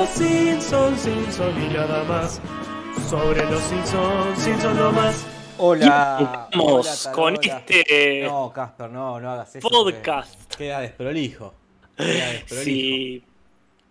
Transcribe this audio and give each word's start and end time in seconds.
los 0.00 0.08
Simpsons, 0.08 0.98
Simpsons 1.02 1.58
y 1.58 1.74
nada 1.74 2.02
más. 2.04 2.40
Sobre 3.10 3.44
los 3.44 3.60
Simpsons, 3.60 4.38
Simpsons 4.38 4.74
no 4.76 4.92
más. 4.92 5.26
Hola. 5.58 6.48
Vamos 6.52 7.04
hola, 7.06 7.14
con 7.14 7.34
este 7.34 8.22
No, 8.24 8.50
Casper, 8.50 8.90
no, 8.90 9.20
no 9.20 9.30
hagas 9.30 9.56
eso. 9.56 9.68
podcast. 9.68 10.54
Queda 10.56 10.80
desprolijo. 10.80 11.52
Queda 11.98 12.28
desprolijo. 12.32 12.64
Sí, 12.64 13.22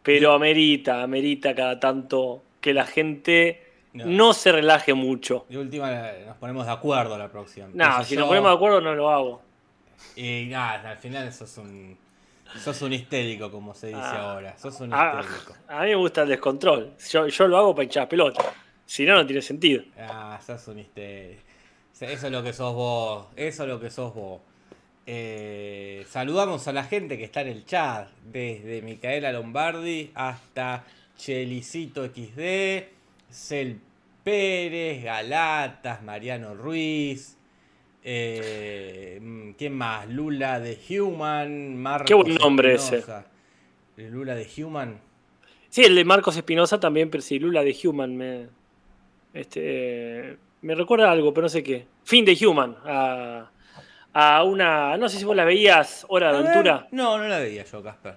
pero 0.02 0.34
amerita, 0.34 1.04
amerita 1.04 1.54
cada 1.54 1.80
tanto 1.80 2.42
que 2.60 2.74
la 2.74 2.88
gente 2.88 3.64
No. 3.94 4.06
no, 4.08 4.34
se 4.34 4.52
relaje 4.52 4.96
mucho. 4.96 5.46
De 5.48 5.60
última 5.60 5.92
nos 6.26 6.38
ponemos 6.38 6.66
de 6.66 6.72
acuerdo 6.72 7.20
la 7.20 7.28
próxima. 7.30 7.68
No, 7.72 8.04
si 8.04 8.16
yo, 8.16 8.22
nos 8.22 8.30
ponemos 8.30 8.50
de 8.50 8.56
acuerdo 8.56 8.82
no 8.82 8.96
lo 8.96 9.12
hago. 9.12 9.42
Y 10.16 10.48
nada, 10.48 10.90
al 10.90 10.98
final 10.98 11.32
sos 11.32 11.56
un. 11.60 11.96
Sos 12.58 12.82
un 12.82 12.94
histérico, 12.94 13.52
como 13.52 13.74
se 13.74 13.88
dice 13.88 14.00
Ah. 14.02 14.32
ahora. 14.32 14.58
Sos 14.58 14.80
un 14.82 14.94
A, 14.94 15.22
histérico. 15.22 15.56
a 15.68 15.82
mí 15.84 15.90
me 15.90 15.96
gusta 15.96 16.24
el 16.24 16.30
descontrol. 16.30 16.94
Yo, 17.12 17.28
yo 17.28 17.48
lo 17.48 17.58
hago 17.58 17.76
para 17.76 17.84
hinchar 17.84 18.08
pelota. 18.10 18.44
Si 18.86 19.06
no, 19.06 19.16
no 19.16 19.26
tiene 19.26 19.42
sentido. 19.42 19.84
Ah, 20.00 20.40
sos 20.46 20.68
un 20.70 20.80
histérico. 20.80 21.44
Eso 22.00 22.28
es 22.28 22.32
lo 22.32 22.42
que 22.44 22.54
sos 22.54 22.74
vos. 22.74 23.28
Eso 23.36 23.64
es 23.64 23.70
lo 23.70 23.80
que 23.80 23.90
sos 23.92 24.14
vos. 24.16 24.42
Eh, 25.06 26.06
saludamos 26.08 26.68
a 26.68 26.72
la 26.74 26.84
gente 26.84 27.18
que 27.18 27.24
está 27.26 27.42
en 27.42 27.48
el 27.50 27.66
chat. 27.66 28.08
Desde 28.24 28.82
Micaela 28.82 29.32
Lombardi 29.32 30.12
hasta 30.16 30.86
Chelicito 31.18 32.06
XD, 32.06 32.84
Cel 33.30 33.80
Pérez, 34.24 35.04
Galatas, 35.04 36.02
Mariano 36.04 36.54
Ruiz. 36.56 37.36
Eh, 38.04 39.20
mm, 39.22 39.52
¿Quién 39.52 39.74
más? 39.74 40.08
Lula 40.08 40.60
de 40.60 40.78
Human. 40.90 41.78
Marcos 41.78 42.08
Qué 42.08 42.14
buen 42.14 42.36
nombre 42.36 42.76
Espinosa. 42.76 43.26
Lula 43.98 44.36
de 44.36 44.48
Human. 44.58 45.00
Sí, 45.70 45.84
el 45.84 45.96
de 45.96 46.06
Marcos 46.06 46.36
Espinosa 46.38 46.80
también, 46.80 47.10
pero 47.10 47.22
sí, 47.22 47.38
Lula 47.40 47.64
de 47.64 47.78
Human 47.84 48.16
me. 48.16 48.48
Este. 49.34 50.38
Me 50.62 50.76
recuerda 50.76 51.12
algo, 51.12 51.34
pero 51.34 51.46
no 51.46 51.50
sé 51.50 51.64
qué. 51.64 51.86
Fin 52.04 52.26
de 52.26 52.38
Human. 52.46 52.76
A, 52.86 53.50
a 54.14 54.44
una. 54.44 54.98
No 54.98 55.08
sé 55.10 55.18
si 55.18 55.26
vos 55.26 55.36
la 55.36 55.46
veías, 55.46 56.06
Hora 56.10 56.32
de 56.32 56.38
A 56.38 56.40
Aventura. 56.40 56.88
No, 56.92 57.18
no 57.18 57.28
la 57.28 57.40
veía 57.40 57.64
yo, 57.64 57.84
Casper. 57.84 58.16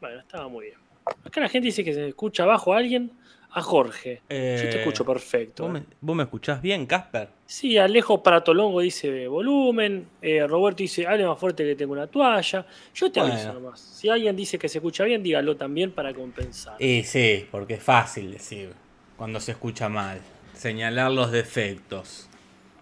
Bueno, 0.00 0.20
estaba 0.20 0.48
muy 0.48 0.66
bien. 0.66 0.78
Acá 1.24 1.40
la 1.40 1.48
gente 1.48 1.66
dice 1.66 1.84
que 1.84 1.94
se 1.94 2.08
escucha 2.08 2.42
abajo 2.42 2.74
a 2.74 2.78
alguien. 2.78 3.12
A 3.58 3.62
Jorge. 3.62 4.16
Yo 4.28 4.36
Eh, 4.36 4.68
te 4.70 4.78
escucho 4.80 5.04
perfecto. 5.04 5.64
¿Vos 5.66 5.76
eh. 5.76 5.80
me, 5.80 5.96
vos 6.00 6.16
me 6.16 6.22
escuchás 6.22 6.62
bien, 6.62 6.86
Casper? 6.86 7.28
Sí, 7.46 7.76
Alejo 7.78 8.22
Pratolongo 8.22 8.80
dice 8.80 9.26
volumen. 9.28 10.06
eh, 10.22 10.46
Roberto 10.46 10.78
dice, 10.82 11.06
hable 11.06 11.26
más 11.26 11.38
fuerte 11.38 11.64
que 11.64 11.74
tengo 11.74 11.92
una 11.92 12.06
toalla. 12.06 12.64
Yo 12.94 13.10
te 13.10 13.20
aviso 13.20 13.52
nomás. 13.52 13.80
Si 13.80 14.08
alguien 14.08 14.36
dice 14.36 14.58
que 14.58 14.68
se 14.68 14.78
escucha 14.78 15.04
bien, 15.04 15.22
dígalo 15.22 15.56
también 15.56 15.90
para 15.92 16.14
compensar. 16.14 16.80
Y 16.82 17.02
sí, 17.04 17.46
porque 17.50 17.74
es 17.74 17.82
fácil 17.82 18.30
decir 18.32 18.72
cuando 19.16 19.40
se 19.40 19.52
escucha 19.52 19.88
mal. 19.88 20.20
Señalar 20.54 21.10
los 21.10 21.30
defectos. 21.32 22.28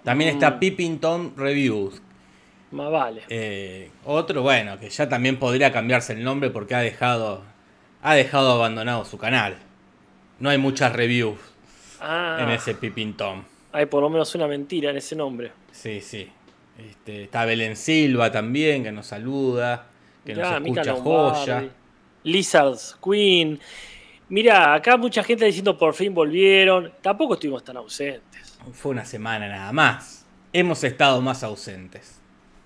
También 0.05 0.31
está 0.31 0.53
Mm. 0.53 0.59
Pippington 0.59 1.33
Reviews. 1.37 2.01
Más 2.71 2.91
vale. 2.91 3.23
Eh, 3.29 3.91
otro, 4.05 4.43
bueno, 4.43 4.79
que 4.79 4.91
ya 4.91 5.09
también 5.09 5.39
podría 5.39 5.73
cambiarse 5.73 6.13
el 6.13 6.23
nombre 6.25 6.51
porque 6.51 6.75
ha 6.75 6.81
dejado, 6.81 7.43
ha 8.03 8.15
dejado 8.15 8.53
abandonado 8.53 9.05
su 9.05 9.19
canal. 9.19 9.57
No 10.39 10.51
hay 10.51 10.59
muchas 10.59 10.93
reviews 10.93 11.39
Ah, 12.01 12.39
en 12.41 12.51
ese 12.51 12.75
Pippington. 12.75 13.45
hay 13.73 13.87
por 13.87 14.03
lo 14.03 14.11
menos 14.11 14.35
una 14.35 14.47
mentira 14.47 14.91
en 14.91 14.97
ese 14.99 15.17
nombre. 15.17 15.53
Sí, 15.73 16.01
sí. 16.01 16.29
Este, 16.79 17.25
está 17.25 17.45
Belén 17.47 17.75
Silva 17.77 18.31
también, 18.31 18.83
que 18.83 18.93
nos 18.93 19.07
saluda, 19.07 19.87
que 20.25 20.35
nos 20.35 20.51
escucha 20.63 20.95
joya. 20.95 21.69
Lizards 22.25 22.97
Queen. 23.03 23.59
Mira, 24.29 24.75
acá 24.75 24.97
mucha 24.97 25.23
gente 25.23 25.45
diciendo 25.45 25.79
por 25.79 25.95
fin 25.95 26.13
volvieron. 26.13 26.93
Tampoco 27.01 27.35
estuvimos 27.35 27.63
tan 27.65 27.77
ausentes. 27.79 28.59
Fue 28.73 28.91
una 28.91 29.05
semana 29.05 29.49
nada 29.49 29.73
más. 29.73 30.27
Hemos 30.53 30.83
estado 30.85 31.21
más 31.23 31.43
ausentes. 31.45 32.21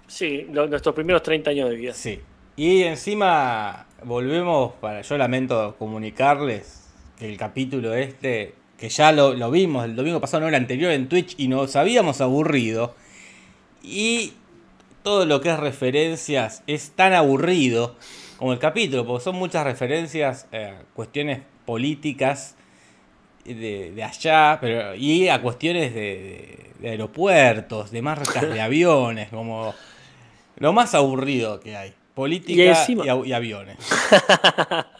Sí, 0.07 0.47
lo- 0.51 0.67
nuestros 0.67 0.95
primeros 0.95 1.23
30 1.23 1.51
años 1.51 1.69
de 1.71 1.77
vida. 1.77 1.93
Sí. 1.95 2.21
Y 2.57 2.83
encima 2.83 3.87
volvemos 4.05 4.73
para. 4.81 5.03
Yo 5.03 5.17
lamento 5.19 5.77
comunicarles 5.79 6.80
el 7.21 7.37
capítulo 7.37 7.95
este, 7.95 8.55
que 8.79 8.89
ya 8.89 9.13
lo, 9.13 9.35
lo 9.35 9.51
vimos 9.51 9.85
el 9.85 9.95
domingo 9.97 10.21
pasado, 10.21 10.43
no 10.43 10.49
el 10.49 10.55
anterior 10.55 10.91
en 10.93 11.09
Twitch, 11.09 11.35
y 11.39 11.49
nos 11.49 11.77
habíamos 11.77 12.21
aburrido. 12.21 12.95
Y 13.83 14.33
todo 15.03 15.25
lo 15.27 15.41
que 15.41 15.51
es 15.51 15.59
referencias 15.59 16.63
es 16.67 16.91
tan 16.91 17.13
aburrido 17.15 17.97
como 18.39 18.53
el 18.53 18.59
capítulo, 18.59 19.07
porque 19.07 19.25
son 19.25 19.37
muchas 19.37 19.65
referencias 19.65 20.47
eh, 20.53 20.75
a 20.79 20.83
cuestiones 20.95 21.41
políticas 21.67 22.57
de, 23.45 23.93
de 23.95 24.03
allá, 24.05 24.59
pero 24.61 24.95
y 24.95 25.29
a 25.29 25.41
cuestiones 25.43 25.95
de, 25.95 26.71
aeropuertos, 26.83 27.91
de 27.91 28.03
marcas 28.03 28.43
de 28.49 28.61
aviones, 28.63 29.29
como 29.29 29.75
lo 30.57 30.73
más 30.73 30.95
aburrido 30.95 31.61
que 31.61 31.77
hay. 31.77 31.95
Política 32.15 32.63
encima- 32.63 33.05
y 33.25 33.33
aviones. 33.33 33.77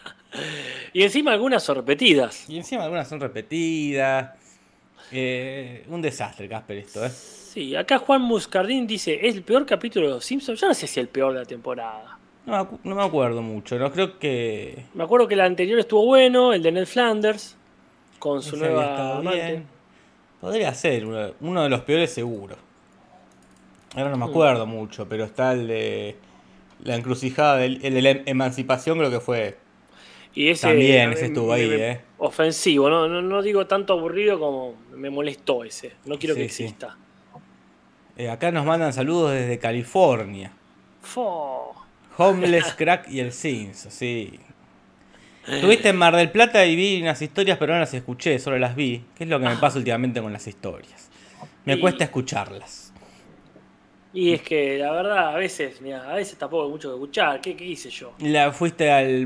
Y 0.93 1.03
encima 1.03 1.31
algunas 1.33 1.63
son 1.63 1.75
repetidas. 1.77 2.49
Y 2.49 2.57
encima 2.57 2.83
algunas 2.83 3.07
son 3.07 3.19
repetidas. 3.19 4.31
Eh, 5.11 5.83
un 5.89 6.01
desastre, 6.01 6.47
Casper, 6.47 6.77
esto, 6.77 7.05
¿eh? 7.05 7.09
Sí, 7.09 7.75
acá 7.75 7.97
Juan 7.99 8.21
Muscardín 8.21 8.87
dice, 8.87 9.19
es 9.27 9.35
el 9.35 9.43
peor 9.43 9.65
capítulo 9.65 10.07
de 10.07 10.13
los 10.15 10.25
Simpsons. 10.25 10.59
Yo 10.59 10.67
no 10.67 10.73
sé 10.73 10.81
si 10.81 10.85
es 10.85 10.97
el 10.97 11.09
peor 11.09 11.33
de 11.33 11.39
la 11.39 11.45
temporada. 11.45 12.17
No, 12.45 12.79
no 12.83 12.95
me 12.95 13.03
acuerdo 13.03 13.41
mucho, 13.41 13.77
no 13.77 13.91
creo 13.91 14.17
que... 14.17 14.85
Me 14.93 15.03
acuerdo 15.03 15.27
que 15.27 15.33
el 15.35 15.41
anterior 15.41 15.77
estuvo 15.79 16.05
bueno, 16.05 16.53
el 16.53 16.63
de 16.63 16.71
Ned 16.71 16.85
Flanders, 16.87 17.55
con 18.19 18.41
su 18.41 18.55
ese 18.55 18.65
nueva 18.65 18.83
estado 18.83 19.13
amante. 19.19 19.45
bien. 19.45 19.65
Podría 20.39 20.73
ser 20.73 21.05
uno, 21.05 21.33
uno 21.41 21.63
de 21.63 21.69
los 21.69 21.81
peores 21.81 22.11
seguro. 22.11 22.55
Ahora 23.95 24.09
no 24.09 24.17
me 24.17 24.25
Hmm. 24.25 24.29
acuerdo 24.29 24.65
mucho, 24.65 25.07
pero 25.07 25.25
está 25.25 25.51
el 25.51 25.67
de 25.67 26.15
la 26.83 26.95
encrucijada, 26.95 27.57
del, 27.57 27.79
el 27.83 27.93
de 27.93 28.01
la 28.01 28.09
emancipación 28.25 28.97
creo 28.97 29.11
que 29.11 29.19
fue. 29.19 29.57
Y 30.33 30.49
ese, 30.49 30.67
También, 30.67 31.09
eh, 31.09 31.13
ese 31.13 31.25
estuvo 31.25 31.51
ahí, 31.51 31.67
me- 31.67 31.91
eh. 31.91 32.01
Ofensivo, 32.19 32.89
no, 32.89 33.07
no, 33.07 33.21
no 33.21 33.41
digo 33.41 33.67
tanto 33.67 33.93
aburrido 33.93 34.39
como 34.39 34.75
me 34.95 35.09
molestó 35.09 35.63
ese. 35.63 35.93
No 36.05 36.17
quiero 36.17 36.35
que 36.35 36.47
sí. 36.49 36.63
exista. 36.63 36.97
Eh, 38.17 38.29
acá 38.29 38.51
nos 38.51 38.65
mandan 38.65 38.93
saludos 38.93 39.31
desde 39.33 39.57
California. 39.59 40.51
Fo. 41.01 41.73
Homeless 42.17 42.73
Crack 42.77 43.09
y 43.09 43.19
el 43.19 43.31
Sins, 43.31 43.87
sí. 43.89 44.39
Estuviste 45.47 45.89
en 45.89 45.95
Mar 45.97 46.15
del 46.15 46.29
Plata 46.29 46.63
y 46.65 46.75
vi 46.75 47.01
unas 47.01 47.19
historias, 47.21 47.57
pero 47.57 47.73
no 47.73 47.79
las 47.79 47.93
escuché, 47.95 48.37
solo 48.37 48.59
las 48.59 48.75
vi. 48.75 49.03
¿Qué 49.17 49.23
es 49.23 49.29
lo 49.29 49.39
que 49.39 49.47
me 49.47 49.55
pasa 49.57 49.79
últimamente 49.79 50.21
con 50.21 50.31
las 50.31 50.45
historias? 50.47 51.09
Me 51.65 51.73
Y- 51.73 51.79
cuesta 51.79 52.03
escucharlas. 52.03 52.90
Y 54.13 54.33
es 54.33 54.41
que 54.41 54.77
la 54.77 54.91
verdad, 54.91 55.29
a 55.35 55.37
veces, 55.37 55.79
mira, 55.81 56.09
a 56.09 56.15
veces 56.15 56.37
tampoco 56.37 56.65
hay 56.65 56.69
mucho 56.71 56.89
que 56.89 56.95
escuchar. 56.95 57.41
¿Qué, 57.41 57.55
qué 57.55 57.65
hice 57.65 57.89
yo? 57.89 58.13
La, 58.19 58.51
fuiste 58.51 58.91
al, 58.91 59.25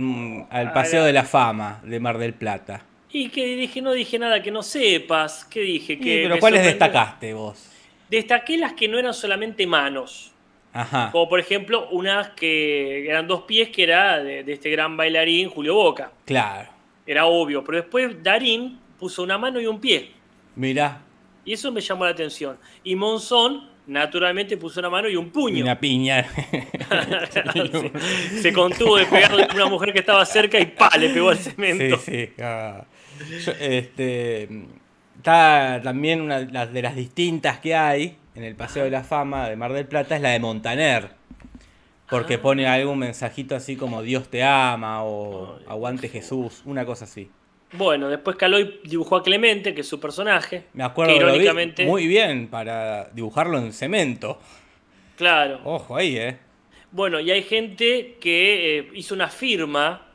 al 0.50 0.72
Paseo 0.74 1.04
de 1.04 1.14
la 1.14 1.24
Fama 1.24 1.82
de 1.84 2.00
Mar 2.00 2.18
del 2.20 2.34
Plata. 2.36 2.86
Y 3.10 3.30
que 3.30 3.46
dije, 3.56 3.82
no 3.82 3.94
dije 3.94 4.20
nada 4.20 4.42
que 4.44 4.52
no 4.52 4.62
sepas. 4.62 5.46
¿Qué 5.46 5.62
dije? 5.62 6.00
Que 6.00 6.24
pero 6.24 6.38
¿cuáles 6.40 6.60
sorprendió. 6.62 6.70
destacaste 6.88 7.34
vos? 7.34 7.72
Destaqué 8.10 8.58
las 8.58 8.74
que 8.74 8.88
no 8.88 9.00
eran 9.00 9.14
solamente 9.14 9.66
manos. 9.66 10.34
Ajá. 10.74 11.10
Como 11.12 11.30
por 11.30 11.40
ejemplo, 11.40 11.88
unas 11.92 12.30
que 12.32 13.08
eran 13.10 13.28
dos 13.28 13.44
pies, 13.44 13.70
que 13.70 13.84
era 13.84 14.22
de, 14.22 14.44
de 14.44 14.54
este 14.54 14.70
gran 14.70 14.98
bailarín 14.98 15.50
Julio 15.50 15.76
Boca. 15.76 16.12
Claro. 16.26 16.70
Era 17.08 17.26
obvio. 17.26 17.64
Pero 17.64 17.78
después 17.80 18.22
Darín 18.22 18.80
puso 19.00 19.24
una 19.24 19.38
mano 19.38 19.60
y 19.62 19.68
un 19.68 19.80
pie. 19.80 20.12
Mirá, 20.56 21.02
Y 21.46 21.54
eso 21.54 21.72
me 21.72 21.82
llamó 21.82 22.06
la 22.06 22.12
atención. 22.12 22.58
Y 22.84 22.96
Monzón, 22.96 23.70
naturalmente, 23.88 24.58
puso 24.58 24.80
una 24.80 24.90
mano 24.90 25.10
y 25.10 25.16
un 25.16 25.30
puño. 25.32 25.64
una 25.64 25.80
piña. 25.80 26.26
se, 27.32 28.42
se 28.42 28.54
contuvo 28.54 28.98
de 28.98 29.06
pegarle 29.06 29.44
a 29.50 29.54
una 29.54 29.66
mujer 29.68 29.94
que 29.94 30.00
estaba 30.00 30.26
cerca 30.26 30.60
y 30.60 30.66
pa, 30.68 30.90
le 30.98 31.10
pegó 31.10 31.30
al 31.30 31.38
Sí, 31.38 31.52
cemento. 31.52 31.98
sí. 31.98 32.30
ah. 32.42 32.84
Yo, 33.46 33.52
este, 33.60 34.50
está 35.18 35.80
también 35.84 36.22
una 36.22 36.40
de 36.42 36.52
las- 36.52 36.74
de 36.74 36.82
las 36.82 36.96
distintas 36.96 37.60
que 37.60 37.74
hay 37.76 38.18
en 38.36 38.44
el 38.44 38.56
Paseo 38.56 38.84
de 38.84 38.90
la 38.92 39.04
Fama 39.04 39.48
de 39.50 39.56
Mar 39.56 39.72
del 39.72 39.86
Plata 39.88 40.16
es 40.16 40.22
la 40.22 40.30
de 40.32 40.40
Montaner. 40.40 41.10
Porque 42.10 42.36
Ah. 42.36 42.42
pone 42.42 42.68
algún 42.68 43.00
mensajito 43.00 43.56
así 43.56 43.76
como 43.78 44.02
Dios 44.04 44.30
te 44.30 44.44
ama 44.44 45.04
o 45.04 45.58
Aguante 45.68 46.10
Jesús, 46.10 46.62
una 46.66 46.86
cosa 46.86 47.06
así. 47.06 47.30
Bueno, 47.74 48.08
después 48.10 48.38
Caloy 48.38 48.80
dibujó 48.86 49.18
a 49.18 49.24
Clemente, 49.24 49.74
que 49.74 49.82
es 49.82 49.88
su 49.88 50.00
personaje. 50.00 50.66
Me 50.74 50.84
acuerdo 50.84 51.14
que 51.14 51.20
que 51.20 51.26
lo 51.26 51.32
vi 51.32 51.36
irónicamente. 51.40 51.86
muy 51.86 52.08
bien 52.08 52.48
para 52.48 53.10
dibujarlo 53.14 53.58
en 53.58 53.74
cemento. 53.74 54.40
Claro. 55.18 55.60
Ojo 55.64 55.96
ahí, 55.96 56.18
eh. 56.18 56.38
Bueno, 56.92 57.20
y 57.20 57.32
hay 57.32 57.44
gente 57.44 58.18
que 58.22 58.80
eh, 58.80 58.90
hizo 58.94 59.14
una 59.16 59.28
firma, 59.28 60.08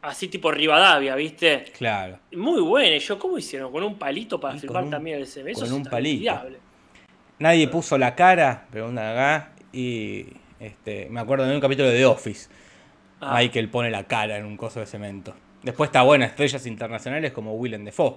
así 0.00 0.28
tipo 0.28 0.50
Rivadavia, 0.50 1.14
¿viste? 1.14 1.64
Claro. 1.76 2.18
Muy 2.32 2.60
buena. 2.62 2.96
Y 2.96 3.00
yo, 3.00 3.18
¿cómo 3.18 3.36
hicieron? 3.36 3.70
¿Con 3.72 3.82
un 3.82 3.98
palito 3.98 4.40
para 4.40 4.56
firmar 4.58 4.84
un- 4.84 4.90
también 4.90 5.16
el? 5.18 5.22
Eso 5.24 5.60
con 5.66 5.72
un 5.72 5.84
palito. 5.84 6.32
Nadie 7.38 7.68
puso 7.68 7.98
la 7.98 8.14
cara, 8.14 8.66
preguntan 8.70 9.06
acá. 9.12 9.52
Y 9.72 10.26
este, 10.60 11.08
me 11.10 11.20
acuerdo 11.20 11.44
de 11.46 11.54
un 11.54 11.60
capítulo 11.60 11.88
de 11.88 11.98
The 11.98 12.06
Office. 12.06 12.48
Ah. 13.20 13.34
Michael 13.38 13.68
pone 13.68 13.90
la 13.90 14.04
cara 14.04 14.36
en 14.38 14.44
un 14.46 14.56
coso 14.56 14.80
de 14.80 14.86
cemento. 14.86 15.34
Después 15.62 15.88
está 15.88 16.02
buena, 16.02 16.26
estrellas 16.26 16.66
internacionales 16.66 17.32
como 17.32 17.54
Willem 17.54 17.84
Dafoe. 17.84 18.16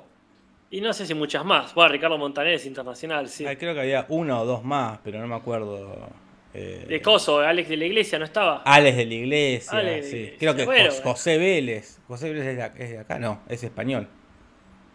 Y 0.72 0.82
no 0.82 0.92
sé 0.94 1.06
si 1.06 1.14
muchas 1.14 1.46
más. 1.46 1.74
Bueno, 1.76 1.92
Ricardo 1.92 2.18
Montaner 2.18 2.54
es 2.56 2.66
internacional, 2.66 3.30
sí. 3.30 3.46
Creo 3.58 3.74
que 3.74 3.80
había 3.82 4.06
una 4.10 4.42
o 4.42 4.46
dos 4.46 4.64
más, 4.64 5.00
pero 5.04 5.20
no 5.20 5.28
me 5.28 5.36
acuerdo. 5.36 6.10
eh, 6.54 6.86
De 6.88 7.02
Coso, 7.02 7.40
Alex 7.40 7.70
de 7.70 7.78
la 7.78 7.86
Iglesia, 7.86 8.18
¿no 8.18 8.26
estaba? 8.26 8.64
Alex 8.66 8.98
de 8.98 9.06
la 9.06 9.14
Iglesia, 9.14 9.78
de 9.80 9.84
sí. 9.84 9.86
la 9.86 9.98
Iglesia. 10.18 10.38
Creo 10.40 10.56
que 10.56 10.66
Bueno, 10.66 10.90
Jos- 10.90 11.02
José 11.02 11.38
Vélez. 11.38 12.00
José 12.08 12.30
Vélez 12.30 12.46
es 12.48 12.58
de, 12.58 12.64
ac- 12.64 12.80
es 12.80 12.90
de 12.92 12.98
acá, 13.00 13.20
no, 13.20 13.42
es 13.48 13.64
español. 13.64 14.08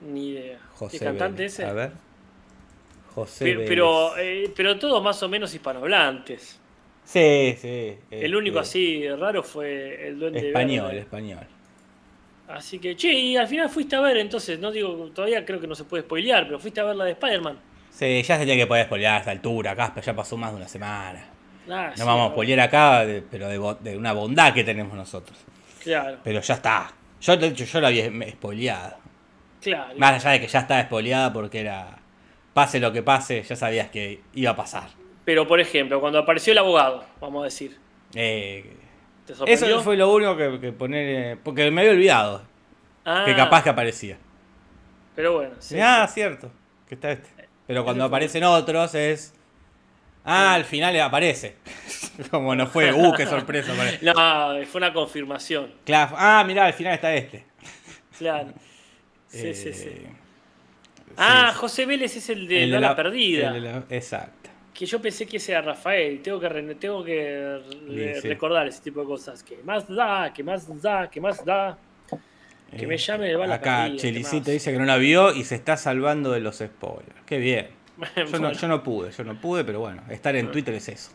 Ni 0.00 0.30
idea. 0.30 0.58
José 0.74 0.98
¿Qué 0.98 1.04
cantante 1.04 1.42
Vélez. 1.42 1.52
ese? 1.52 1.64
A 1.66 1.72
ver. 1.72 1.92
José 3.14 3.44
Pero, 3.44 3.58
Vélez. 3.60 3.68
pero, 3.68 4.16
eh, 4.18 4.52
pero 4.56 4.78
todos 4.78 5.02
más 5.02 5.22
o 5.22 5.28
menos 5.28 5.52
hispanohablantes. 5.54 6.58
Sí, 7.04 7.54
sí. 7.58 7.96
El 8.10 8.34
único 8.36 8.60
este, 8.60 8.68
así 8.70 9.08
raro 9.08 9.42
fue 9.42 10.08
el 10.08 10.18
Duende 10.18 10.46
Español, 10.48 10.86
Verde. 10.86 11.00
español. 11.00 11.46
Así 12.52 12.78
que, 12.78 12.96
che, 12.96 13.12
y 13.12 13.36
al 13.36 13.46
final 13.46 13.68
fuiste 13.68 13.94
a 13.96 14.00
ver, 14.00 14.16
entonces, 14.16 14.58
no 14.58 14.70
digo, 14.72 15.10
todavía 15.14 15.44
creo 15.44 15.60
que 15.60 15.66
no 15.66 15.74
se 15.74 15.84
puede 15.84 16.02
spoilear, 16.02 16.46
pero 16.46 16.58
fuiste 16.58 16.80
a 16.80 16.84
ver 16.84 16.96
la 16.96 17.04
de 17.04 17.12
Spider-Man. 17.12 17.58
Sí, 17.90 18.22
ya 18.22 18.34
se 18.38 18.40
tenía 18.46 18.56
que 18.56 18.66
poder 18.66 18.86
spoilear 18.86 19.14
a 19.14 19.18
esta 19.18 19.30
altura, 19.30 19.76
Casper, 19.76 20.02
ya 20.02 20.14
pasó 20.16 20.36
más 20.36 20.50
de 20.50 20.56
una 20.56 20.68
semana. 20.68 21.24
Ah, 21.70 21.90
No 21.90 21.96
sí, 21.96 22.02
vamos 22.04 22.28
a 22.28 22.32
spoilear 22.32 22.60
acá, 22.60 23.04
pero 23.30 23.48
de, 23.48 23.90
de 23.90 23.96
una 23.96 24.12
bondad 24.12 24.52
que 24.52 24.64
tenemos 24.64 24.94
nosotros. 24.94 25.38
Claro, 25.82 26.18
Pero 26.24 26.40
ya 26.40 26.54
está. 26.54 26.92
Yo, 27.20 27.36
de 27.36 27.46
hecho, 27.48 27.64
yo 27.64 27.80
la 27.80 27.88
había 27.88 28.10
spoileado. 28.30 28.96
claro. 29.62 29.94
Más 29.96 30.12
allá 30.24 30.32
de 30.32 30.40
que 30.40 30.48
ya 30.48 30.60
estaba 30.60 30.82
spoileada 30.82 31.32
porque 31.32 31.60
era. 31.60 31.98
Pase 32.52 32.80
lo 32.80 32.92
que 32.92 33.02
pase, 33.02 33.42
ya 33.44 33.54
sabías 33.54 33.90
que 33.90 34.20
iba 34.34 34.50
a 34.50 34.56
pasar. 34.56 34.88
Pero, 35.24 35.46
por 35.46 35.60
ejemplo, 35.60 36.00
cuando 36.00 36.18
apareció 36.18 36.52
el 36.52 36.58
abogado, 36.58 37.04
vamos 37.20 37.42
a 37.42 37.44
decir, 37.44 37.78
Eh, 38.14 38.64
¿te 39.26 39.34
sorprendió? 39.34 39.66
eso 39.66 39.82
fue 39.82 39.96
lo 39.96 40.12
único 40.12 40.36
que, 40.36 40.58
que 40.60 40.72
poner. 40.72 41.32
eh, 41.34 41.36
Porque 41.42 41.70
me 41.70 41.80
había 41.82 41.92
olvidado 41.92 42.42
Ah, 43.04 43.22
que 43.26 43.34
capaz 43.34 43.62
que 43.62 43.70
aparecía. 43.70 44.18
Pero 45.16 45.34
bueno, 45.34 45.54
sí. 45.58 45.78
ah, 45.80 46.06
cierto. 46.08 46.50
Que 46.88 46.94
está 46.94 47.12
este. 47.12 47.28
Pero 47.66 47.84
cuando 47.84 48.04
aparecen 48.04 48.44
otros 48.44 48.94
es. 48.94 49.34
Ah, 50.24 50.54
al 50.54 50.64
final 50.64 50.98
aparece. 51.00 51.56
Como 52.30 52.54
no 52.54 52.66
fue. 52.66 52.92
Uh, 52.92 53.12
qué 53.14 53.26
sorpresa. 53.26 53.72
apare- 53.74 54.00
No, 54.02 54.66
fue 54.66 54.78
una 54.78 54.92
confirmación. 54.92 55.72
Claro, 55.84 56.14
ah, 56.18 56.42
mirá, 56.46 56.66
al 56.66 56.72
final 56.74 56.94
está 56.94 57.14
este. 57.14 57.44
Claro. 58.18 58.48
Sí, 59.28 59.48
Eh, 59.48 59.54
sí, 59.54 59.72
sí. 59.72 59.90
Ah, 61.16 61.50
sí. 61.52 61.58
José 61.58 61.86
Vélez 61.86 62.16
es 62.16 62.28
el 62.30 62.46
de 62.48 62.64
El 62.64 62.80
la, 62.80 62.94
Perdida. 62.96 63.48
el 63.48 63.54
de 63.54 63.60
la- 63.60 63.84
exacto. 63.90 64.39
Que 64.80 64.86
yo 64.86 64.98
pensé 65.02 65.26
que 65.26 65.36
ese 65.36 65.52
era 65.52 65.60
Rafael. 65.60 66.22
Tengo 66.22 66.40
que, 66.40 66.48
re- 66.48 66.74
tengo 66.76 67.04
que 67.04 67.60
re- 67.86 68.14
Sí, 68.14 68.20
sí. 68.22 68.28
recordar 68.28 68.66
ese 68.66 68.80
tipo 68.80 69.00
de 69.00 69.06
cosas. 69.06 69.42
Que 69.42 69.58
más 69.62 69.86
da, 69.86 70.32
que 70.32 70.42
más 70.42 70.80
da, 70.80 71.10
que 71.10 71.20
más 71.20 71.44
da. 71.44 71.76
Que 72.74 72.86
me 72.86 72.96
llame 72.96 73.26
de 73.26 73.36
bala 73.36 73.56
Acá 73.56 73.90
temazo. 74.00 74.40
dice 74.40 74.72
que 74.72 74.78
no 74.78 74.86
la 74.86 74.96
vio 74.96 75.34
y 75.34 75.44
se 75.44 75.54
está 75.56 75.76
salvando 75.76 76.30
de 76.32 76.40
los 76.40 76.56
spoilers. 76.56 77.20
Qué 77.26 77.36
bien. 77.36 77.68
Yo 78.32 78.38
no, 78.38 78.52
yo 78.52 78.68
no 78.68 78.82
pude, 78.82 79.10
yo 79.10 79.22
no 79.24 79.38
pude, 79.38 79.62
pero 79.64 79.80
bueno, 79.80 80.02
estar 80.08 80.34
en 80.34 80.50
Twitter 80.50 80.72
es 80.74 80.88
eso. 80.88 81.10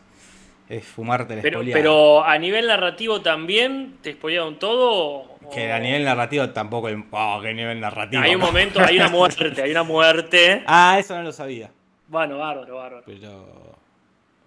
Es 0.68 0.84
fumarte 0.84 1.34
el 1.34 1.40
pero, 1.40 1.58
spoileado. 1.58 1.80
pero 1.82 2.24
a 2.24 2.38
nivel 2.38 2.68
narrativo 2.68 3.20
también, 3.22 3.96
¿te 4.00 4.12
spoilearon 4.12 4.60
todo? 4.60 4.90
o- 4.92 5.38
Que 5.52 5.72
a 5.72 5.80
nivel 5.80 6.04
narrativo 6.04 6.50
tampoco. 6.50 6.88
Oh, 7.10 7.40
qué 7.42 7.52
nivel 7.52 7.80
narrativo. 7.80 8.22
Hay 8.22 8.36
un 8.36 8.40
momento, 8.40 8.80
hay 8.80 8.96
una 8.98 9.08
muerte, 9.10 9.60
hay 9.62 9.72
una 9.72 9.82
muerte. 9.82 10.62
Ah, 10.66 10.96
eso 11.00 11.16
no 11.16 11.24
lo 11.24 11.32
sabía. 11.32 11.72
Bueno, 12.08 12.38
bárbaro, 12.38 12.76
bárbaro. 12.76 13.02
Pero. 13.06 13.76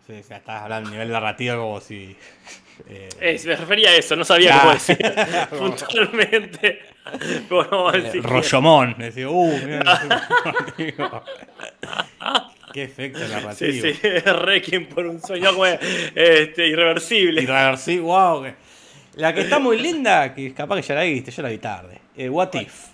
Sí, 0.08 0.14
o 0.20 0.24
sea, 0.24 0.38
estás 0.38 0.64
hablando 0.64 0.90
a 0.90 0.92
nivel 0.94 1.12
narrativo 1.12 1.58
como 1.62 1.82
si. 1.82 2.16
eh, 2.90 3.10
Es, 3.20 3.46
me 3.46 3.56
refería 3.56 3.90
a 3.90 3.96
eso, 3.96 4.16
no 4.16 4.24
sabía 4.26 4.52
Claro. 4.52 4.62
cómo 4.62 4.74
decir 4.74 4.98
puntualmente. 5.60 6.80
Bueno, 7.50 7.92
que- 7.92 8.22
Rollomón. 8.22 8.96
Decía, 8.98 9.30
uh, 9.30 9.58
mirá, 9.66 9.84
narrativo. 9.84 11.24
Qué 12.74 12.84
efecto 12.84 13.20
Sí, 13.20 13.32
narrativo. 13.32 13.88
sí, 13.88 14.10
Requiem 14.20 14.86
por 14.88 15.06
un 15.08 15.20
sueño 15.22 15.52
como, 15.54 15.66
este, 15.66 16.68
irreversible. 16.68 17.42
Irreversible, 17.42 18.02
wow. 18.02 18.46
La 19.16 19.34
que 19.34 19.42
está 19.42 19.58
muy 19.60 19.80
linda, 19.80 20.34
que 20.36 20.54
capaz 20.54 20.76
que 20.78 20.82
ya 20.84 20.96
la 20.96 21.02
viste, 21.04 21.32
yo 21.32 21.42
la 21.42 21.50
vi 21.50 21.58
tarde. 21.58 22.00
Eh, 22.16 22.30
What 22.30 22.54
If. 22.54 22.89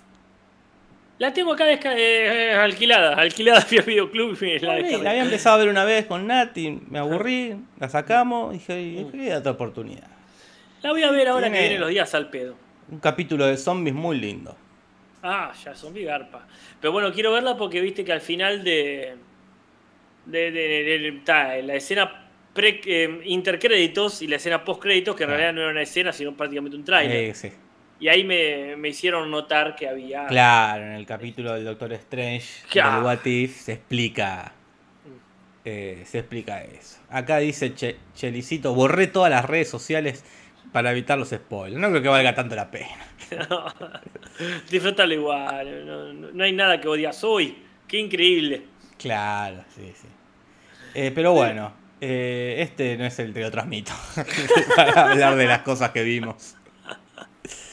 La 1.18 1.32
tengo 1.32 1.52
acá 1.54 1.70
eh, 1.72 1.78
eh, 1.94 2.52
alquilada, 2.54 3.14
alquilada 3.16 3.62
fui 3.62 3.78
al 3.78 3.84
videoclub 3.84 4.36
y 4.42 4.58
la 4.58 4.74
descargué. 4.74 5.02
la 5.02 5.10
había 5.10 5.22
empezado 5.22 5.56
a 5.56 5.58
ver 5.58 5.68
una 5.68 5.84
vez 5.84 6.04
con 6.06 6.26
Nati, 6.26 6.78
me 6.90 6.98
aburrí, 6.98 7.56
la 7.80 7.88
sacamos, 7.88 8.52
dije, 8.52 8.80
"Y 8.80 8.96
le 8.96 9.04
voy 9.04 9.26
a 9.26 9.30
dar 9.30 9.38
otra 9.38 9.52
oportunidad. 9.52 10.08
La 10.82 10.90
voy 10.92 11.02
a 11.02 11.10
ver 11.10 11.28
ahora 11.28 11.50
que 11.50 11.58
vienen 11.58 11.80
los 11.80 11.88
días 11.88 12.14
al 12.14 12.28
pedo. 12.28 12.54
Un 12.90 13.00
capítulo 13.00 13.46
de 13.46 13.56
zombies 13.56 13.94
muy 13.96 14.18
lindo. 14.18 14.56
Ah, 15.22 15.52
ya, 15.64 15.74
zombie 15.74 16.04
garpa. 16.04 16.46
Pero 16.80 16.92
bueno, 16.92 17.10
quiero 17.12 17.32
verla 17.32 17.56
porque 17.56 17.80
viste 17.80 18.04
que 18.04 18.12
al 18.12 18.20
final 18.20 18.62
de. 18.62 19.14
de, 20.26 20.50
de- 20.52 21.20
ta, 21.24 21.56
la 21.56 21.74
escena 21.74 22.28
pre, 22.52 22.80
eh, 22.86 23.20
intercréditos 23.24 24.22
y 24.22 24.28
la 24.28 24.36
escena 24.36 24.62
post 24.64 24.82
créditos, 24.82 25.16
que 25.16 25.24
en 25.24 25.30
Ah. 25.30 25.32
realidad 25.32 25.52
no 25.54 25.62
era 25.62 25.70
una 25.70 25.82
escena, 25.82 26.12
sino 26.12 26.36
prácticamente 26.36 26.76
un 26.76 26.84
tráiler. 26.84 27.16
Eh, 27.30 27.34
sí. 27.34 27.50
Y 27.98 28.08
ahí 28.08 28.24
me, 28.24 28.76
me 28.76 28.88
hicieron 28.90 29.30
notar 29.30 29.74
que 29.74 29.88
había. 29.88 30.26
Claro, 30.26 30.84
en 30.84 30.92
el 30.92 31.06
capítulo 31.06 31.54
del 31.54 31.64
Doctor 31.64 31.92
Strange, 31.94 32.46
Claro. 32.70 32.96
del 32.96 33.04
What 33.04 33.24
If, 33.24 33.56
se 33.56 33.72
explica. 33.74 34.52
eh, 35.64 36.02
se 36.06 36.18
explica 36.20 36.62
eso. 36.62 36.98
Acá 37.10 37.38
dice 37.38 37.74
che, 37.74 37.96
Chelicito, 38.14 38.74
borré 38.74 39.06
todas 39.06 39.30
las 39.30 39.44
redes 39.44 39.68
sociales 39.70 40.24
para 40.72 40.90
evitar 40.92 41.18
los 41.18 41.30
spoilers. 41.30 41.80
No 41.80 41.88
creo 41.90 42.02
que 42.02 42.08
valga 42.08 42.34
tanto 42.34 42.54
la 42.54 42.70
pena. 42.70 42.96
Disfrútalo 44.70 45.14
igual. 45.14 45.86
No, 45.86 46.12
no- 46.12 46.30
no 46.32 46.44
hay 46.44 46.52
nada 46.52 46.80
que 46.80 46.88
odias 46.88 47.22
hoy. 47.24 47.58
Qué 47.88 47.98
increíble. 47.98 48.64
Claro, 48.98 49.64
sí, 49.74 49.92
sí. 50.00 50.08
Eh, 50.94 51.12
pero 51.14 51.32
bueno, 51.32 51.72
eh, 52.00 52.56
este 52.60 52.96
no 52.96 53.04
es 53.04 53.18
el 53.18 53.32
te 53.32 53.40
lo 53.40 53.50
transmito. 53.50 53.92
para 54.76 55.10
hablar 55.10 55.36
de 55.36 55.46
las 55.46 55.60
cosas 55.60 55.90
que 55.90 56.02
vimos. 56.02 56.56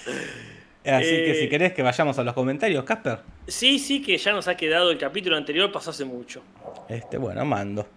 Así 0.05 1.09
que 1.09 1.31
Eh, 1.31 1.39
si 1.41 1.49
querés 1.49 1.73
que 1.73 1.81
vayamos 1.81 2.17
a 2.19 2.23
los 2.23 2.33
comentarios, 2.33 2.83
Casper. 2.83 3.19
Sí, 3.47 3.79
sí, 3.79 4.01
que 4.01 4.17
ya 4.17 4.33
nos 4.33 4.47
ha 4.47 4.55
quedado 4.57 4.91
el 4.91 4.97
capítulo 4.97 5.37
anterior, 5.37 5.71
pasó 5.71 5.91
hace 5.91 6.03
mucho. 6.05 6.41
Este, 6.89 7.17
bueno, 7.17 7.45
mando. 7.45 7.87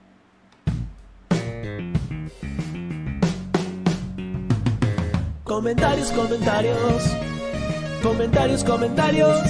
Comentarios, 5.44 6.10
comentarios. 6.12 7.02
Comentarios, 8.02 8.64
comentarios. 8.64 9.40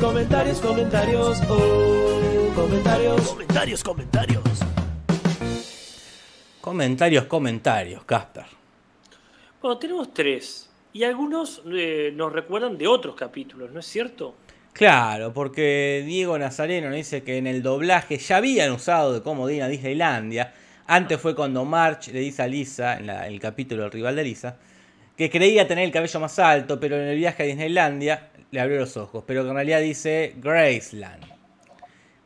Comentarios, 0.00 0.60
comentarios. 0.60 1.38
Oh, 1.48 2.52
comentarios. 2.54 3.28
Comentarios, 3.28 3.84
comentarios. 3.84 4.42
Comentarios, 6.60 7.24
comentarios, 7.24 8.04
Casper. 8.04 8.46
Bueno, 9.60 9.78
tenemos 9.78 10.12
tres. 10.14 10.67
Y 10.92 11.04
algunos 11.04 11.62
eh, 11.72 12.12
nos 12.14 12.32
recuerdan 12.32 12.76
de 12.78 12.86
otros 12.88 13.14
capítulos, 13.14 13.70
¿no 13.70 13.80
es 13.80 13.86
cierto? 13.86 14.34
Claro, 14.72 15.32
porque 15.32 16.04
Diego 16.06 16.38
Nazareno 16.38 16.88
nos 16.88 16.96
dice 16.96 17.24
que 17.24 17.36
en 17.38 17.46
el 17.48 17.62
doblaje 17.62 18.16
ya 18.18 18.36
habían 18.36 18.70
usado 18.72 19.12
de 19.12 19.22
comodín 19.22 19.62
a 19.62 19.68
Disneylandia. 19.68 20.54
Antes 20.86 21.20
fue 21.20 21.34
cuando 21.34 21.64
March 21.64 22.08
le 22.12 22.20
dice 22.20 22.42
a 22.42 22.46
Lisa, 22.48 22.96
en 22.98 23.06
la- 23.06 23.26
el 23.26 23.40
capítulo 23.40 23.82
del 23.82 23.90
rival 23.92 24.16
de 24.16 24.24
Lisa, 24.24 24.56
que 25.16 25.30
creía 25.30 25.66
tener 25.68 25.84
el 25.84 25.92
cabello 25.92 26.20
más 26.20 26.38
alto, 26.38 26.78
pero 26.80 26.96
en 26.96 27.08
el 27.08 27.16
viaje 27.18 27.42
a 27.44 27.46
Disneylandia 27.46 28.30
le 28.50 28.60
abrió 28.60 28.78
los 28.80 28.96
ojos. 28.96 29.24
Pero 29.26 29.42
que 29.44 29.48
en 29.50 29.54
realidad 29.56 29.80
dice 29.80 30.34
Graceland. 30.38 31.24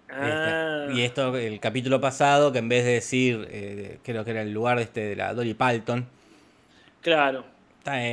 Ah, 0.09 0.28
Este, 0.28 0.92
Y 0.92 1.02
esto, 1.02 1.37
el 1.37 1.59
capítulo 1.61 2.00
pasado, 2.00 2.52
que 2.52 2.59
en 2.59 2.69
vez 2.69 2.85
de 2.85 2.92
decir, 2.92 3.47
eh, 3.50 3.99
creo 4.02 4.25
que 4.25 4.31
era 4.33 4.42
el 4.42 4.52
lugar 4.52 4.78
este 4.78 5.00
de 5.00 5.16
la 5.16 5.33
Dolly 5.35 5.54
Palton, 5.54 6.07
claro. 7.00 7.45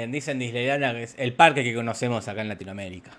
Dicen 0.07 0.39
Disneylandia 0.39 0.93
que 0.93 1.03
es 1.03 1.15
el 1.17 1.33
parque 1.33 1.63
que 1.63 1.73
conocemos 1.73 2.27
acá 2.27 2.41
en 2.41 2.47
Latinoamérica. 2.47 3.11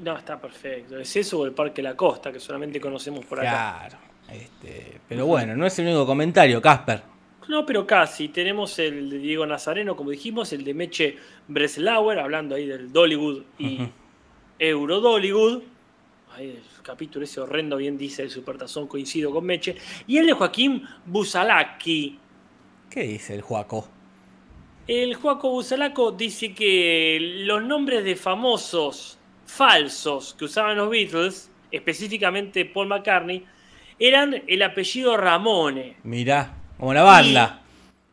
No, 0.00 0.16
está 0.16 0.40
perfecto. 0.40 0.98
¿Es 0.98 1.14
eso 1.16 1.40
o 1.40 1.46
el 1.46 1.52
Parque 1.52 1.82
La 1.82 1.96
Costa, 1.96 2.32
que 2.32 2.40
solamente 2.40 2.80
conocemos 2.80 3.24
por 3.24 3.40
acá? 3.40 3.88
Claro. 3.88 3.98
Este, 4.28 5.00
pero 5.08 5.26
bueno, 5.26 5.54
no 5.54 5.66
es 5.66 5.78
el 5.78 5.86
único 5.86 6.06
comentario, 6.06 6.60
Casper. 6.60 7.02
No, 7.48 7.64
pero 7.64 7.86
casi. 7.86 8.28
Tenemos 8.28 8.78
el 8.78 9.10
de 9.10 9.18
Diego 9.18 9.46
Nazareno, 9.46 9.94
como 9.94 10.10
dijimos, 10.10 10.52
el 10.52 10.64
de 10.64 10.74
Meche 10.74 11.16
Breslauer, 11.46 12.18
hablando 12.18 12.54
ahí 12.54 12.66
del 12.66 12.92
Dollywood 12.92 13.42
y. 13.58 13.88
Euro 14.58 15.00
Dollywood. 15.00 15.62
Ahí 16.34 16.50
el 16.50 16.82
capítulo 16.82 17.24
ese 17.24 17.40
horrendo, 17.40 17.76
bien 17.76 17.96
dice 17.96 18.22
el 18.22 18.30
Supertazón, 18.30 18.86
coincido 18.86 19.30
con 19.30 19.44
Meche. 19.44 19.76
Y 20.06 20.18
el 20.18 20.26
de 20.26 20.32
Joaquín 20.32 20.82
Busalaki. 21.04 22.18
¿Qué 22.90 23.02
dice 23.02 23.34
el 23.34 23.42
Juaco? 23.42 23.88
El 24.86 25.14
Joaco 25.14 25.50
Busalaco 25.50 26.12
dice 26.12 26.52
que 26.54 27.18
los 27.46 27.62
nombres 27.62 28.04
de 28.04 28.16
famosos 28.16 29.18
falsos 29.46 30.34
que 30.38 30.44
usaban 30.44 30.76
los 30.76 30.90
Beatles, 30.90 31.50
específicamente 31.70 32.64
Paul 32.66 32.88
McCartney, 32.88 33.44
eran 33.98 34.42
el 34.46 34.62
apellido 34.62 35.16
Ramone. 35.16 35.96
Mirá, 36.02 36.54
como 36.78 36.92
la 36.92 37.02
banda. 37.02 37.62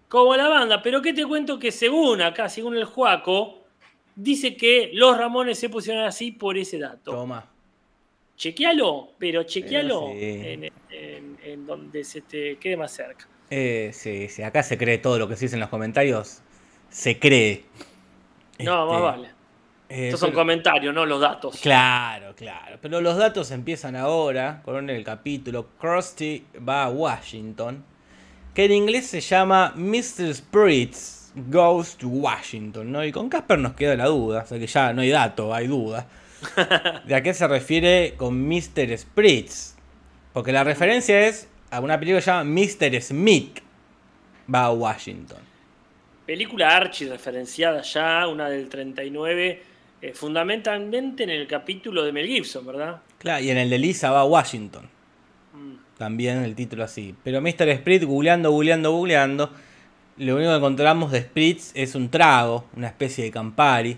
Como 0.08 0.36
la 0.36 0.48
banda, 0.48 0.82
pero 0.82 1.02
que 1.02 1.14
te 1.14 1.26
cuento 1.26 1.58
que 1.60 1.72
según 1.72 2.22
acá, 2.22 2.48
según 2.48 2.76
el 2.78 2.86
Juaco, 2.86 3.64
dice 4.16 4.56
que 4.56 4.92
los 4.94 5.18
Ramones 5.18 5.60
se 5.60 5.70
pusieron 5.70 6.04
así 6.06 6.32
por 6.32 6.58
ese 6.58 6.78
dato. 6.80 7.12
Toma. 7.12 7.48
Chequealo, 8.38 9.10
pero 9.20 9.44
chequealo 9.44 10.08
Pero 10.14 10.20
sí. 10.20 10.48
en, 10.48 10.64
en- 10.90 11.38
en 11.44 11.66
donde 11.66 12.04
se 12.04 12.22
te 12.22 12.56
quede 12.58 12.78
más 12.78 12.92
cerca. 12.94 13.28
Eh, 13.50 13.92
sí, 13.94 14.30
sí, 14.30 14.42
acá 14.42 14.64
se 14.64 14.78
cree 14.78 14.98
todo 15.00 15.20
lo 15.20 15.28
que 15.28 15.36
se 15.36 15.46
dice 15.46 15.56
en 15.56 15.60
los 15.60 15.70
comentarios. 15.70 16.42
Se 16.92 17.18
cree. 17.18 17.66
No, 18.60 18.86
más 18.86 18.96
Este, 18.96 19.02
vale. 19.04 19.28
eh, 19.90 20.06
Estos 20.08 20.20
son 20.20 20.30
pero- 20.30 20.40
comentarios, 20.42 20.94
no 20.94 21.06
los 21.06 21.20
datos. 21.20 21.58
Claro, 21.62 22.36
claro. 22.36 22.78
Pero 22.82 23.02
los 23.02 23.18
datos 23.18 23.50
empiezan 23.52 23.96
ahora 23.96 24.62
con 24.64 24.90
el 24.90 25.04
capítulo 25.04 25.68
Krusty 25.80 26.46
va 26.68 26.84
a 26.84 26.90
Washington, 26.90 27.84
que 28.54 28.66
en 28.66 28.74
inglés 28.74 29.08
se 29.08 29.22
llama 29.22 29.74
Mr. 29.76 30.34
Spirits 30.36 31.32
Goes 31.34 31.96
to 31.96 32.08
Washington, 32.10 32.92
¿no? 32.92 33.04
Y 33.06 33.12
con 33.14 33.30
Casper 33.30 33.58
nos 33.58 33.74
queda 33.74 33.96
la 33.96 34.06
duda, 34.08 34.42
o 34.44 34.46
sea 34.48 34.60
que 34.60 34.68
ya 34.68 34.92
no 34.94 35.02
hay 35.02 35.10
dato, 35.10 35.54
hay 35.56 35.68
duda. 35.68 36.06
¿De 37.06 37.16
a 37.16 37.24
qué 37.24 37.34
se 37.34 37.48
refiere 37.48 38.16
con 38.18 38.48
Mr. 38.48 38.98
Spritz? 38.98 39.76
Porque 40.34 40.52
la 40.52 40.64
referencia 40.66 41.28
es 41.28 41.48
a 41.70 41.80
una 41.80 41.98
película 42.00 42.20
que 42.20 42.26
se 42.26 42.32
llama 42.32 42.44
Mr. 42.44 43.02
Smith 43.02 43.60
va 44.54 44.66
a 44.66 44.72
Washington. 44.72 45.40
Película 46.26 46.76
archi 46.76 47.08
referenciada 47.08 47.82
ya, 47.82 48.28
una 48.28 48.50
del 48.50 48.70
39, 48.70 49.64
eh, 50.02 50.14
fundamentalmente 50.14 51.24
en 51.24 51.30
el 51.32 51.48
capítulo 51.48 52.04
de 52.04 52.12
Mel 52.12 52.28
Gibson, 52.28 52.66
¿verdad? 52.66 53.02
Claro, 53.18 53.44
y 53.44 53.50
en 53.50 53.58
el 53.58 53.70
de 53.70 53.78
Lisa 53.80 54.12
va 54.12 54.22
a 54.22 54.26
Washington. 54.26 54.88
Mm. 55.54 55.98
También 55.98 56.44
el 56.44 56.56
título 56.56 56.84
así. 56.84 57.16
Pero 57.24 57.42
Mr. 57.42 57.76
Spritz, 57.78 58.06
googleando, 58.06 58.52
googleando, 58.52 58.92
googleando, 58.92 59.52
lo 60.18 60.36
único 60.36 60.52
que 60.52 60.58
encontramos 60.58 61.12
de 61.12 61.22
Spritz 61.22 61.72
es 61.74 61.96
un 61.96 62.10
trago, 62.10 62.66
una 62.76 62.88
especie 62.88 63.24
de 63.24 63.32
Campari, 63.32 63.98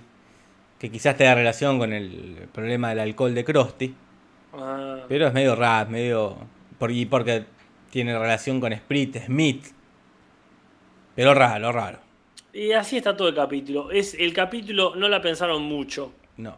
que 0.80 0.90
quizás 0.90 1.18
tenga 1.18 1.36
relación 1.36 1.80
con 1.80 1.94
el 1.94 2.48
problema 2.52 2.90
del 2.90 3.00
alcohol 3.00 3.34
de 3.36 3.44
Krusty. 3.44 3.96
Ah, 4.54 5.02
Pero 5.08 5.28
es 5.28 5.34
medio 5.34 5.56
rap, 5.56 5.90
medio. 5.90 6.38
y 6.90 7.06
porque 7.06 7.46
tiene 7.90 8.18
relación 8.18 8.60
con 8.60 8.74
Spritz, 8.74 9.26
Smith. 9.26 9.66
Pero 11.16 11.34
raro, 11.34 11.72
raro. 11.72 12.00
Y 12.54 12.72
así 12.74 12.98
está 12.98 13.16
todo 13.18 13.28
el 13.30 13.36
capítulo. 13.36 13.92
Es, 13.92 14.14
el 14.14 14.34
capítulo 14.34 14.96
no 14.96 15.10
la 15.10 15.22
pensaron 15.22 15.64
mucho. 15.64 16.14
No. 16.38 16.58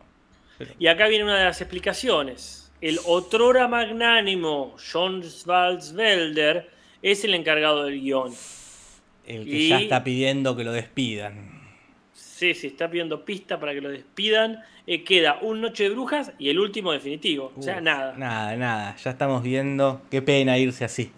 Y 0.79 0.87
acá 0.87 1.07
viene 1.07 1.23
una 1.23 1.37
de 1.37 1.45
las 1.45 1.61
explicaciones. 1.61 2.71
El 2.81 2.99
otrora 3.05 3.67
magnánimo 3.67 4.75
John 4.91 5.23
Svalsvelder 5.23 6.69
es 7.01 7.23
el 7.23 7.33
encargado 7.33 7.83
del 7.85 8.01
guion. 8.01 8.33
El 9.25 9.45
que 9.45 9.51
Y- 9.51 9.69
ya 9.69 9.79
está 9.79 10.03
pidiendo 10.03 10.55
que 10.55 10.63
lo 10.63 10.71
despidan. 10.71 11.55
Sí, 12.13 12.53
sí, 12.53 12.67
está 12.67 12.89
pidiendo 12.89 13.23
pista 13.25 13.59
para 13.59 13.73
que 13.73 13.81
lo 13.81 13.89
despidan. 13.89 14.61
Eh, 14.87 15.03
queda 15.03 15.39
un 15.41 15.61
Noche 15.61 15.83
de 15.83 15.89
Brujas 15.89 16.31
y 16.37 16.49
el 16.49 16.59
último 16.59 16.91
definitivo. 16.91 17.51
O 17.57 17.61
sea, 17.61 17.81
nada. 17.81 18.13
Nada, 18.17 18.55
nada. 18.55 18.95
Ya 18.97 19.11
estamos 19.11 19.41
viendo. 19.41 20.01
Qué 20.11 20.21
pena 20.21 20.57
irse 20.57 20.83
así. 20.85 21.11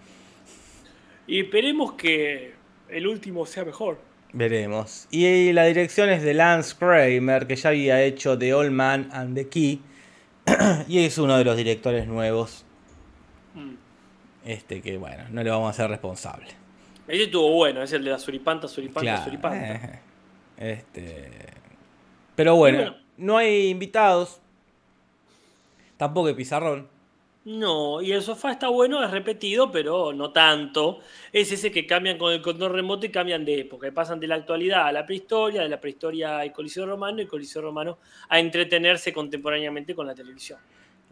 Y 1.27 1.41
esperemos 1.41 1.93
que 1.93 2.53
el 2.89 3.07
último 3.07 3.45
sea 3.45 3.65
mejor. 3.65 3.99
Veremos. 4.33 5.07
Y 5.09 5.51
la 5.53 5.65
dirección 5.65 6.09
es 6.09 6.21
de 6.21 6.33
Lance 6.33 6.75
Kramer, 6.77 7.47
que 7.47 7.55
ya 7.55 7.69
había 7.69 8.01
hecho 8.03 8.37
The 8.37 8.53
Old 8.53 8.71
Man 8.71 9.09
and 9.11 9.35
the 9.35 9.47
Key. 9.47 9.81
y 10.87 10.99
es 10.99 11.17
uno 11.17 11.37
de 11.37 11.43
los 11.45 11.57
directores 11.57 12.07
nuevos. 12.07 12.65
Mm. 13.55 13.73
Este 14.45 14.81
que, 14.81 14.97
bueno, 14.97 15.23
no 15.31 15.43
le 15.43 15.49
vamos 15.49 15.67
a 15.67 15.69
hacer 15.71 15.89
responsable. 15.89 16.47
Ese 17.07 17.23
estuvo 17.23 17.51
bueno, 17.53 17.81
es 17.81 17.91
el 17.93 18.03
de 18.03 18.11
la 18.11 18.19
suripanta, 18.19 18.67
suripanta, 18.67 19.01
Claro, 19.01 19.23
suripanta. 19.23 19.73
eh, 19.75 19.99
este. 20.57 21.29
Pero 22.35 22.55
bueno, 22.55 22.77
Bueno. 22.79 22.95
no 23.17 23.37
hay 23.37 23.69
invitados. 23.69 24.41
Tampoco 25.97 26.27
hay 26.27 26.33
pizarrón. 26.35 26.87
No, 27.49 28.01
y 28.01 28.11
el 28.11 28.21
sofá 28.21 28.51
está 28.51 28.67
bueno, 28.67 29.01
es 29.01 29.09
repetido, 29.09 29.71
pero 29.71 30.11
no 30.11 30.31
tanto. 30.31 30.99
Es 31.31 31.49
ese 31.49 31.71
que 31.71 31.85
cambian 31.87 32.17
con 32.17 32.33
el 32.33 32.41
control 32.41 32.73
remoto 32.73 33.05
y 33.05 33.09
cambian 33.09 33.45
de 33.45 33.61
época. 33.61 33.87
Y 33.87 33.91
pasan 33.91 34.19
de 34.19 34.27
la 34.27 34.35
actualidad 34.35 34.85
a 34.87 34.91
la 34.91 35.05
prehistoria, 35.05 35.61
de 35.61 35.69
la 35.69 35.79
prehistoria 35.79 36.39
al 36.39 36.51
Coliseo 36.51 36.85
Romano 36.85 37.21
y 37.21 37.25
Coliseo 37.25 37.61
Romano 37.61 37.99
a 38.27 38.37
entretenerse 38.39 39.13
contemporáneamente 39.13 39.95
con 39.95 40.05
la 40.07 40.13
televisión. 40.13 40.59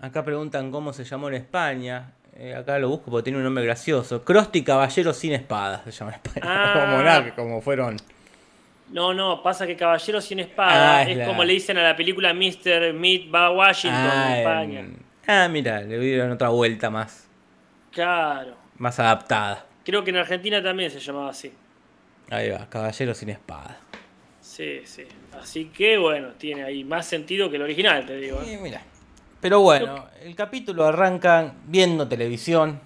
Acá 0.01 0.25
preguntan 0.25 0.71
cómo 0.71 0.91
se 0.91 1.05
llamó 1.05 1.29
en 1.29 1.35
España. 1.35 2.11
Eh, 2.35 2.53
acá 2.53 2.77
lo 2.79 2.89
busco 2.89 3.09
porque 3.09 3.23
tiene 3.23 3.37
un 3.37 3.45
nombre 3.45 3.63
gracioso. 3.63 4.25
Krusty 4.25 4.61
Caballero 4.61 5.13
sin 5.13 5.31
espadas 5.31 5.83
se 5.85 5.91
llama 5.91 6.11
en 6.11 6.15
España. 6.17 6.41
Ah. 6.45 6.73
como 6.91 7.01
nada, 7.01 7.33
como 7.33 7.61
fueron. 7.61 7.95
No, 8.91 9.13
no, 9.13 9.41
pasa 9.41 9.65
que 9.65 9.77
Caballero 9.77 10.19
sin 10.19 10.39
espada 10.41 10.97
Ah, 10.97 11.03
es 11.03 11.09
es 11.11 11.17
la- 11.17 11.27
como 11.27 11.45
le 11.45 11.53
dicen 11.53 11.77
a 11.77 11.83
la 11.83 11.95
película 11.95 12.33
Mr. 12.33 12.91
Meat 12.93 13.33
va 13.33 13.45
a 13.45 13.51
Washington 13.51 14.01
Ah, 14.11 14.27
en 14.33 14.37
España. 14.39 14.79
en- 14.81 15.04
ah, 15.27 15.47
mira, 15.49 15.81
le 15.81 15.99
dieron 15.99 16.31
otra 16.31 16.49
vuelta 16.49 16.89
más, 16.89 17.27
Claro. 17.91 18.55
más 18.77 18.99
adaptada. 18.99 19.65
Creo 19.83 20.03
que 20.03 20.09
en 20.09 20.17
Argentina 20.17 20.61
también 20.63 20.89
se 20.91 20.99
llamaba 20.99 21.29
así. 21.29 21.51
Ahí 22.29 22.49
va, 22.49 22.67
Caballero 22.69 23.13
sin 23.13 23.29
espada. 23.29 23.77
Sí, 24.41 24.81
sí. 24.85 25.03
Así 25.39 25.65
que 25.65 25.97
bueno, 25.97 26.29
tiene 26.37 26.63
ahí 26.63 26.83
más 26.83 27.05
sentido 27.05 27.49
que 27.49 27.57
el 27.57 27.61
original, 27.63 28.05
te 28.05 28.17
digo. 28.17 28.41
¿eh? 28.41 28.53
Y 28.53 28.57
mira. 28.57 28.81
Pero 29.41 29.59
bueno, 29.61 30.05
el 30.23 30.35
capítulo 30.35 30.85
arranca 30.85 31.53
viendo 31.67 32.07
televisión, 32.07 32.79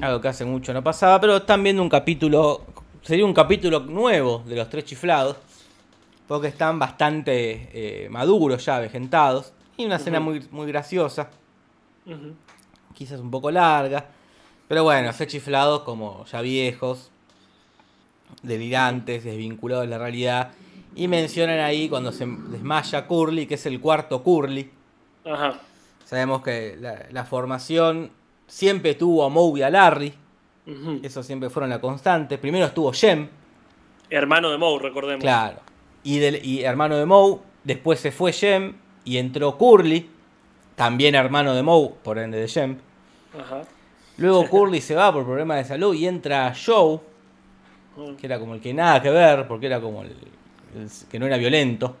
algo 0.00 0.20
que 0.20 0.28
hace 0.28 0.44
mucho 0.44 0.72
no 0.72 0.82
pasaba, 0.84 1.20
pero 1.20 1.38
están 1.38 1.62
viendo 1.62 1.82
un 1.82 1.88
capítulo, 1.88 2.64
sería 3.02 3.24
un 3.24 3.34
capítulo 3.34 3.80
nuevo 3.80 4.44
de 4.46 4.54
los 4.54 4.70
tres 4.70 4.84
chiflados, 4.84 5.38
porque 6.28 6.48
están 6.48 6.78
bastante 6.78 7.70
eh, 7.72 8.08
maduros 8.10 8.64
ya, 8.64 8.78
vegentados, 8.78 9.52
y 9.76 9.86
una 9.86 9.96
escena 9.96 10.20
muy, 10.20 10.46
muy 10.52 10.68
graciosa, 10.68 11.30
Quizás 12.94 13.20
un 13.20 13.30
poco 13.30 13.50
larga, 13.50 14.06
pero 14.66 14.84
bueno, 14.84 15.10
tres 15.16 15.28
chiflados 15.28 15.82
como 15.82 16.24
ya 16.26 16.40
viejos, 16.40 17.10
delirantes, 18.42 19.24
desvinculados 19.24 19.84
de 19.84 19.90
la 19.90 19.98
realidad, 19.98 20.52
y 20.94 21.06
mencionan 21.06 21.60
ahí 21.60 21.88
cuando 21.88 22.10
se 22.12 22.26
desmaya 22.26 23.06
Curly, 23.06 23.46
que 23.46 23.54
es 23.54 23.66
el 23.66 23.80
cuarto 23.80 24.22
Curly. 24.22 24.70
Ajá. 25.24 25.60
Sabemos 26.04 26.42
que 26.42 26.76
la, 26.80 27.06
la 27.10 27.24
formación 27.24 28.10
siempre 28.46 28.94
tuvo 28.94 29.24
a 29.24 29.28
Moe 29.28 29.60
y 29.60 29.62
a 29.62 29.70
Larry. 29.70 30.14
Eso 31.02 31.22
siempre 31.22 31.48
fueron 31.48 31.70
la 31.70 31.80
constante. 31.80 32.36
Primero 32.36 32.66
estuvo 32.66 32.92
Jem, 32.92 33.28
Hermano 34.10 34.50
de 34.50 34.58
Moe, 34.58 34.78
recordemos. 34.80 35.22
claro. 35.22 35.60
Y, 36.02 36.18
del, 36.18 36.44
y 36.44 36.62
hermano 36.62 36.96
de 36.96 37.06
Moe. 37.06 37.38
Después 37.64 38.00
se 38.00 38.10
fue 38.10 38.32
Jem 38.32 38.74
y 39.04 39.18
entró 39.18 39.56
Curly. 39.56 40.08
También 40.78 41.14
hermano 41.16 41.54
de 41.54 41.62
Moe, 41.62 41.90
por 42.02 42.18
ende 42.18 42.38
de. 42.38 42.76
Ajá. 43.38 43.62
Luego 44.16 44.46
Curly 44.48 44.80
se 44.80 44.94
va 44.94 45.12
por 45.12 45.24
problemas 45.24 45.58
de 45.58 45.64
salud 45.64 45.94
y 45.94 46.06
entra 46.06 46.54
Joe, 46.54 47.00
Ujú. 47.96 48.16
que 48.16 48.26
era 48.26 48.38
como 48.38 48.54
el 48.54 48.60
que 48.60 48.72
nada 48.72 49.02
que 49.02 49.10
ver, 49.10 49.46
porque 49.46 49.66
era 49.66 49.80
como 49.80 50.02
el, 50.02 50.10
el 50.76 50.88
que 51.10 51.18
no 51.18 51.26
era 51.26 51.36
violento. 51.36 51.96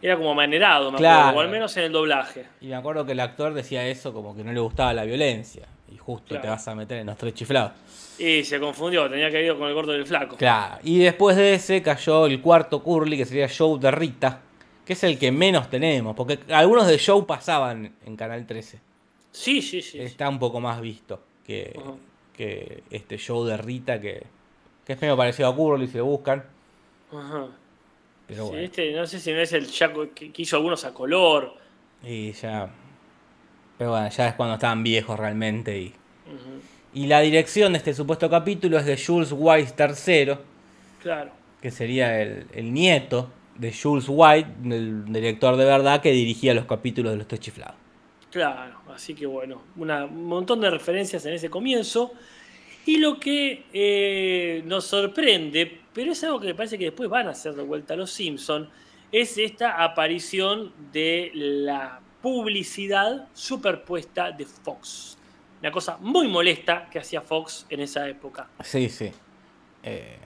Era 0.00 0.16
como 0.16 0.34
manerado, 0.34 0.90
me 0.90 0.98
Claro. 0.98 1.20
acuerdo, 1.28 1.38
o 1.38 1.42
al 1.42 1.48
menos 1.50 1.76
en 1.76 1.84
el 1.84 1.92
doblaje. 1.92 2.46
Y 2.60 2.66
me 2.68 2.74
acuerdo 2.74 3.06
que 3.06 3.12
el 3.12 3.20
actor 3.20 3.54
decía 3.54 3.86
eso 3.86 4.12
como 4.12 4.34
que 4.34 4.42
no 4.42 4.52
le 4.52 4.60
gustaba 4.60 4.92
la 4.92 5.04
violencia. 5.04 5.66
Y 5.92 5.96
justo 5.98 6.28
Claro. 6.28 6.42
te 6.42 6.48
vas 6.48 6.66
a 6.66 6.74
meter 6.74 6.98
en 6.98 7.06
los 7.06 7.16
tres 7.16 7.34
chiflados. 7.34 7.72
Y 8.18 8.42
se 8.44 8.58
confundió, 8.58 9.08
tenía 9.08 9.30
que 9.30 9.44
ir 9.44 9.54
con 9.56 9.68
el 9.68 9.74
gordo 9.74 9.92
del 9.92 10.06
flaco. 10.06 10.36
Claro, 10.36 10.78
y 10.82 10.98
después 10.98 11.36
de 11.36 11.54
ese 11.54 11.82
cayó 11.82 12.26
el 12.26 12.40
cuarto 12.40 12.82
Curly, 12.82 13.16
que 13.18 13.24
sería 13.26 13.48
Show 13.48 13.78
de 13.78 13.90
Rita, 13.90 14.40
que 14.84 14.92
es 14.94 15.04
el 15.04 15.18
que 15.18 15.30
menos 15.32 15.70
tenemos, 15.70 16.14
porque 16.14 16.38
algunos 16.52 16.86
de 16.86 16.98
Show 16.98 17.26
pasaban 17.26 17.94
en 18.04 18.16
Canal 18.16 18.46
13. 18.46 18.78
Sí, 19.32 19.62
sí, 19.62 19.82
sí. 19.82 19.98
Está 20.00 20.28
un 20.28 20.38
poco 20.38 20.60
más 20.60 20.80
visto 20.80 21.20
que, 21.46 21.78
que 22.32 22.82
este 22.90 23.16
show 23.18 23.44
de 23.44 23.56
Rita, 23.56 24.00
que, 24.00 24.22
que 24.86 24.92
es 24.92 25.00
medio 25.00 25.16
parecido 25.16 25.48
a 25.48 25.56
Curly 25.56 25.88
si 25.88 25.98
lo 25.98 26.04
buscan. 26.06 26.44
Ajá. 27.12 27.46
Pero 28.26 28.44
Sí, 28.44 28.50
bueno, 28.50 28.64
este, 28.64 28.92
no 28.92 29.06
sé 29.06 29.20
si 29.20 29.32
no 29.32 29.40
es 29.40 29.52
el 29.52 29.70
Chaco 29.70 30.06
que, 30.14 30.30
hizo 30.36 30.56
algunos 30.56 30.84
a 30.84 30.94
color. 30.94 31.54
y 32.02 32.32
ya. 32.32 32.70
Pero 33.76 33.90
bueno, 33.90 34.08
ya 34.08 34.28
es 34.28 34.34
cuando 34.34 34.54
estaban 34.54 34.82
viejos 34.84 35.18
realmente. 35.18 35.78
Y, 35.78 35.94
y 36.94 37.06
la 37.06 37.20
dirección 37.20 37.72
de 37.72 37.78
este 37.78 37.92
supuesto 37.92 38.30
capítulo 38.30 38.78
es 38.78 38.86
de 38.86 38.96
Jules 38.96 39.30
White 39.32 39.74
III, 40.06 40.34
Claro. 41.02 41.32
que 41.60 41.70
sería 41.72 42.22
el, 42.22 42.46
el 42.54 42.72
nieto 42.72 43.30
de 43.58 43.72
Jules 43.72 44.06
White, 44.08 44.48
el 44.64 45.04
director 45.12 45.56
de 45.56 45.64
verdad 45.64 46.00
que 46.00 46.10
dirigía 46.12 46.54
los 46.54 46.64
capítulos 46.66 47.12
de 47.12 47.18
los 47.18 47.28
tres 47.28 47.40
chiflados. 47.40 47.76
Claro, 48.30 48.80
así 48.92 49.14
que 49.14 49.26
bueno, 49.26 49.62
una- 49.76 50.06
un 50.06 50.24
montón 50.26 50.60
de 50.60 50.70
referencias 50.70 51.24
en 51.26 51.34
ese 51.34 51.48
comienzo. 51.50 52.12
Y 52.86 52.98
lo 52.98 53.18
que 53.18 53.64
eh, 53.72 54.62
nos 54.66 54.84
sorprende, 54.86 55.80
pero 55.94 56.12
es 56.12 56.22
algo 56.24 56.38
que 56.40 56.48
me 56.48 56.54
parece 56.54 56.76
que 56.76 56.86
después 56.86 57.08
van 57.08 57.28
a 57.28 57.30
hacer 57.30 57.54
de 57.54 57.62
vuelta 57.62 57.96
los 57.96 58.10
Simpson, 58.10 58.68
es 59.10 59.38
esta 59.38 59.82
aparición 59.82 60.72
de 60.92 61.30
la 61.34 62.00
publicidad 62.20 63.28
superpuesta 63.32 64.32
de 64.32 64.44
Fox. 64.44 65.16
Una 65.60 65.70
cosa 65.70 65.96
muy 65.98 66.26
molesta 66.28 66.88
que 66.90 66.98
hacía 66.98 67.20
Fox 67.22 67.64
en 67.70 67.80
esa 67.80 68.06
época. 68.08 68.48
Sí, 68.62 68.88
sí. 68.90 69.10
Eh, 69.82 70.18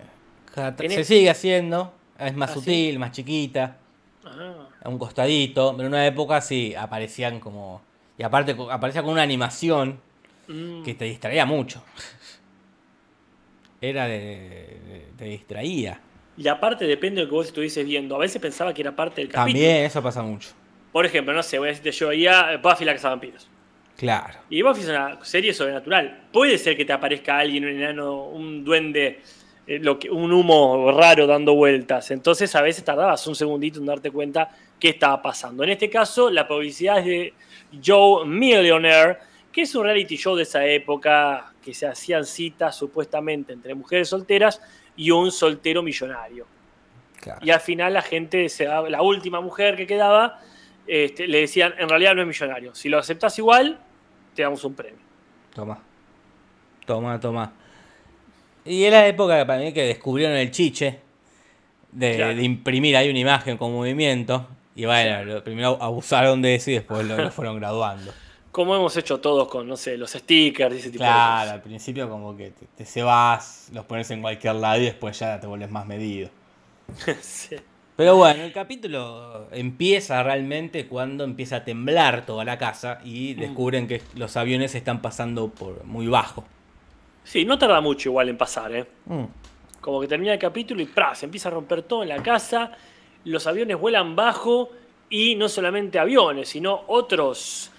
se 0.89 1.05
sigue 1.05 1.31
haciendo, 1.31 1.93
es 2.19 2.35
más 2.35 2.51
¿Ah, 2.51 2.55
sí? 2.55 2.61
sutil, 2.61 2.99
más 2.99 3.13
chiquita. 3.13 3.77
Ah, 4.25 4.69
a 4.83 4.89
un 4.89 4.99
costadito, 4.99 5.73
pero 5.77 5.89
en 5.89 5.95
una 5.95 6.07
época 6.07 6.41
sí 6.41 6.75
aparecían 6.75 7.41
como. 7.41 7.83
Y 8.17 8.23
aparte 8.23 8.57
aparecía 8.71 9.03
con 9.03 9.13
una 9.13 9.23
animación 9.23 10.01
mm. 10.49 10.83
que 10.83 10.95
te 10.95 11.05
distraía 11.05 11.47
mucho. 11.47 11.83
Era 13.81 14.07
de. 14.07 14.19
de- 14.19 15.09
te 15.17 15.25
distraía. 15.25 16.01
Y 16.37 16.47
aparte 16.47 16.87
depende 16.87 17.21
de 17.21 17.25
lo 17.25 17.31
que 17.31 17.35
vos 17.37 17.47
estuvieses 17.49 17.85
viendo. 17.85 18.15
A 18.15 18.19
veces 18.19 18.41
pensaba 18.41 18.73
que 18.73 18.83
era 18.83 18.95
parte 18.95 19.21
del 19.21 19.29
capítulo. 19.29 19.53
También 19.53 19.85
eso 19.85 20.03
pasa 20.03 20.23
mucho. 20.23 20.51
Por 20.93 21.05
ejemplo, 21.05 21.35
no 21.35 21.43
sé, 21.43 21.59
voy 21.59 21.69
a 21.69 21.71
decirte 21.71 21.91
yo 21.91 22.09
veía 22.09 22.57
Buffy 22.63 22.85
la 22.85 22.95
Vampiros. 22.95 23.49
Claro. 23.97 24.39
Y 24.49 24.63
Buffy 24.63 24.83
es 24.83 24.89
una 24.89 25.19
serie 25.25 25.53
sobrenatural. 25.53 26.29
Puede 26.33 26.57
ser 26.57 26.77
que 26.77 26.85
te 26.85 26.93
aparezca 26.93 27.39
alguien, 27.39 27.65
un 27.65 27.71
enano, 27.71 28.27
un 28.27 28.65
duende, 28.65 29.21
lo 29.69 29.99
que, 29.99 30.11
un 30.11 30.33
humo 30.33 30.91
raro 30.93 31.27
dando 31.27 31.55
vueltas. 31.55 32.11
Entonces 32.11 32.55
a 32.55 32.63
veces 32.63 32.85
tardabas 32.85 33.27
un 33.27 33.35
segundito 33.35 33.79
en 33.79 33.87
darte 33.87 34.11
cuenta 34.11 34.51
qué 34.81 34.91
estaba 34.91 35.21
pasando. 35.21 35.63
En 35.63 35.71
este 35.71 35.91
caso, 35.91 36.31
la 36.31 36.49
publicidad 36.49 36.99
es 37.01 37.05
de 37.05 37.35
Joe 37.85 38.27
Millionaire, 38.27 39.19
que 39.53 39.63
es 39.63 39.75
un 39.75 39.85
reality 39.85 40.17
show 40.17 40.35
de 40.35 40.45
esa 40.45 40.65
época 40.65 41.53
que 41.63 41.75
se 41.75 41.87
hacían 41.87 42.25
citas 42.25 42.77
supuestamente 42.77 43.53
entre 43.53 43.75
mujeres 43.75 44.09
solteras 44.09 44.61
y 44.97 45.11
un 45.11 45.31
soltero 45.31 45.83
millonario. 45.83 46.47
claro. 47.21 47.41
Y 47.43 47.51
al 47.51 47.61
final 47.61 47.93
la 47.93 48.03
gente, 48.03 48.49
se 48.49 48.65
la 48.65 49.03
última 49.03 49.41
mujer 49.43 49.77
que 49.77 49.87
quedaba, 49.87 50.41
este, 50.87 51.27
le 51.27 51.41
decían, 51.41 51.75
en 51.77 51.91
realidad 51.91 52.15
no 52.15 52.23
es 52.23 52.29
millonario. 52.29 52.75
Si 52.75 52.89
lo 52.89 52.99
aceptas 52.99 53.39
igual, 53.39 53.79
te 54.35 54.43
damos 54.43 54.65
un 54.65 54.75
premio. 54.75 55.01
Toma. 55.55 55.79
Toma, 56.87 57.21
toma. 57.21 57.53
Y 58.69 58.85
es 58.85 58.93
la 58.93 59.07
época 59.07 59.47
para 59.47 59.61
mí 59.63 59.73
que 59.73 59.83
descubrieron 59.85 60.37
el 60.37 60.51
chiche 60.51 60.99
de, 61.93 62.17
Claro. 62.17 62.35
de 62.37 62.43
imprimir 62.43 62.97
ahí 62.97 63.09
una 63.09 63.19
imagen 63.19 63.57
con 63.57 63.73
movimiento. 63.73 64.47
Y 64.77 64.85
bueno, 64.85 65.25
lo- 65.25 65.43
primero 65.45 65.79
abusaron 65.81 66.41
de 66.43 66.55
eso 66.57 66.71
y 66.71 66.75
después 66.75 67.05
lo, 67.07 67.17
lo 67.17 67.31
fueron 67.31 67.57
graduando. 67.59 68.13
Como 68.53 68.75
hemos 68.75 68.97
hecho 68.97 69.21
todos 69.21 69.49
con, 69.49 69.69
no 69.69 69.77
sé, 69.77 69.97
los 69.97 70.11
stickers 70.13 70.75
y 70.75 70.79
ese 70.79 70.91
tipo 70.91 71.03
Claro, 71.05 71.47
de 71.47 71.53
al 71.55 71.63
principio 71.63 72.09
como 72.09 72.37
que 72.37 72.51
te, 72.51 72.67
te 72.77 72.85
cebas, 72.85 73.69
los 73.73 73.85
pones 73.85 74.11
en 74.11 74.21
cualquier 74.21 74.55
lado 74.57 74.81
y 74.81 74.85
después 74.87 75.19
ya 75.19 75.39
te 75.41 75.47
vuelves 75.47 75.71
más 75.71 75.87
medido. 75.87 76.29
Sí. 77.21 77.57
Pero 77.97 78.15
bueno, 78.17 78.45
el 78.45 78.53
capítulo 78.53 79.49
empieza 79.51 80.23
realmente 80.23 80.87
cuando 80.87 81.25
empieza 81.25 81.57
a 81.57 81.65
temblar 81.65 82.25
toda 82.25 82.45
la 82.45 82.57
casa 82.57 83.01
y 83.05 83.35
Mm. 83.37 83.41
descubren 83.41 83.89
que 83.89 84.03
los 84.15 84.37
aviones 84.37 84.75
están 84.77 85.03
pasando 85.03 85.49
por 85.49 85.85
muy 85.85 86.07
bajo. 86.07 86.45
Sí, 87.29 87.45
no 87.45 87.59
tarda 87.59 87.83
mucho 87.83 88.09
igual 88.09 88.31
en 88.31 88.39
pasar, 88.39 88.75
¿eh? 88.75 88.87
Mm. 89.05 89.25
Como 89.83 90.01
que 90.01 90.09
termina 90.09 90.33
el 90.33 90.39
capítulo 90.39 90.81
y 90.81 90.87
¡pra! 90.87 91.15
se 91.15 91.27
empieza 91.27 91.51
a 91.51 91.53
romper 91.53 91.83
todo 91.83 92.03
en 92.03 92.09
la 92.09 92.23
casa, 92.23 92.73
los 93.25 93.47
aviones 93.47 93.79
vuelan 93.79 94.17
bajo 94.17 94.71
y 95.11 95.35
no 95.35 95.47
solamente 95.51 95.99
aviones, 95.99 96.49
sino 96.49 96.85
otros 96.87 97.71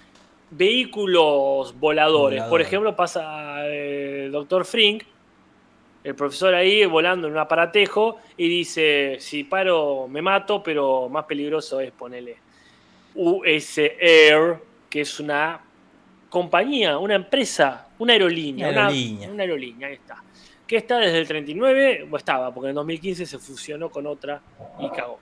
vehículos 0.52 1.76
voladores. 1.80 2.44
Por 2.44 2.60
ejemplo, 2.60 2.94
pasa 2.94 3.66
eh, 3.66 4.26
el 4.26 4.32
doctor 4.32 4.64
Frink, 4.64 5.02
el 6.04 6.14
profesor 6.14 6.54
ahí 6.54 6.86
volando 6.86 7.26
en 7.26 7.32
un 7.32 7.40
aparatejo 7.40 8.18
y 8.36 8.46
dice, 8.48 9.16
si 9.18 9.42
paro 9.42 10.06
me 10.06 10.22
mato, 10.22 10.62
pero 10.62 11.08
más 11.08 11.24
peligroso 11.24 11.80
es 11.80 11.90
ponerle 11.90 12.36
US 13.16 13.78
Air, 13.78 14.58
que 14.88 15.00
es 15.00 15.18
una 15.18 15.60
compañía, 16.28 16.98
una 16.98 17.16
empresa, 17.16 17.89
una 18.00 18.14
aerolínea. 18.14 18.68
Una 18.68 18.86
aerolínea. 18.86 19.30
Una, 19.30 19.42
aerolínea, 19.42 19.88
ahí 19.88 19.94
está. 19.94 20.22
Que 20.66 20.78
está 20.78 20.98
desde 20.98 21.18
el 21.18 21.28
39, 21.28 22.08
o 22.10 22.16
estaba, 22.16 22.52
porque 22.52 22.70
en 22.70 22.74
2015 22.74 23.26
se 23.26 23.38
fusionó 23.38 23.90
con 23.90 24.06
otra 24.06 24.40
y 24.78 24.88
cagó. 24.88 25.20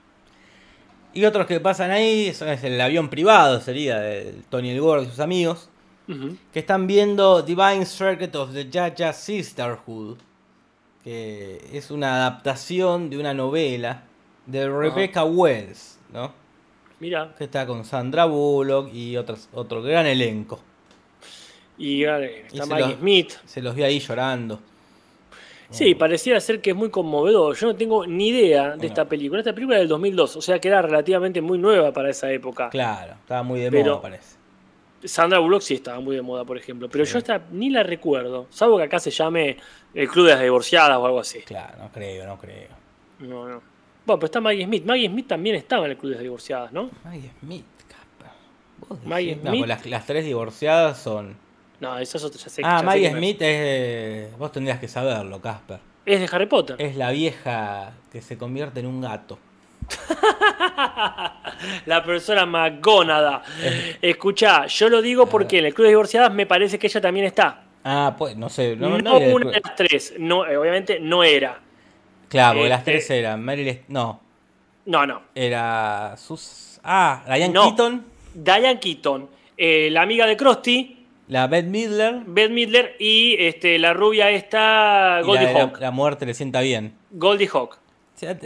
Y 1.13 1.25
otros 1.25 1.45
que 1.45 1.59
pasan 1.59 1.91
ahí 1.91 2.33
son 2.33 2.47
es 2.49 2.63
el 2.63 2.79
avión 2.79 3.09
privado, 3.09 3.59
sería 3.59 3.99
de 3.99 4.33
Tony 4.49 4.69
el 4.69 4.79
Gordo 4.79 5.03
y 5.03 5.07
sus 5.07 5.19
amigos, 5.19 5.69
que 6.07 6.59
están 6.59 6.87
viendo 6.87 7.43
Divine 7.43 7.85
Circuit 7.85 8.33
of 8.35 8.53
the 8.53 8.67
Jaja 8.71 9.13
Sisterhood, 9.13 10.17
que 11.03 11.59
es 11.73 11.91
una 11.91 12.15
adaptación 12.15 13.09
de 13.09 13.17
una 13.17 13.33
novela 13.33 14.03
de 14.45 14.69
Rebecca 14.69 15.23
Wells, 15.23 15.99
¿no? 16.11 16.33
Mira, 16.99 17.35
Que 17.37 17.43
está 17.45 17.65
con 17.65 17.85
Sandra 17.85 18.25
Bullock 18.25 18.93
y 18.93 19.17
otros, 19.17 19.49
otro 19.53 19.81
gran 19.81 20.05
elenco. 20.05 20.59
Y 21.79 22.03
eh, 22.03 22.45
Y 22.51 22.59
está 22.59 22.65
Maggie 22.67 22.95
Smith. 22.97 23.33
Se 23.45 23.61
los 23.61 23.73
vi 23.73 23.81
ahí 23.83 23.99
llorando. 23.99 24.59
Sí, 25.71 25.93
pareciera 25.95 26.39
ser 26.39 26.61
que 26.61 26.71
es 26.71 26.75
muy 26.75 26.89
conmovedor. 26.89 27.55
Yo 27.55 27.67
no 27.67 27.75
tengo 27.75 28.05
ni 28.07 28.29
idea 28.29 28.75
de 28.75 28.87
esta 28.87 29.05
película. 29.05 29.39
Esta 29.41 29.53
película 29.53 29.77
es 29.77 29.81
del 29.81 29.87
2002, 29.89 30.35
o 30.37 30.41
sea 30.41 30.59
que 30.59 30.67
era 30.67 30.81
relativamente 30.81 31.41
muy 31.41 31.57
nueva 31.59 31.91
para 31.93 32.09
esa 32.09 32.31
época. 32.31 32.69
Claro, 32.69 33.13
estaba 33.13 33.43
muy 33.43 33.59
de 33.61 33.69
Pero- 33.71 33.91
moda, 33.93 34.01
parece. 34.01 34.37
Sandra 35.03 35.39
Bullock 35.39 35.61
sí 35.61 35.75
estaba 35.75 35.99
muy 36.01 36.15
de 36.17 36.21
moda, 36.21 36.43
por 36.43 36.57
ejemplo, 36.57 36.89
pero 36.89 37.05
yo 37.05 37.19
esta 37.19 37.41
ni 37.51 37.69
la 37.69 37.83
recuerdo, 37.83 38.47
salvo 38.49 38.75
que 38.77 38.83
acá 38.83 38.99
se 38.99 39.11
llame 39.11 39.55
El 39.93 40.09
Club 40.09 40.25
de 40.25 40.33
las 40.33 40.41
Divorciadas 40.41 40.97
o 40.97 41.05
algo 41.05 41.19
así. 41.21 41.39
Claro, 41.43 41.77
no 41.77 41.89
creo, 41.89 42.25
no 42.27 42.37
creo. 42.37 42.67
No, 43.19 43.47
no. 43.47 43.61
Bueno, 44.05 44.19
pero 44.19 44.25
está 44.25 44.41
Maggie 44.41 44.65
Smith. 44.65 44.83
Maggie 44.83 45.07
Smith 45.07 45.27
también 45.27 45.55
estaba 45.55 45.85
en 45.85 45.91
El 45.91 45.97
Club 45.97 46.09
de 46.09 46.15
las 46.15 46.23
Divorciadas, 46.23 46.73
¿no? 46.73 46.89
Maggie 47.05 47.31
Smith. 47.39 47.63
Vos 48.89 48.99
Maggie 49.05 49.35
decís- 49.35 49.43
no, 49.43 49.49
Smith. 49.51 49.59
pues 49.61 49.69
las, 49.69 49.85
las 49.85 50.05
tres 50.05 50.25
divorciadas 50.25 50.97
son. 50.97 51.37
No, 51.79 51.97
esa 51.97 52.17
es 52.17 52.23
otra. 52.23 52.39
Ya 52.41 52.49
sé, 52.49 52.61
Ah, 52.65 52.71
ya 52.73 52.79
sé 52.79 52.85
Maggie 52.85 53.09
me- 53.11 53.17
Smith 53.17 53.41
es. 53.41 53.59
de- 53.59 54.29
Vos 54.37 54.51
tendrías 54.51 54.79
que 54.79 54.87
saberlo, 54.87 55.41
Casper. 55.41 55.79
Es 56.05 56.19
de 56.19 56.29
Harry 56.35 56.45
Potter. 56.47 56.75
Es 56.79 56.95
la 56.95 57.11
vieja 57.11 57.91
que 58.11 58.21
se 58.21 58.37
convierte 58.37 58.79
en 58.81 58.87
un 58.87 59.01
gato. 59.01 59.37
La 61.85 62.03
profesora 62.03 62.45
McGonagall. 62.45 63.41
Escuchá, 64.01 64.65
yo 64.67 64.89
lo 64.89 65.01
digo 65.01 65.27
porque 65.27 65.59
en 65.59 65.65
el 65.65 65.73
Club 65.73 65.85
de 65.85 65.89
Divorciadas 65.91 66.33
me 66.33 66.45
parece 66.45 66.77
que 66.79 66.87
ella 66.87 67.01
también 67.01 67.25
está. 67.25 67.63
Ah, 67.83 68.15
pues 68.17 68.35
no 68.35 68.49
sé. 68.49 68.75
No, 68.75 68.89
No, 68.89 68.97
no 68.99 69.17
era 69.17 69.35
una 69.35 69.51
de 69.51 69.61
las 69.63 69.75
tres. 69.75 70.13
No, 70.19 70.45
eh, 70.45 70.57
obviamente 70.57 70.99
no 70.99 71.23
era. 71.23 71.59
Claro, 72.27 72.55
porque 72.59 72.69
las 72.69 72.79
Este- 72.79 72.91
tres 72.91 73.09
eran. 73.11 73.41
Meryl. 73.43 73.81
No, 73.87 74.21
No, 74.85 75.05
no. 75.05 75.21
era. 75.33 76.15
Sus. 76.17 76.79
Ah, 76.83 77.23
Diane 77.25 77.49
No. 77.53 77.63
Keaton, 77.63 78.05
Diane 78.33 78.79
Keaton, 78.79 79.29
eh, 79.57 79.89
la 79.91 80.01
amiga 80.03 80.25
de 80.27 80.37
Krusty, 80.37 80.98
la 81.29 81.45
Beth 81.45 81.65
Midler. 81.65 82.23
Beth 82.25 82.51
Midler 82.51 82.95
y 82.99 83.35
este, 83.39 83.77
la 83.77 83.93
rubia 83.93 84.31
esta 84.31 85.21
Goldie 85.23 85.53
la, 85.53 85.67
de 85.67 85.79
la, 85.79 85.91
muerte 85.91 86.25
le 86.25 86.33
sienta 86.33 86.59
bien. 86.61 86.95
Goldie 87.11 87.47
Hawk. 87.47 87.77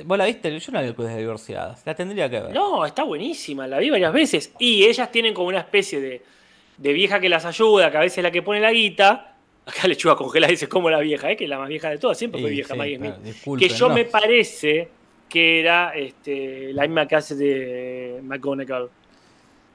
¿Vos 0.06 0.18
la 0.18 0.26
viste? 0.26 0.60
Yo 0.60 0.72
no 0.72 0.82
la 0.82 0.92
vi 0.92 1.04
de 1.04 1.18
divorciadas. 1.18 1.82
La 1.86 1.96
tendría 1.96 2.30
que 2.30 2.42
ver. 2.42 2.54
No, 2.54 2.86
está 2.86 3.04
buenísima, 3.04 3.66
la 3.68 3.80
vi 3.80 3.90
varias 3.90 4.14
veces. 4.14 4.54
Y 4.60 4.84
ellas 4.84 5.10
tienen 5.12 5.34
como 5.34 5.48
una 5.48 5.60
especie 5.60 6.00
de, 6.00 6.22
de 6.78 6.94
vieja 6.94 7.20
que 7.22 7.30
las 7.30 7.46
ayuda, 7.46 7.90
que 7.90 7.98
a 7.98 8.02
veces 8.02 8.18
es 8.20 8.24
la 8.24 8.32
que 8.32 8.42
pone 8.42 8.60
la 8.60 8.72
guita. 8.72 9.38
Acá 9.66 9.88
le 9.88 9.96
chuva 9.96 10.18
congelar 10.18 10.50
y 10.50 10.54
dice 10.54 10.68
como 10.68 10.90
la 10.90 11.00
vieja, 11.00 11.32
¿eh? 11.32 11.38
que 11.38 11.46
es 11.46 11.50
la 11.50 11.58
más 11.58 11.70
vieja 11.70 11.90
de 11.90 11.98
todas, 11.98 12.18
siempre 12.18 12.42
fue 12.42 12.50
Sí, 12.50 12.56
vieja 12.56 12.74
sí, 12.74 12.80
claro, 12.80 12.98
Smith. 12.98 13.16
disculpen, 13.24 13.70
Que 13.70 13.74
yo 13.74 13.88
no. 13.88 13.96
me 13.96 14.04
parece 14.04 14.90
que 15.30 15.62
era 15.62 15.94
este, 15.96 16.74
la 16.74 16.82
misma 16.82 17.08
que 17.08 17.16
hace 17.16 17.36
de 17.36 18.20
McGonagall. 18.24 18.90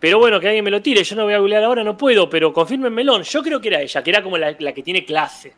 Pero 0.01 0.19
bueno, 0.19 0.39
que 0.39 0.47
alguien 0.49 0.65
me 0.65 0.71
lo 0.71 0.81
tire, 0.81 1.03
yo 1.03 1.17
no 1.17 1.25
voy 1.25 1.35
a 1.35 1.39
googlear 1.39 1.65
ahora, 1.65 1.83
no 1.83 1.97
puedo, 1.97 2.31
pero 2.31 2.53
confírmenmelo. 2.53 3.21
Yo 3.23 3.43
creo 3.43 3.61
que 3.61 3.69
era 3.69 3.81
ella, 3.81 4.03
que 4.03 4.11
era 4.11 4.23
como 4.23 4.39
la, 4.39 4.55
la 4.59 4.73
que 4.73 4.83
tiene 4.83 5.05
clase. 5.05 5.53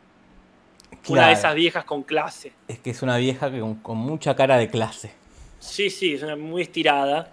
Una 1.07 1.27
de 1.27 1.33
esas 1.33 1.55
viejas 1.55 1.83
con 1.85 2.03
clase. 2.03 2.51
Es 2.67 2.79
que 2.79 2.91
es 2.91 3.01
una 3.01 3.17
vieja 3.17 3.51
que 3.51 3.59
con, 3.59 3.75
con 3.75 3.97
mucha 3.97 4.35
cara 4.35 4.57
de 4.57 4.67
clase. 4.69 5.11
Sí, 5.59 5.89
sí, 5.89 6.13
es 6.15 6.23
una 6.23 6.35
muy 6.35 6.63
estirada. 6.63 7.29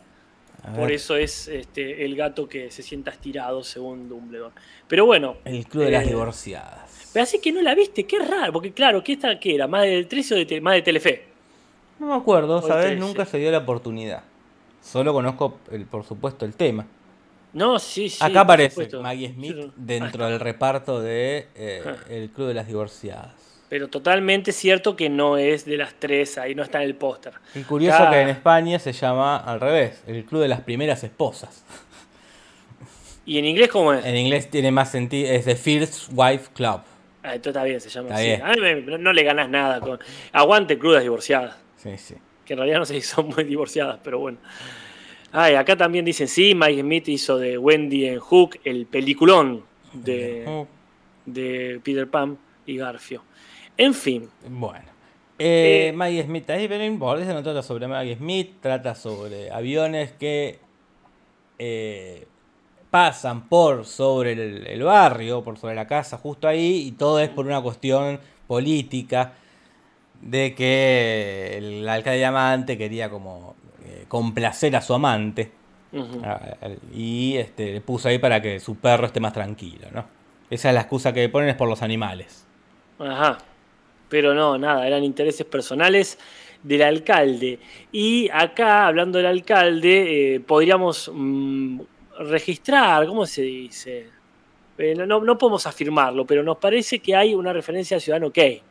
Por 0.77 0.91
eso 0.93 1.17
es 1.17 1.49
este, 1.49 2.05
el 2.05 2.15
gato 2.17 2.47
que 2.49 2.71
se 2.71 2.83
sienta 2.83 3.11
estirado, 3.11 3.63
según 3.65 4.09
Dumbledore. 4.09 4.53
Pero 4.87 5.07
bueno, 5.07 5.37
El 5.45 5.67
Club 5.67 5.85
de 5.85 5.91
las 5.93 6.05
eh, 6.05 6.09
Divorciadas. 6.09 7.11
pero 7.13 7.23
así 7.23 7.41
que 7.41 7.53
no 7.53 7.63
la 7.63 7.75
viste, 7.75 8.05
qué 8.05 8.19
raro, 8.19 8.53
porque 8.53 8.73
claro, 8.73 9.03
¿qué, 9.03 9.13
esta, 9.13 9.39
qué 9.39 9.55
era? 9.55 9.67
¿Más 9.67 9.83
del 9.83 10.07
13 10.09 10.35
o 10.35 10.37
de, 10.37 10.47
te- 10.47 10.61
más 10.61 10.75
de 10.75 10.83
Telefe? 10.83 11.25
No 11.99 12.09
me 12.09 12.15
acuerdo, 12.15 12.61
¿sabes? 12.61 12.99
Nunca 12.99 13.25
se 13.25 13.39
dio 13.39 13.51
la 13.51 13.59
oportunidad. 13.59 14.25
Solo 14.83 15.13
conozco, 15.13 15.59
el, 15.71 15.87
por 15.87 16.05
supuesto, 16.05 16.45
el 16.45 16.55
tema. 16.55 16.87
No, 17.53 17.79
sí, 17.79 18.09
sí. 18.11 18.19
Acá 18.23 18.41
aparece 18.41 18.71
supuesto. 18.71 19.03
Maggie 19.03 19.33
Smith 19.33 19.57
Sí, 19.59 19.73
dentro 19.77 20.27
del 20.29 20.39
reparto 20.41 21.01
de 21.01 21.49
eh, 21.55 21.83
Ah. 21.87 21.95
El 22.11 22.31
Club 22.31 22.49
de 22.49 22.55
las 22.55 22.67
Divorciadas. 22.67 23.33
Pero 23.69 23.89
totalmente 23.89 24.53
cierto 24.53 24.97
que 24.97 25.09
no 25.11 25.37
es 25.37 25.65
de 25.67 25.77
las 25.77 25.95
tres, 25.99 26.39
ahí 26.39 26.55
no 26.55 26.63
está 26.63 26.79
en 26.83 26.85
el 26.89 26.95
póster. 26.95 27.35
Y 27.55 27.61
curioso 27.63 28.09
que 28.11 28.21
en 28.23 28.29
España 28.31 28.79
se 28.79 28.93
llama 28.93 29.37
al 29.37 29.61
revés, 29.61 30.03
El 30.07 30.25
Club 30.25 30.41
de 30.43 30.49
las 30.49 30.61
Primeras 30.63 31.05
Esposas. 31.05 31.65
¿Y 33.27 33.39
en 33.39 33.45
inglés 33.45 33.69
cómo 33.69 33.93
es? 33.93 34.05
En 34.07 34.17
inglés 34.17 34.49
tiene 34.51 34.71
más 34.71 34.91
sentido, 34.91 35.31
es 35.31 35.45
The 35.45 35.57
First 35.57 36.11
Wife 36.15 36.51
Club. 36.55 36.81
Ah, 37.23 37.35
entonces 37.35 37.49
está 37.49 37.65
bien, 37.65 37.81
se 37.81 37.91
llama 37.91 38.15
así. 38.15 38.25
bien. 38.25 38.43
A 38.43 38.53
mí 38.53 38.61
me- 38.61 38.81
no, 38.83 38.97
no 38.99 39.13
le 39.13 39.23
ganas 39.23 39.49
nada 39.51 39.81
con. 39.81 39.99
Aguante 40.33 40.79
crudas 40.79 41.03
divorciadas. 41.03 41.57
Sí, 41.77 41.99
sí. 41.99 42.15
Que 42.47 42.55
en 42.55 42.61
realidad 42.61 42.79
no 42.79 42.87
sé 42.87 42.95
si 42.95 43.03
son 43.03 43.29
muy 43.29 43.45
divorciadas, 43.45 43.99
pero 44.03 44.19
bueno. 44.19 44.39
Ay, 45.33 45.55
acá 45.55 45.77
también 45.77 46.05
dicen, 46.05 46.29
sí, 46.29 46.55
Mike 46.55 46.81
Smith 46.81 47.09
hizo 47.09 47.39
de 47.39 47.59
Wendy 47.59 48.07
en 48.07 48.19
Hook 48.19 48.59
el 48.65 48.87
peliculón 48.87 49.63
de, 49.93 50.45
Oh, 50.47 50.67
de 51.27 51.81
Peter 51.85 52.09
Pan 52.09 52.39
y 52.67 52.77
Garfio. 52.77 53.23
En 53.77 53.95
fin, 53.95 54.29
Bueno. 54.49 54.87
Eh, 55.41 55.89
Eh, 55.91 55.93
Maggie 55.93 56.25
Smith 56.25 56.51
Evelyn, 56.51 56.99
bueno, 56.99 57.23
ese 57.23 57.33
no 57.33 57.43
trata 57.45 57.63
sobre 57.63 57.87
Maggie 57.87 58.17
Smith, 58.17 58.57
trata 58.61 58.97
sobre 58.97 59.51
aviones 59.53 60.11
que 60.13 60.59
eh, 61.61 62.27
pasan 62.91 63.49
por 63.49 63.85
sobre 63.85 64.33
el, 64.33 64.67
el 64.67 64.83
barrio, 64.83 65.45
por 65.45 65.57
sobre 65.57 65.77
la 65.77 65.87
casa, 65.87 66.17
justo 66.19 66.49
ahí, 66.49 66.89
y 66.89 66.93
todo 66.93 67.21
es 67.21 67.29
por 67.29 67.47
una 67.47 67.61
cuestión 67.61 68.19
política 68.49 69.35
de 70.21 70.55
que 70.57 71.57
el 71.59 71.89
alcalde 71.89 72.19
Diamante 72.19 72.77
quería 72.77 73.09
como 73.09 73.55
complacer 74.09 74.75
a 74.77 74.81
su 74.81 74.95
amante 74.95 75.51
Ujú. 75.93 76.21
a- 76.25 76.57
al- 76.61 76.79
y 76.95 77.37
este, 77.37 77.73
le 77.73 77.81
puso 77.81 78.09
ahí 78.09 78.19
para 78.19 78.41
que 78.43 78.61
su 78.61 78.77
perro 78.77 79.07
esté 79.07 79.21
más 79.21 79.33
tranquilo, 79.33 79.89
¿no? 79.93 80.07
Esa 80.51 80.69
es 80.71 80.75
la 80.75 80.81
excusa 80.83 81.13
que 81.13 81.21
le 81.21 81.29
ponen 81.29 81.51
es 81.51 81.57
por 81.57 81.69
los 81.69 81.83
animales. 81.83 82.47
Ajá. 82.99 83.39
Pero 84.09 84.35
no, 84.35 84.57
nada, 84.57 84.87
eran 84.87 85.05
intereses 85.05 85.45
personales 85.47 86.19
del 86.63 86.83
alcalde. 86.83 87.59
Y 87.93 88.29
acá, 88.33 88.87
hablando 88.87 89.19
del 89.19 89.27
alcalde, 89.27 90.35
eh, 90.37 90.41
podríamos 90.41 91.11
mm, 91.15 91.81
registrar, 92.21 93.07
¿cómo 93.07 93.27
se 93.27 93.43
dice? 93.43 94.07
Eh, 94.79 94.95
no, 94.97 95.05
no- 95.07 95.21
no 95.21 95.37
podemos 95.37 95.67
afirmarlo, 95.67 96.25
pero 96.25 96.43
nos 96.43 96.57
parece 96.57 97.01
que 97.01 97.15
hay 97.15 97.35
una 97.35 97.53
referencia 97.53 97.97
a 97.99 98.01
Ciudadano 98.01 98.33
Kane. 98.33 98.63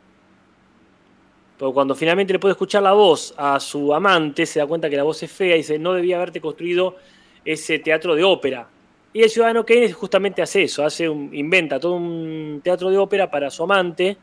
Pero 1.57 1.73
cuando 1.73 1.95
finalmente 1.95 2.33
le 2.33 2.39
puede 2.39 2.51
escuchar 2.51 2.83
la 2.83 2.93
voz 2.93 3.33
a 3.35 3.59
su 3.59 3.93
amante, 3.93 4.45
se 4.45 4.59
da 4.59 4.67
cuenta 4.67 4.89
que 4.89 4.97
la 4.97 5.03
voz 5.03 5.23
es 5.23 5.31
fea 5.31 5.55
y 5.55 5.59
dice, 5.59 5.79
no 5.79 5.93
debía 5.93 6.17
haberte 6.17 6.39
construido 6.39 6.97
ese 7.43 7.79
teatro 7.79 8.13
de 8.13 8.23
ópera. 8.23 8.67
Y 9.11 9.23
el 9.23 9.29
ciudadano 9.29 9.65
Kane 9.65 9.91
justamente 9.91 10.41
hace 10.41 10.63
eso, 10.63 10.85
hace 10.85 11.09
un, 11.09 11.33
inventa 11.33 11.79
todo 11.79 11.95
un 11.95 12.61
teatro 12.63 12.91
de 12.91 12.97
ópera 12.97 13.31
para 13.31 13.49
su 13.49 13.63
amante, 13.63 14.15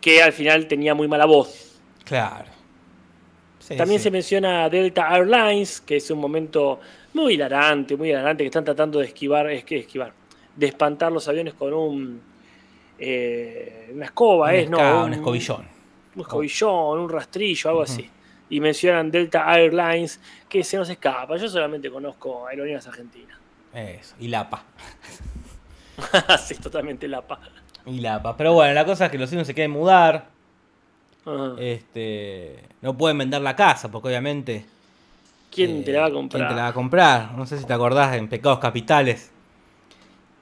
que 0.00 0.22
al 0.22 0.32
final 0.32 0.68
tenía 0.68 0.94
muy 0.94 1.08
mala 1.08 1.24
voz. 1.24 1.80
Claro. 2.04 2.46
Sí, 3.58 3.76
También 3.76 3.98
sí. 3.98 4.04
se 4.04 4.10
menciona 4.12 4.68
Delta 4.68 5.08
Airlines, 5.16 5.80
que 5.80 5.96
es 5.96 6.08
un 6.10 6.20
momento 6.20 6.78
muy 7.14 7.34
hilarante, 7.34 7.96
muy 7.96 8.10
hilarante, 8.10 8.44
que 8.44 8.48
están 8.48 8.64
tratando 8.64 9.00
de 9.00 9.06
esquivar, 9.06 9.50
es 9.50 9.64
que 9.64 9.78
esquivar, 9.78 10.12
de 10.54 10.66
espantar 10.66 11.10
los 11.10 11.26
aviones 11.26 11.54
con 11.54 11.72
un 11.72 12.20
eh, 13.00 13.90
una 13.94 14.04
escoba, 14.06 14.48
Un 14.48 14.54
es, 14.54 14.70
¿no? 14.70 15.04
un 15.04 15.14
escobillón. 15.14 15.77
Un 16.14 16.22
escobillón, 16.22 17.00
un 17.00 17.08
rastrillo, 17.08 17.70
algo 17.70 17.82
así. 17.82 18.08
Y 18.50 18.60
mencionan 18.60 19.10
Delta 19.10 19.44
Airlines, 19.54 20.20
que 20.48 20.64
se 20.64 20.76
nos 20.76 20.88
escapa. 20.88 21.36
Yo 21.36 21.48
solamente 21.48 21.90
conozco 21.90 22.46
aerolíneas 22.46 22.86
argentinas. 22.86 23.38
Eso, 23.74 24.14
y 24.18 24.28
Lapa. 24.28 24.64
sí, 26.46 26.54
totalmente 26.56 27.08
lapa. 27.08 27.38
Y 27.86 28.00
Lapa. 28.00 28.36
Pero 28.36 28.54
bueno, 28.54 28.72
la 28.74 28.84
cosa 28.84 29.06
es 29.06 29.10
que 29.10 29.18
los 29.18 29.32
hijos 29.32 29.46
se 29.46 29.54
quieren 29.54 29.70
mudar. 29.70 30.28
Este, 31.58 32.64
no 32.80 32.96
pueden 32.96 33.18
vender 33.18 33.42
la 33.42 33.54
casa, 33.54 33.90
porque 33.90 34.08
obviamente. 34.08 34.64
¿Quién 35.50 35.78
eh, 35.78 35.82
te 35.82 35.92
la 35.92 36.00
va 36.00 36.06
a 36.06 36.10
comprar? 36.10 36.40
¿Quién 36.40 36.48
te 36.48 36.54
la 36.54 36.62
va 36.62 36.68
a 36.68 36.72
comprar? 36.72 37.32
No 37.32 37.44
sé 37.46 37.58
si 37.58 37.66
te 37.66 37.72
acordás 37.72 38.16
en 38.16 38.28
Pecados 38.28 38.58
Capitales. 38.60 39.30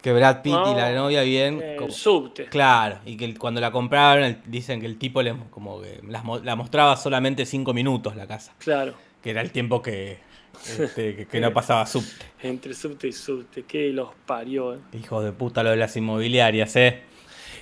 Que 0.07 0.13
Brad 0.13 0.41
Pitt 0.41 0.53
y 0.53 0.75
la 0.77 0.93
No, 0.93 1.03
novia 1.03 1.23
bien. 1.23 1.61
Como- 1.77 1.91
subte. 1.91 2.45
Claro, 2.45 3.01
y 3.05 3.17
que 3.17 3.35
cuando 3.35 3.61
la 3.61 3.73
compraron 3.73 4.23
el- 4.23 4.39
dicen 4.47 4.79
que 4.79 4.87
el 4.87 4.99
tipo 4.99 5.21
le, 5.21 5.35
como 5.51 5.83
que 5.83 6.01
las 6.09 6.23
mo- 6.23 6.39
la 6.39 6.55
mostraba 6.55 6.97
solamente 6.97 7.45
5 7.45 7.75
minutos 7.75 8.15
la 8.15 8.25
casa. 8.29 8.55
Claro. 8.59 8.95
Que 9.21 9.31
era 9.31 9.41
el 9.41 9.51
tiempo 9.51 9.83
que, 9.83 10.19
este, 10.79 11.17
que, 11.17 11.27
que 11.27 11.41
no 11.41 11.53
pasaba 11.53 11.85
subte. 11.87 12.25
Entre 12.41 12.73
subte 12.73 13.09
y 13.09 13.13
subte. 13.13 13.65
Que 13.65 13.89
los 13.93 14.11
parió. 14.27 14.75
eh. 14.75 14.79
Hijos 14.93 15.25
de 15.25 15.33
puta 15.33 15.65
lo 15.65 15.71
de 15.71 15.77
las 15.77 15.97
inmobiliarias, 15.97 16.77
eh. 16.77 17.03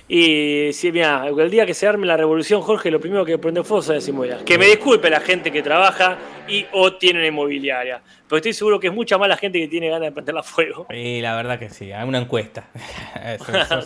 Y 0.07 0.71
sí, 0.73 0.91
mira, 0.91 1.27
el 1.27 1.49
día 1.49 1.65
que 1.65 1.73
se 1.73 1.87
arme 1.87 2.05
la 2.05 2.15
revolución, 2.15 2.61
Jorge, 2.61 2.91
lo 2.91 2.99
primero 2.99 3.25
que 3.25 3.39
prende 3.39 3.63
fuego 3.63 3.91
es 3.93 4.07
inmobiliaria. 4.07 4.45
Que 4.45 4.57
me 4.59 4.67
disculpe 4.67 5.09
la 5.09 5.19
gente 5.19 5.51
que 5.51 5.63
trabaja 5.63 6.19
y 6.47 6.65
o 6.73 6.93
tiene 6.93 7.19
una 7.19 7.27
inmobiliaria. 7.27 8.01
Pero 8.27 8.37
estoy 8.37 8.53
seguro 8.53 8.79
que 8.79 8.87
es 8.87 8.93
mucha 8.93 9.17
más 9.17 9.27
la 9.27 9.37
gente 9.37 9.59
que 9.59 9.67
tiene 9.67 9.89
ganas 9.89 10.07
de 10.09 10.11
prenderla 10.11 10.41
a 10.41 10.43
fuego. 10.43 10.85
Y 10.91 11.21
la 11.21 11.35
verdad 11.35 11.57
que 11.57 11.69
sí, 11.69 11.91
hay 11.91 12.07
una 12.07 12.19
encuesta. 12.19 12.67
La. 13.51 13.83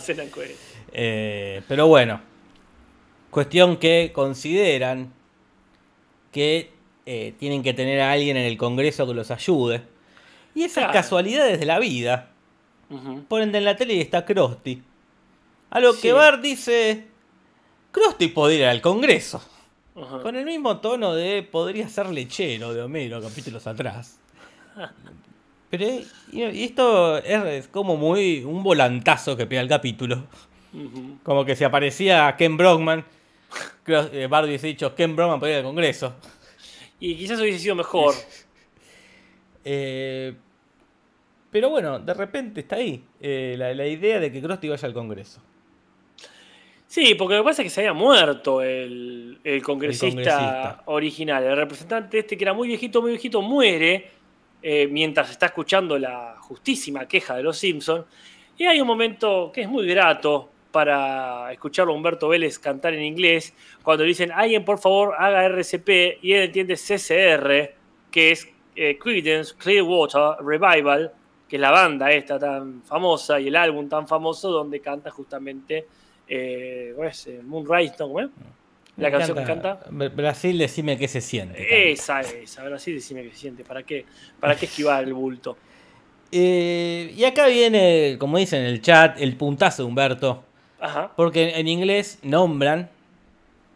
Eh, 0.92 1.62
pero 1.66 1.86
bueno, 1.86 2.20
cuestión 3.30 3.78
que 3.78 4.10
consideran 4.12 5.12
que 6.32 6.70
eh, 7.06 7.32
tienen 7.38 7.62
que 7.62 7.72
tener 7.72 7.98
a 8.00 8.12
alguien 8.12 8.36
en 8.36 8.44
el 8.44 8.58
Congreso 8.58 9.06
que 9.06 9.14
los 9.14 9.30
ayude. 9.30 9.82
Y 10.54 10.64
esas 10.64 10.84
Claro. 10.84 10.92
casualidades 10.92 11.58
de 11.58 11.64
la 11.66 11.78
vida. 11.78 12.28
Ponen 13.28 13.54
en 13.54 13.64
la 13.64 13.76
tele 13.76 13.94
y 13.94 14.00
está 14.00 14.24
Krusty. 14.26 14.82
A 15.70 15.80
lo 15.80 15.92
Sí. 15.92 16.02
que 16.02 16.12
Bart 16.12 16.40
dice, 16.42 17.06
Krusty 17.92 18.28
podría 18.28 18.58
ir 18.58 18.64
al 18.66 18.80
Congreso. 18.80 19.42
Ajá. 19.96 20.20
Con 20.22 20.36
el 20.36 20.44
mismo 20.44 20.78
tono 20.78 21.14
de 21.14 21.42
podría 21.42 21.88
ser 21.88 22.08
lechero 22.10 22.72
de 22.72 22.82
Homero 22.82 23.20
capítulos 23.20 23.66
atrás. 23.66 24.18
Pero 25.70 25.84
eh, 25.84 26.04
y 26.32 26.64
esto 26.64 27.18
es, 27.18 27.44
es 27.44 27.68
como 27.68 27.96
muy 27.96 28.42
un 28.44 28.62
volantazo 28.62 29.36
que 29.36 29.46
pega 29.46 29.60
el 29.60 29.68
capítulo. 29.68 30.24
Como 31.22 31.44
que 31.44 31.54
si 31.56 31.64
aparecía 31.64 32.34
Ken 32.36 32.56
Brockman, 32.56 33.04
eh, 33.86 34.26
Bart 34.30 34.46
hubiese 34.46 34.68
dicho 34.68 34.94
Ken 34.94 35.14
Brockman 35.16 35.38
podría 35.40 35.58
ir 35.58 35.64
al 35.64 35.68
Congreso. 35.68 36.14
Y 37.00 37.16
quizás 37.16 37.40
hubiese 37.40 37.58
sido 37.60 37.74
mejor. 37.76 38.14
Eh, 39.62 40.34
pero 41.50 41.68
bueno, 41.68 41.98
de 41.98 42.14
repente 42.14 42.60
está 42.62 42.76
ahí 42.76 43.04
eh, 43.20 43.56
la, 43.58 43.74
la 43.74 43.86
idea 43.86 44.18
de 44.18 44.32
que 44.32 44.40
Krusty 44.40 44.70
vaya 44.70 44.88
al 44.88 44.94
Congreso. 44.94 45.42
Sí, 46.90 47.14
porque 47.14 47.36
lo 47.36 47.42
que 47.42 47.50
pasa 47.50 47.62
es 47.62 47.66
que 47.66 47.70
se 47.70 47.82
había 47.82 47.92
muerto 47.92 48.62
el, 48.62 49.38
el 49.44 49.62
congresista, 49.62 50.08
congresista. 50.08 50.82
original. 50.86 51.44
El 51.44 51.56
representante 51.56 52.18
este, 52.18 52.36
que 52.36 52.42
era 52.42 52.52
muy 52.52 52.66
viejito, 52.66 53.00
muy 53.00 53.12
viejito, 53.12 53.40
muere 53.42 54.10
eh, 54.60 54.88
mientras 54.90 55.30
está 55.30 55.46
escuchando 55.46 55.96
la 55.96 56.34
justísima 56.40 57.06
queja 57.06 57.36
de 57.36 57.44
los 57.44 57.56
Simpsons. 57.58 58.06
Y 58.58 58.64
hay 58.64 58.80
un 58.80 58.88
momento 58.88 59.52
que 59.54 59.60
es 59.60 59.68
muy 59.68 59.86
grato 59.86 60.50
para 60.72 61.52
escucharlo 61.52 61.92
a 61.92 61.96
Humberto 61.96 62.26
Vélez 62.26 62.58
cantar 62.58 62.92
en 62.94 63.04
inglés, 63.04 63.54
cuando 63.84 64.02
dicen, 64.02 64.32
alguien 64.32 64.64
por 64.64 64.80
favor 64.80 65.14
haga 65.16 65.44
RCP, 65.44 66.18
y 66.22 66.32
él 66.32 66.42
entiende 66.46 66.74
CCR, 66.74 67.72
que 68.10 68.32
es 68.32 68.48
eh, 68.74 68.98
Creedence 68.98 69.54
Clearwater 69.56 70.44
Revival, 70.44 71.12
que 71.48 71.54
es 71.54 71.62
la 71.62 71.70
banda 71.70 72.10
esta 72.10 72.36
tan 72.36 72.82
famosa 72.82 73.38
y 73.38 73.46
el 73.46 73.54
álbum 73.54 73.88
tan 73.88 74.08
famoso 74.08 74.50
donde 74.50 74.80
canta 74.80 75.12
justamente 75.12 75.86
eh, 76.30 76.92
¿cómo 76.94 77.06
es? 77.08 77.26
Eh, 77.26 77.40
Moonrise, 77.44 77.94
¿no? 77.98 78.06
¿Cómo 78.06 78.20
es? 78.20 78.28
La 78.96 79.08
Me 79.08 79.16
canción 79.16 79.36
que 79.38 79.44
canta. 79.44 79.80
Br- 79.90 80.14
Brasil, 80.14 80.56
decime 80.58 80.96
qué 80.96 81.08
se 81.08 81.20
siente. 81.20 81.56
canta. 81.58 81.74
Esa, 81.74 82.20
esa, 82.20 82.78
sí 82.78 82.92
decime 82.92 83.22
que 83.24 83.30
se 83.30 83.36
siente. 83.36 83.64
¿Para 83.64 83.82
qué? 83.82 84.04
¿Para 84.38 84.56
qué 84.56 84.66
esquivar 84.66 85.04
el 85.04 85.12
bulto? 85.14 85.56
Eh, 86.32 87.12
y 87.16 87.24
acá 87.24 87.46
viene, 87.46 88.16
como 88.18 88.38
dicen 88.38 88.60
en 88.60 88.66
el 88.66 88.80
chat, 88.80 89.20
el 89.20 89.36
puntazo 89.36 89.82
de 89.82 89.88
Humberto. 89.88 90.44
Ajá. 90.80 91.12
Porque 91.16 91.58
en 91.58 91.68
inglés 91.68 92.18
nombran 92.22 92.88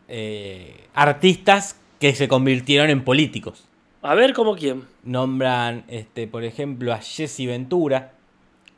eh, 0.08 0.76
artistas 0.94 1.78
que 1.98 2.14
se 2.14 2.28
convirtieron 2.28 2.90
en 2.90 3.02
políticos. 3.02 3.66
A 4.02 4.14
ver, 4.14 4.34
¿cómo 4.34 4.54
quién? 4.56 4.84
Nombran, 5.04 5.84
este, 5.88 6.26
por 6.28 6.44
ejemplo, 6.44 6.92
a 6.92 6.98
Jesse 6.98 7.46
Ventura, 7.46 8.12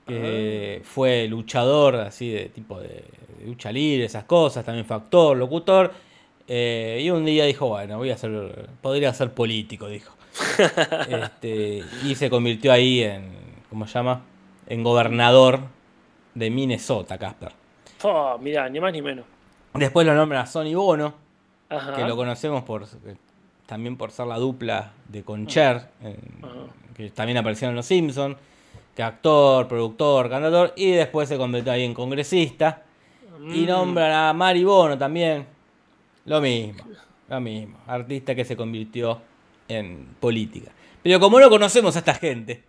que 0.07 0.81
fue 0.85 1.27
luchador 1.27 1.97
así 1.97 2.31
de 2.31 2.45
tipo 2.47 2.79
de 2.81 3.03
lucha 3.45 3.71
libre, 3.73 4.05
esas 4.07 4.25
cosas, 4.25 4.65
también 4.65 4.85
fue 4.87 4.97
actor, 4.97 5.37
locutor. 5.37 5.93
eh, 6.49 7.01
y 7.03 7.11
un 7.11 7.25
día 7.25 7.45
dijo, 7.45 7.69
bueno, 7.69 7.99
voy 7.99 8.11
a 8.11 8.17
ser, 8.17 8.69
podría 8.81 9.13
ser 9.15 9.33
político, 9.33 9.89
dijo. 9.89 10.13
Este, 11.09 11.83
y 12.05 12.15
se 12.15 12.29
convirtió 12.31 12.73
ahí 12.73 13.03
en, 13.03 13.31
¿cómo 13.71 13.87
se 13.87 13.95
llama? 13.95 14.23
En 14.67 14.83
gobernador 14.83 15.61
de 16.35 16.51
Minnesota, 16.51 17.19
Casper. 17.19 17.53
Oh, 18.03 18.37
mirá, 18.39 18.69
ni 18.69 18.79
más 18.81 18.93
ni 18.93 19.01
menos. 19.03 19.25
Después 19.75 20.07
lo 20.07 20.15
nombran 20.15 20.43
a 20.43 20.47
Sonny 20.47 20.75
Bono, 20.75 21.15
Ajá. 21.69 21.95
que 21.95 22.05
lo 22.05 22.17
conocemos 22.17 22.63
por 22.65 22.83
eh, 22.85 23.17
también 23.67 23.97
por 23.97 24.11
ser 24.11 24.27
la 24.27 24.37
dupla 24.39 24.93
de 25.09 25.23
Concher, 25.23 25.89
en- 26.03 26.17
que 26.95 27.11
también 27.11 27.39
aparecieron 27.39 27.73
en 27.73 27.77
Los 27.77 27.87
Simpsons, 27.87 28.37
que 28.95 29.03
actor, 29.03 29.69
productor, 29.69 30.31
cantador, 30.31 30.73
y 30.77 30.93
después 30.93 31.29
se 31.29 31.37
convirtió 31.37 31.73
ahí 31.73 31.85
en 31.85 31.93
congresista. 31.95 32.83
Y 33.41 33.63
Mm. 33.63 33.67
nombran 33.67 34.13
a 34.13 34.33
Mari 34.33 34.65
Bono 34.65 34.97
también. 34.99 35.47
Lo 36.25 36.41
mismo, 36.41 36.83
lo 37.29 37.41
mismo. 37.41 37.79
Artista 37.87 38.35
que 38.35 38.45
se 38.45 38.57
convirtió 38.57 39.21
en 39.69 40.17
política. 40.21 40.71
Pero 41.03 41.21
como 41.21 41.39
no 41.39 41.49
conocemos 41.49 41.95
a 41.97 42.01
esta 42.01 42.15
gente, 42.15 42.65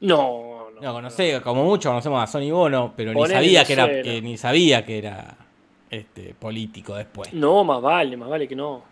No, 0.00 0.70
no. 0.74 0.80
no 0.80 0.92
conocemos, 0.92 1.42
como 1.42 1.64
mucho 1.64 1.88
conocemos 1.90 2.22
a 2.22 2.26
Sonny 2.26 2.50
Bono, 2.50 2.92
pero 2.96 3.12
ni 3.12 3.26
sabía 3.26 3.64
que 3.64 3.72
era, 3.72 3.86
que 4.02 4.22
ni 4.22 4.36
sabía 4.36 4.84
que 4.84 4.98
era 4.98 5.36
este 5.90 6.34
político 6.34 6.94
después. 6.94 7.32
No, 7.34 7.64
más 7.64 7.82
vale, 7.82 8.16
más 8.16 8.28
vale 8.28 8.46
que 8.48 8.54
no. 8.56 8.82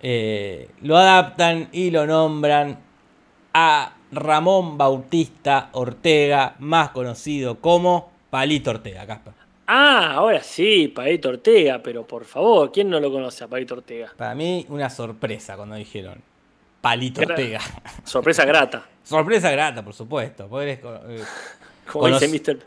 Eh, 0.00 0.70
lo 0.82 0.96
adaptan 0.96 1.68
y 1.72 1.90
lo 1.90 2.06
nombran 2.06 2.78
a 3.52 3.94
Ramón 4.12 4.78
Bautista 4.78 5.68
Ortega, 5.72 6.54
más 6.60 6.90
conocido 6.90 7.60
como 7.60 8.10
Palito 8.30 8.70
Ortega, 8.70 9.06
Casper. 9.06 9.34
Ah, 9.70 10.12
ahora 10.14 10.42
sí, 10.42 10.88
Paito 10.88 11.28
Ortega, 11.28 11.80
pero 11.82 12.06
por 12.06 12.24
favor, 12.24 12.72
¿quién 12.72 12.88
no 12.88 12.98
lo 13.00 13.12
conoce 13.12 13.44
a 13.44 13.48
Paito 13.48 13.74
Ortega? 13.74 14.10
Para 14.16 14.34
mí, 14.34 14.64
una 14.70 14.88
sorpresa 14.88 15.56
cuando 15.56 15.74
dijeron 15.76 16.22
Palito 16.80 17.20
Gra- 17.20 17.30
Ortega. 17.32 17.60
Sorpresa 18.02 18.46
grata. 18.46 18.86
sorpresa 19.04 19.50
grata, 19.50 19.84
por 19.84 19.92
supuesto. 19.92 20.48
co- 20.48 20.62
eh, 20.62 20.78
Como 21.92 22.08
dice 22.08 22.28
Mr. 22.28 22.58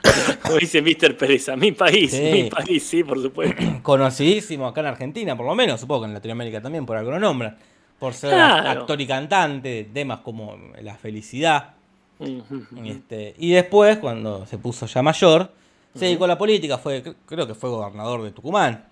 Como 0.42 0.56
dice 0.56 0.80
Mr. 0.80 1.14
Pereza, 1.16 1.56
mi 1.56 1.72
país, 1.72 2.10
Sí. 2.12 2.30
mi 2.32 2.44
país, 2.48 2.82
sí, 2.86 3.04
por 3.04 3.20
supuesto. 3.20 3.62
conocidísimo 3.82 4.66
acá 4.66 4.80
en 4.80 4.86
Argentina, 4.86 5.36
por 5.36 5.44
lo 5.44 5.54
menos, 5.54 5.78
supongo 5.78 6.02
que 6.02 6.06
en 6.08 6.14
Latinoamérica 6.14 6.62
también, 6.62 6.86
por 6.86 6.96
algo 6.96 7.10
lo 7.10 7.18
nombran. 7.18 7.56
Por 7.98 8.14
ser 8.14 8.30
Claro. 8.30 8.80
actor 8.80 8.98
y 8.98 9.06
cantante 9.06 9.68
de 9.68 9.84
temas 9.84 10.20
como 10.20 10.56
La 10.80 10.94
Felicidad. 10.96 11.74
Ujú. 12.20 12.64
Y, 12.82 12.90
este, 12.90 13.34
y 13.38 13.50
después, 13.52 13.98
cuando 13.98 14.46
se 14.46 14.56
puso 14.56 14.86
ya 14.86 15.02
mayor, 15.02 15.50
se 15.98 16.06
dedicó 16.06 16.24
a 16.24 16.28
la 16.28 16.38
política, 16.38 16.78
fue, 16.78 17.02
creo 17.26 17.46
que 17.46 17.54
fue 17.54 17.70
gobernador 17.70 18.22
de 18.22 18.30
Tucumán. 18.30 18.84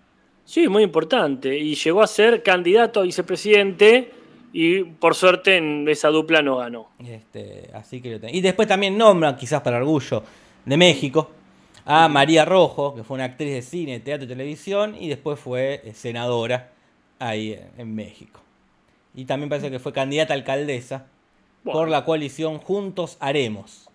Sí, 0.45 0.69
muy 0.69 0.83
importante. 0.83 1.59
Y 1.59 1.75
llegó 1.75 2.03
a 2.03 2.07
ser 2.07 2.42
candidato 2.42 3.01
a 3.01 3.03
vicepresidente 3.03 4.12
y 4.53 4.85
por 4.85 5.14
suerte 5.14 5.57
en 5.57 5.88
esa 5.88 6.09
dupla 6.09 6.40
no 6.42 6.57
ganó. 6.57 6.88
Este, 6.99 7.71
así 7.75 8.01
que 8.01 8.19
lo 8.19 8.29
Y 8.29 8.40
después 8.40 8.69
también 8.69 8.97
nombran, 8.97 9.37
quizás 9.37 9.61
para 9.62 9.79
orgullo 9.79 10.23
de 10.64 10.77
México, 10.77 11.31
a 11.85 12.09
María 12.09 12.45
Rojo, 12.45 12.95
que 12.95 13.05
fue 13.05 13.16
una 13.16 13.25
actriz 13.25 13.53
de 13.53 13.62
cine, 13.62 14.01
teatro 14.01 14.25
y 14.25 14.29
televisión, 14.29 14.97
y 14.99 15.09
después 15.09 15.38
fue 15.38 15.83
eh, 15.85 15.95
senadora 15.95 16.71
ahí 17.19 17.53
en, 17.53 17.71
en 17.79 17.95
México. 17.95 18.40
Y 19.14 19.25
también 19.25 19.49
parece 19.49 19.71
que 19.71 19.79
fue 19.79 19.92
candidata 19.92 20.35
a 20.35 20.37
alcaldesa 20.37 21.07
Bueno. 21.64 21.79
por 21.81 21.88
la 21.88 22.05
coalición 22.05 22.59
Juntos 22.59 23.16
Haremos. 23.21 23.88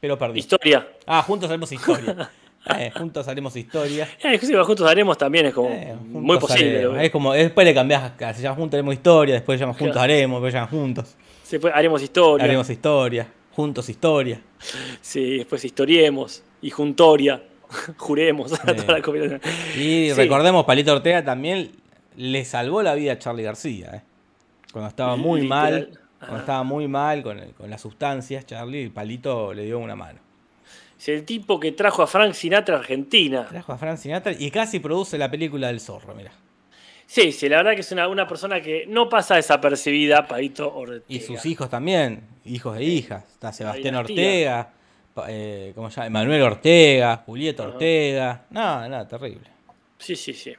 Pero 0.00 0.18
perdió. 0.18 0.38
Historia. 0.38 0.86
Ah, 1.06 1.22
Juntos 1.22 1.48
Haremos 1.48 1.70
Historia. 1.72 2.30
Eh, 2.78 2.90
juntos 2.96 3.28
Haremos 3.28 3.54
Historia. 3.54 4.08
Eh, 4.24 4.34
inclusive 4.34 4.60
juntos 4.64 4.90
haremos 4.90 5.16
también 5.16 5.46
es 5.46 5.54
como 5.54 5.68
Eh, 5.70 5.94
muy 6.08 6.36
posible. 6.36 6.78
Haremos. 6.78 6.98
Es 7.00 7.10
como, 7.12 7.32
después 7.32 7.64
le 7.64 7.72
cambiás, 7.72 8.10
se 8.34 8.42
llama 8.42 8.56
Juntos 8.56 8.74
Haremos 8.76 8.92
Historia, 8.94 9.34
después 9.34 9.56
se 9.56 9.62
llama 9.62 9.74
Juntos 9.74 9.92
Claro. 9.92 10.00
Haremos, 10.12 10.42
después 10.42 10.52
se 10.52 10.58
llama 10.58 10.70
Juntos. 10.72 11.14
Fue- 11.60 11.70
haremos 11.72 12.02
historia. 12.02 12.44
Haremos 12.44 12.68
Historia. 12.68 13.28
Juntos 13.52 13.88
Historia. 13.88 14.40
Sí, 15.00 15.36
después 15.38 15.64
historiemos 15.64 16.42
y 16.60 16.70
juntoria. 16.70 17.40
Juremos. 17.98 18.50
Toda 18.60 18.98
la. 18.98 19.40
Y 19.76 20.10
Sí. 20.10 20.12
recordemos, 20.14 20.64
Palito 20.64 20.92
Ortega 20.92 21.24
también 21.24 21.70
le 22.16 22.44
salvó 22.44 22.82
la 22.82 22.96
vida 22.96 23.12
a 23.12 23.18
Charlie 23.20 23.44
García. 23.44 23.90
¿eh? 23.94 24.02
Cuando 24.72 24.88
estaba 24.88 25.14
muy 25.14 25.42
Literal. 25.42 25.72
mal, 25.72 26.00
cuando 26.26 26.40
estaba 26.40 26.62
muy 26.62 26.88
mal 26.88 27.22
con, 27.22 27.38
el- 27.38 27.54
con 27.54 27.70
las 27.70 27.80
sustancias, 27.80 28.46
Charlie, 28.46 28.90
Palito 28.90 29.52
le 29.54 29.64
dio 29.64 29.78
una 29.78 29.94
mano. 29.96 30.18
Es 30.98 31.08
el 31.08 31.24
tipo 31.24 31.60
que 31.60 31.72
trajo 31.72 32.02
a 32.02 32.06
Frank 32.06 32.32
Sinatra 32.32 32.76
a 32.76 32.78
Argentina. 32.80 33.46
Trajo 33.48 33.72
a 33.72 33.78
Frank 33.78 33.98
Sinatra 33.98 34.32
y 34.38 34.50
casi 34.50 34.78
produce 34.80 35.18
la 35.18 35.30
película 35.30 35.66
del 35.68 35.80
zorro, 35.80 36.14
mira. 36.14 36.32
Sí, 37.06 37.30
sí, 37.32 37.48
la 37.48 37.58
verdad 37.58 37.74
que 37.74 37.82
es 37.82 37.92
una, 37.92 38.08
una 38.08 38.26
persona 38.26 38.60
que 38.60 38.84
no 38.88 39.08
pasa 39.08 39.36
desapercibida, 39.36 40.26
Paito 40.26 40.74
Ortega. 40.74 41.04
Y 41.08 41.20
sus 41.20 41.44
hijos 41.46 41.70
también, 41.70 42.22
hijos 42.44 42.76
e 42.78 42.82
hijas. 42.84 43.22
Está 43.30 43.52
Sebastián. 43.52 43.94
Ortega, 43.94 44.70
eh, 45.28 45.72
¿cómo 45.76 45.88
se 45.90 46.00
llama? 46.00 46.10
Manuel 46.18 46.42
Ortega, 46.42 47.18
Julieta. 47.24 47.68
Ortega. 47.68 48.46
No, 48.50 48.88
no, 48.88 49.06
terrible. 49.06 49.48
Sí, 49.98 50.16
sí, 50.16 50.32
sí. 50.32 50.52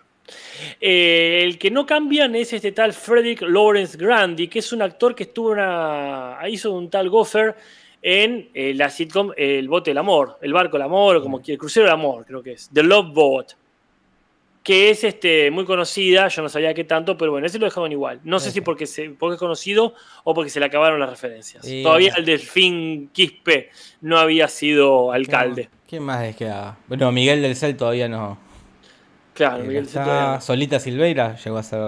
Eh, 0.80 1.42
el 1.44 1.58
que 1.58 1.72
no 1.72 1.86
cambian 1.86 2.36
es 2.36 2.54
este 2.54 2.72
tal 2.72 2.94
Frederick 2.94 3.42
Lawrence 3.42 3.98
Grandi, 3.98 4.48
que 4.48 4.60
es 4.60 4.72
un 4.72 4.82
actor 4.82 5.16
que 5.16 5.24
estuvo 5.24 5.52
una, 5.52 6.38
hizo 6.50 6.72
un 6.72 6.90
tal 6.90 7.10
Gopher 7.10 7.56
en 8.02 8.50
eh, 8.54 8.74
la 8.74 8.90
sitcom 8.90 9.32
El 9.36 9.68
Bote 9.68 9.92
del 9.92 9.98
Amor, 9.98 10.38
El 10.42 10.54
Barco 10.54 10.78
del 10.78 10.84
Amor, 10.84 11.18
o 11.18 11.22
como 11.22 11.42
que 11.42 11.54
el 11.54 11.58
Crucero 11.58 11.86
del 11.86 11.94
Amor, 11.94 12.26
creo 12.26 12.44
que 12.44 12.54
es, 12.54 12.70
The 12.72 12.84
Love 12.84 13.14
Boat, 13.14 13.48
que 14.68 14.90
es 14.90 15.06
este, 15.06 15.50
muy 15.50 15.64
conocida, 15.64 16.28
yo 16.28 16.42
no 16.42 16.50
sabía 16.50 16.74
qué 16.74 16.84
tanto, 16.84 17.18
pero 17.18 17.32
bueno, 17.32 17.48
ese 17.48 17.58
lo 17.58 17.66
dejaban 17.66 17.90
igual. 17.94 18.20
No 18.26 18.38
sé 18.38 18.52
si 18.52 18.60
porque, 18.60 18.86
se, 18.86 19.12
porque 19.12 19.36
es 19.36 19.40
conocido 19.40 19.94
o 20.26 20.34
porque 20.34 20.50
se 20.50 20.60
le 20.60 20.66
acabaron 20.66 21.00
las 21.00 21.10
referencias. 21.10 21.66
Todavía 21.84 22.14
el 22.18 22.26
Delfín 22.26 23.10
Quispe 23.14 23.70
no 24.02 24.18
había 24.18 24.50
sido 24.50 25.14
alcalde. 25.14 25.70
¿Quién 25.88 26.04
más 26.04 26.22
es 26.26 26.36
que? 26.36 26.54
Bueno, 26.90 27.10
Miguel 27.14 27.42
del 27.42 27.56
Cel 27.56 27.78
todavía 27.78 28.10
no. 28.10 28.38
Claro, 29.38 29.64
Eh, 29.64 29.68
Miguel 29.68 29.84
está. 29.86 30.42
Solita 30.42 30.80
Silveira 30.80 31.36
llegó 31.36 31.58
a 31.60 31.64
ser. 31.64 31.80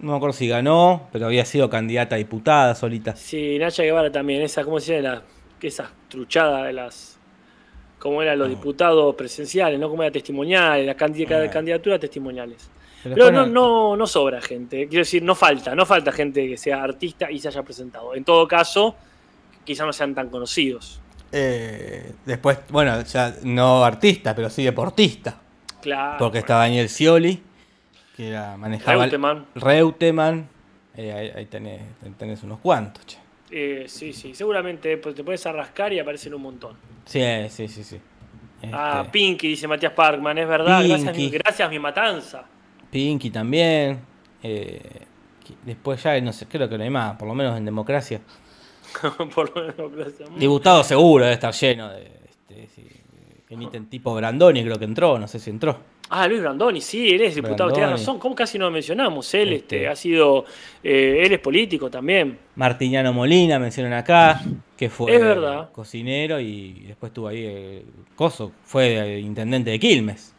No 0.00 0.10
me 0.12 0.16
acuerdo 0.16 0.32
si 0.32 0.48
ganó, 0.48 1.08
pero 1.12 1.26
había 1.26 1.44
sido 1.44 1.68
candidata 1.70 2.14
a 2.14 2.18
diputada 2.18 2.74
Solita. 2.74 3.14
Sí, 3.16 3.58
Nacha 3.58 3.82
Guevara 3.82 4.10
también, 4.10 4.40
esa, 4.42 4.64
¿cómo 4.64 4.80
se 4.80 5.00
llama? 5.02 5.16
La, 5.60 5.66
esa 5.68 5.90
truchada 6.08 6.64
de 6.64 6.72
las. 6.72 7.18
¿Cómo 7.98 8.22
eran 8.22 8.38
los 8.38 8.48
No. 8.48 8.54
diputados 8.54 9.14
presenciales? 9.14 9.78
¿No? 9.78 9.88
¿Cómo 9.90 10.02
era 10.02 10.12
testimoniales? 10.12 10.86
Las 10.86 10.96
candi- 10.96 11.26
Ah. 11.30 11.50
candidaturas 11.50 12.00
testimoniales. 12.00 12.70
Pero 13.02 13.30
no, 13.30 13.46
no, 13.46 13.94
no 13.96 14.06
sobra 14.06 14.40
gente. 14.40 14.88
Quiero 14.88 15.02
decir, 15.02 15.22
no 15.22 15.34
falta, 15.34 15.74
no 15.74 15.86
falta 15.86 16.10
gente 16.12 16.48
que 16.48 16.56
sea 16.56 16.82
artista 16.82 17.30
y 17.30 17.38
se 17.38 17.48
haya 17.48 17.62
presentado. 17.62 18.14
En 18.14 18.24
todo 18.24 18.48
caso, 18.48 18.96
quizás 19.64 19.86
no 19.86 19.92
sean 19.92 20.14
tan 20.14 20.28
conocidos. 20.30 21.00
eh, 21.32 22.12
después, 22.24 22.58
bueno, 22.70 23.02
ya 23.02 23.34
no 23.42 23.84
artista, 23.84 24.34
pero 24.34 24.48
sí 24.48 24.64
deportista. 24.64 25.36
Claro. 25.82 26.16
Porque 26.18 26.38
está 26.38 26.56
Daniel 26.56 26.88
Scioli, 26.88 27.42
que 28.16 28.28
era 28.28 28.56
manejaba. 28.56 29.02
Reutemann. 29.04 29.46
Reutemann. 29.54 30.48
Eh, 30.96 31.12
ahí, 31.12 31.32
ahí 31.36 31.46
tenés, 31.46 31.82
tenés 32.18 32.42
unos 32.42 32.58
cuantos, 32.60 33.04
che. 33.06 33.18
Eh, 33.50 33.84
sí, 33.86 34.12
sí, 34.12 34.34
seguramente 34.34 34.96
pues, 34.96 35.14
te 35.14 35.22
puedes 35.22 35.44
arrascar 35.46 35.92
y 35.92 35.98
aparecen 36.00 36.34
un 36.34 36.42
montón. 36.42 36.76
Sí, 37.04 37.20
sí, 37.50 37.68
sí, 37.68 37.84
sí. 37.84 38.00
Ah, 38.72 39.00
Este, 39.02 39.10
Pinky, 39.12 39.48
dice 39.48 39.68
Matías 39.68 39.92
Parkman, 39.92 40.38
es 40.38 40.48
verdad. 40.48 40.82
Gracias, 40.84 41.16
mi- 41.16 41.30
gracias, 41.30 41.70
mi 41.70 41.78
matanza. 41.78 42.44
Pinky 42.90 43.30
también. 43.30 44.00
eh, 44.42 44.80
después 45.64 46.02
ya, 46.02 46.20
no 46.20 46.32
sé, 46.32 46.46
creo 46.46 46.68
que 46.68 46.76
no 46.78 46.82
hay 46.84 46.90
más, 46.90 47.16
por 47.16 47.28
lo 47.28 47.34
menos 47.34 47.56
en 47.56 47.64
democracia. 47.64 48.20
Por 49.34 49.54
lo 49.54 49.62
menos, 49.66 49.92
gracias. 49.92 50.28
Diputado 50.38 50.82
seguro 50.82 51.24
debe 51.24 51.34
estar 51.34 51.52
lleno 51.52 51.88
de. 51.90 52.10
Este, 52.28 52.68
sí, 52.74 52.88
que 53.48 53.56
ni 53.56 53.66
ten- 53.68 53.86
tipo 53.86 54.14
Brandoni, 54.14 54.62
creo 54.64 54.78
que 54.78 54.84
entró, 54.84 55.18
no 55.18 55.28
sé 55.28 55.38
si 55.38 55.50
entró. 55.50 55.78
Ah, 56.10 56.28
Luis 56.28 56.40
Brandoni, 56.40 56.80
sí, 56.80 57.10
él 57.10 57.22
es 57.22 57.34
diputado, 57.34 57.72
tiene 57.72 57.90
razón. 57.90 58.18
¿Cómo 58.20 58.34
casi 58.34 58.58
no 58.58 58.66
lo 58.66 58.70
mencionamos? 58.70 59.32
Él 59.34 59.52
Este. 59.54 59.76
este, 59.76 59.88
ha 59.88 59.96
sido. 59.96 60.44
eh, 60.84 61.22
él 61.26 61.32
es 61.32 61.38
político 61.40 61.90
también. 61.90 62.38
Martiniano 62.54 63.12
Molina 63.12 63.58
mencionan 63.58 63.92
acá, 63.94 64.40
que 64.76 64.88
fue 64.88 65.14
Es 65.16 65.20
verdad. 65.20 65.70
cocinero 65.72 66.38
y 66.38 66.84
después 66.86 67.10
estuvo 67.10 67.26
ahí 67.28 67.44
eh, 67.44 67.84
Coso, 68.14 68.52
fue 68.64 69.16
eh, 69.16 69.20
intendente 69.20 69.70
de 69.70 69.78
Quilmes. 69.80 70.32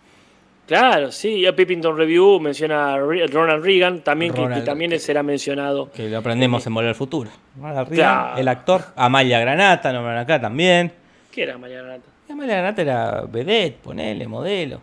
Claro, 0.67 1.11
sí. 1.13 1.29
Y 1.29 1.45
a 1.45 1.55
Pippington 1.55 1.95
Review 1.97 2.39
menciona 2.41 2.93
a 2.93 2.97
Ronald 2.97 3.63
Reagan, 3.63 4.01
también, 4.01 4.33
que- 4.33 4.61
también 4.65 4.97
será 4.99 5.23
mencionado. 5.23 5.91
Que 5.91 6.09
lo 6.09 6.17
aprendemos 6.17 6.65
en 6.67 6.73
Volver 6.73 6.89
al 6.89 6.95
Futuro. 6.95 7.29
Ronald 7.57 7.89
Reagan, 7.89 7.95
Claro. 8.23 8.37
El 8.37 8.47
actor. 8.49 8.81
Amalia 8.95 9.39
Granata, 9.39 9.91
nombran 9.93 10.17
acá 10.17 10.39
también. 10.41 10.91
¿Qué 11.31 11.43
era 11.43 11.57
María 11.57 11.81
Granata? 11.81 12.07
Y 12.27 12.31
Amalia 12.31 12.55
Granata 12.57 12.81
era 12.81 13.21
vedette, 13.21 13.77
ponele, 13.83 14.27
modelo. 14.27 14.81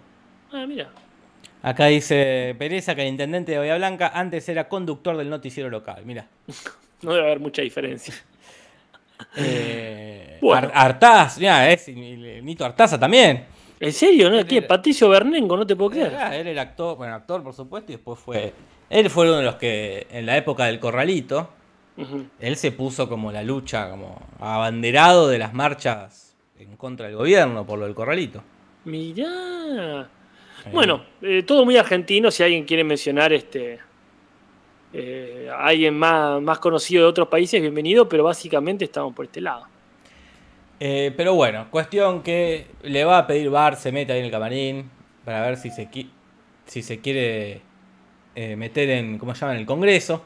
Ah, 0.53 0.65
mira. 0.67 0.89
Acá 1.63 1.87
dice 1.87 2.55
Pereza 2.59 2.95
que 2.95 3.03
el 3.03 3.09
intendente 3.09 3.53
de 3.53 3.59
Bahía 3.59 3.77
Blanca 3.77 4.13
antes 4.15 4.49
era 4.49 4.69
conductor 4.69 5.17
del 5.17 5.31
noticiero 5.31 5.69
local. 5.71 6.03
Mira. 6.05 6.27
No 7.03 7.13
debe 7.13 7.27
haber 7.27 7.41
mucha 7.41 7.61
diferencia. 7.63 8.15
Eh, 9.37 10.39
Bueno. 10.41 10.69
Ar- 10.73 10.87
Artaz, 10.93 11.39
mirá, 11.39 11.71
es 11.71 11.87
el 11.89 12.45
Nito 12.45 12.65
Artaza 12.65 12.99
también. 12.99 13.45
¿En 13.79 13.93
serio? 13.93 14.31
¿No? 14.31 14.39
Era- 14.39 14.67
Patricio 14.67 15.09
Bernengo, 15.09 15.57
no 15.57 15.67
te 15.67 15.77
puedo 15.77 15.91
creer. 15.91 16.15
Ah, 16.17 16.35
él 16.37 16.47
era 16.47 16.63
actor, 16.63 16.97
bueno, 16.97 17.15
actor 17.15 17.43
por 17.43 17.53
supuesto, 17.55 17.93
y 17.93 17.97
después 17.97 18.19
fue. 18.19 18.53
Él 18.91 19.11
fue 19.11 19.27
uno 19.29 19.37
de 19.39 19.43
los 19.45 19.57
que 19.57 20.07
en 20.11 20.27
la 20.27 20.37
época 20.37 20.65
del 20.67 20.81
corralito, 20.81 21.51
él 22.41 22.57
se 22.57 22.73
puso 22.73 23.09
como 23.09 23.31
la 23.33 23.43
lucha, 23.43 23.91
como 23.91 24.21
abanderado 24.41 25.29
de 25.29 25.39
las 25.39 25.53
marchas 25.55 26.24
en 26.59 26.77
contra 26.77 27.07
del 27.07 27.17
gobierno 27.17 27.67
por 27.67 27.79
lo 27.79 27.85
del 27.87 27.95
corralito. 27.95 28.43
Mirá. 28.85 30.09
Bueno, 30.73 31.05
eh, 31.21 31.43
todo 31.43 31.65
muy 31.65 31.77
argentino. 31.77 32.31
Si 32.31 32.43
alguien 32.43 32.65
quiere 32.65 32.85
mencionar 32.85 33.33
este 33.33 33.79
eh, 34.93 35.51
alguien 35.57 35.99
más, 35.99 36.41
más 36.41 36.59
conocido 36.59 37.03
de 37.03 37.09
otros 37.09 37.29
países, 37.29 37.61
bienvenido, 37.61 38.09
pero 38.09 38.25
básicamente 38.25 38.85
estamos 38.85 39.13
por 39.15 39.25
este 39.27 39.41
lado. 39.41 39.67
eh, 40.81 41.13
pero 41.17 41.35
bueno, 41.35 41.67
cuestión 41.71 42.23
que 42.23 42.67
le 42.83 43.05
va 43.05 43.19
a 43.19 43.27
pedir 43.27 43.51
Bar, 43.51 43.77
se 43.77 43.91
mete 43.93 44.13
ahí 44.13 44.21
en 44.21 44.27
el 44.27 44.31
camarín 44.31 44.91
para 45.25 45.41
ver 45.43 45.57
si 45.57 45.71
se, 45.71 45.91
qui- 45.91 46.11
si 46.67 46.83
se 46.83 47.01
quiere 47.01 47.61
meter 48.57 48.91
en, 48.91 49.19
¿cómo 49.19 49.35
se 49.35 49.41
llama?, 49.43 49.55
en 49.55 49.61
el 49.61 49.67
Congreso. 49.67 50.25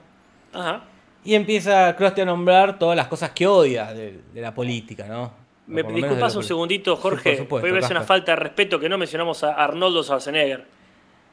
Ajá. 0.53 0.85
Y 1.25 1.35
empieza 1.35 1.95
Krusty 1.97 2.23
a 2.23 2.25
nombrar 2.25 2.79
todas 2.79 2.97
las 2.97 3.07
cosas 3.09 3.31
que 3.31 3.47
odia 3.47 3.93
de, 3.93 4.21
de 4.33 4.41
la 4.41 4.55
política, 4.55 5.07
¿no? 5.07 5.33
Me 5.69 5.83
disculpas 5.83 6.35
un 6.35 6.43
segundito, 6.43 6.97
Sí, 6.97 7.03
Jorge. 7.03 7.31
por 7.45 7.61
supuesto, 7.61 7.91
una 7.91 8.03
falta 8.03 8.33
de 8.33 8.37
respeto 8.37 8.81
que 8.81 8.89
no 8.89 8.99
mencionamos 8.99 9.45
a 9.45 9.53
Arnoldo 9.53 10.03
Schwarzenegger. 10.03 10.65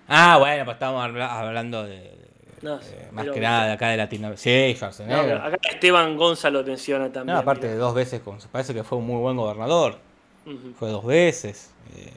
Ah, 0.08 0.38
bueno, 0.38 0.66
pues 0.66 0.76
estábamos 0.76 1.04
habla- 1.04 1.40
hablando 1.40 1.84
de. 1.84 2.12
No, 2.62 2.76
eh, 2.78 3.10
más 3.12 3.28
que 3.30 3.40
nada 3.40 3.66
de 3.68 3.72
acá 3.74 3.90
de 3.90 3.98
Latinoamérica. 3.98 4.42
Sí, 4.42 4.68
No, 4.70 4.76
Schwarzenegger. 4.76 5.38
acá 5.38 5.58
Esteban 5.70 6.18
Gonzalo 6.18 6.64
menciona 6.64 7.12
también. 7.12 7.34
No, 7.36 7.40
aparte 7.42 7.68
de 7.68 7.76
dos 7.76 7.94
veces, 7.96 8.22
con, 8.22 8.38
parece 8.52 8.74
que 8.74 8.84
fue 8.84 8.98
un 8.98 9.08
muy 9.08 9.20
buen 9.22 9.38
gobernador. 9.38 9.98
Fue 10.78 10.90
dos 10.90 11.06
veces. 11.06 11.74
eh. 11.96 12.12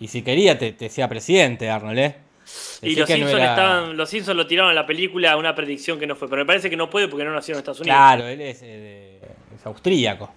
Y 0.00 0.08
si 0.08 0.22
quería, 0.22 0.58
te, 0.58 0.72
te 0.72 0.88
sea 0.88 1.08
presidente, 1.08 1.70
Arnold, 1.70 1.98
¿eh? 1.98 2.16
Y 2.82 2.96
los 2.96 3.08
no 3.08 3.14
Simpsons, 3.14 3.34
era- 3.40 3.50
estaban, 3.50 3.96
los 3.96 4.08
Simpsons 4.10 4.36
lo 4.36 4.46
tiraron 4.48 4.70
a 4.72 4.74
la 4.74 4.84
película 4.86 5.36
una 5.36 5.54
predicción 5.54 6.00
que 6.00 6.06
no 6.08 6.16
fue. 6.16 6.28
Pero 6.28 6.42
me 6.42 6.46
parece 6.46 6.68
que 6.68 6.76
no 6.76 6.90
puede 6.90 7.06
porque 7.06 7.24
no 7.24 7.32
nació 7.32 7.54
en 7.54 7.58
Estados 7.58 7.78
Unidos. 7.80 7.96
Claro, 7.96 8.26
él 8.26 8.40
es, 8.40 8.60
eh, 8.62 9.20
es 9.54 9.64
austríaco. 9.66 10.32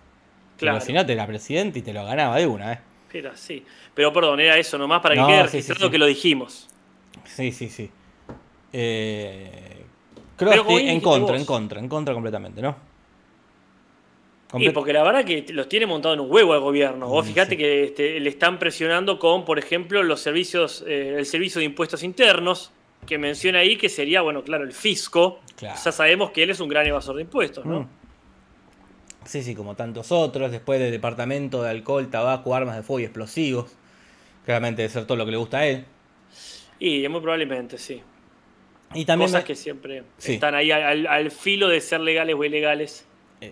Claro. 0.57 0.77
Pero 0.77 0.85
si 0.85 0.93
no, 0.93 1.05
te 1.05 1.13
era 1.13 1.27
presidente 1.27 1.79
y 1.79 1.81
te 1.81 1.91
lo 1.93 2.05
ganaba 2.05 2.37
de 2.37 2.47
una, 2.47 2.73
¿eh? 2.73 2.79
Era 3.13 3.31
así. 3.31 3.63
Pero 3.93 4.11
perdón, 4.11 4.39
era 4.41 4.57
eso 4.57 4.77
nomás 4.77 5.01
para 5.01 5.15
que 5.15 5.21
No, 5.21 5.27
quede 5.27 5.43
sí, 5.43 5.47
sí, 5.47 5.57
registrado 5.57 5.85
sí. 5.87 5.91
que 5.91 5.97
lo 5.97 6.05
dijimos. 6.05 6.67
Sí, 7.25 7.51
sí, 7.53 7.69
sí. 7.69 7.89
Eh, 8.73 9.83
Pero 10.37 10.63
como 10.65 10.77
bien 10.77 10.89
en 10.89 10.99
contra, 11.01 11.31
vos. 11.33 11.39
en 11.39 11.45
contra, 11.45 11.79
en 11.79 11.87
contra 11.87 12.13
completamente, 12.13 12.61
¿no? 12.61 12.75
Y 14.53 14.57
Comple- 14.67 14.73
porque 14.73 14.93
la 14.93 15.03
verdad 15.03 15.25
que 15.25 15.45
los 15.53 15.67
tiene 15.69 15.85
montado 15.85 16.13
en 16.13 16.19
un 16.19 16.31
huevo 16.31 16.53
al 16.53 16.59
gobierno. 16.59 17.07
Vos 17.07 17.25
Mm, 17.25 17.29
fíjate 17.29 17.49
sí. 17.51 17.57
que 17.57 17.83
este, 17.85 18.19
le 18.19 18.29
están 18.29 18.59
presionando 18.59 19.17
con, 19.17 19.43
por 19.45 19.59
ejemplo, 19.59 20.03
los 20.03 20.19
servicios, 20.21 20.83
eh, 20.87 21.15
el 21.17 21.25
servicio 21.25 21.59
de 21.59 21.65
impuestos 21.65 22.03
internos, 22.03 22.71
que 23.07 23.17
menciona 23.17 23.59
ahí 23.59 23.77
que 23.77 23.87
sería, 23.89 24.21
bueno, 24.21 24.43
claro, 24.43 24.63
el 24.63 24.73
fisco. 24.73 25.39
Claro. 25.55 25.79
Ya 25.83 25.91
sabemos 25.91 26.31
que 26.31 26.43
él 26.43 26.49
es 26.49 26.59
un 26.59 26.67
gran 26.69 26.85
evasor 26.85 27.15
de 27.15 27.21
impuestos, 27.23 27.65
¿no? 27.65 27.81
Mm. 27.81 27.87
Sí, 29.25 29.43
sí, 29.43 29.55
como 29.55 29.75
tantos 29.75 30.11
otros. 30.11 30.51
Después 30.51 30.79
del 30.79 30.91
departamento 30.91 31.63
de 31.63 31.69
alcohol, 31.71 32.09
tabaco, 32.09 32.55
armas 32.55 32.75
de 32.75 32.83
fuego 32.83 32.99
y 33.01 33.03
explosivos. 33.03 33.71
Claramente 34.45 34.83
debe 34.83 34.93
ser 34.93 35.05
todo 35.05 35.17
lo 35.17 35.25
que 35.25 35.31
le 35.31 35.37
gusta 35.37 35.59
a 35.59 35.65
él. 35.67 35.85
Y 36.79 37.07
muy 37.07 37.21
probablemente, 37.21 37.77
sí. 37.77 38.01
Y 38.93 39.05
también 39.05 39.29
Cosas 39.29 39.41
me- 39.43 39.47
que 39.47 39.55
siempre 39.55 40.03
Sí. 40.17 40.33
están 40.35 40.53
ahí 40.55 40.71
al, 40.71 41.07
al 41.07 41.31
filo 41.31 41.67
de 41.67 41.81
ser 41.81 42.01
legales 42.01 42.35
o 42.37 42.43
ilegales. 42.43 43.05
Eh, 43.41 43.51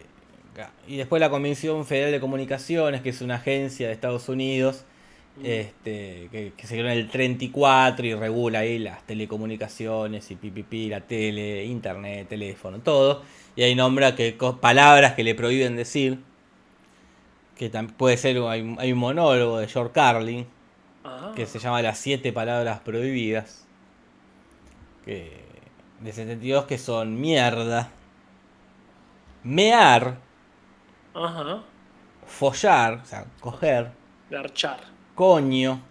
Y 0.87 0.97
después 0.97 1.19
la 1.19 1.29
Comisión 1.31 1.85
Federal 1.85 2.11
de 2.11 2.19
Comunicaciones, 2.19 3.01
que 3.01 3.09
es 3.09 3.21
una 3.21 3.35
agencia 3.35 3.87
de 3.87 3.93
Estados 3.93 4.29
Unidos, 4.29 4.85
Mm. 5.35 5.45
este, 5.45 6.27
que, 6.31 6.53
que 6.55 6.67
se 6.67 6.75
creó 6.75 6.87
en 6.91 6.97
el 6.97 7.09
34 7.09 8.05
y 8.05 8.13
regula 8.13 8.59
ahí 8.59 8.77
las 8.77 9.03
telecomunicaciones 9.07 10.29
y 10.29 10.35
pipipi, 10.35 10.89
la 10.89 11.01
tele, 11.01 11.65
internet, 11.65 12.27
teléfono, 12.29 12.79
todo. 12.79 13.23
Y 13.55 13.63
ahí 13.63 13.73
nombra 13.75 14.15
que 14.15 14.37
palabras 14.61 15.13
que 15.13 15.23
le 15.23 15.33
prohíben 15.35 15.75
decir. 15.75 16.19
Que 17.57 17.69
puede 17.97 18.17
ser, 18.17 18.37
hay, 18.47 18.61
un- 18.61 18.77
hay 18.79 18.91
un 18.91 18.99
monólogo 18.99 19.59
de 19.59 19.67
George 19.67 19.91
Carlin 19.93 20.47
Ajá. 21.03 21.33
que 21.35 21.45
se 21.45 21.59
llama 21.59 21.81
Las 21.81 21.97
siete 21.99 22.31
palabras 22.33 22.79
prohibidas. 22.79 23.65
Que, 25.05 25.41
de 25.99 26.11
72 26.11 26.65
que 26.65 26.77
son 26.77 27.19
mierda, 27.21 27.89
mear, 29.43 30.17
Ajá. 31.13 31.61
follar, 32.25 33.01
o 33.03 33.05
sea, 33.05 33.25
coger, 33.39 33.91
Garchar. 34.29 34.92
Coño, 35.15 35.81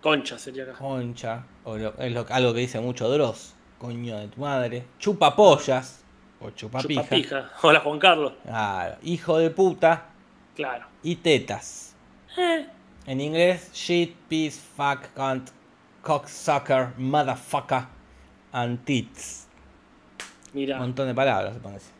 Concha 0.00 0.38
sería 0.38 0.64
acá. 0.64 0.72
concha, 0.74 1.44
o 1.64 1.76
lo- 1.76 1.94
es 1.98 2.12
lo- 2.12 2.26
algo 2.30 2.54
que 2.54 2.60
dice 2.60 2.80
mucho 2.80 3.08
Dross, 3.08 3.54
coño 3.78 4.18
de 4.18 4.28
tu 4.28 4.40
madre, 4.40 4.84
chupapollas, 4.98 6.02
o 6.40 6.50
chupapija, 6.50 7.02
Chupapija. 7.02 7.50
Hola, 7.62 7.80
Juan 7.80 7.98
Carlos. 7.98 8.32
claro, 8.44 8.96
hijo 9.02 9.38
de 9.38 9.50
puta 9.50 10.06
Claro. 10.54 10.86
y 11.02 11.16
tetas. 11.16 11.94
Eh, 12.36 12.66
En 13.06 13.20
inglés, 13.20 13.70
shit, 13.72 14.14
piece, 14.28 14.60
fuck, 14.76 15.06
cunt, 15.14 15.50
cocksucker, 16.02 16.88
motherfucker, 16.98 17.84
and 18.52 18.84
tits. 18.84 19.46
mira. 20.52 20.76
Un 20.76 20.82
montón 20.82 21.06
de 21.06 21.14
palabras 21.14 21.54
se 21.54 21.60
pone 21.60 21.76
así. 21.76 21.90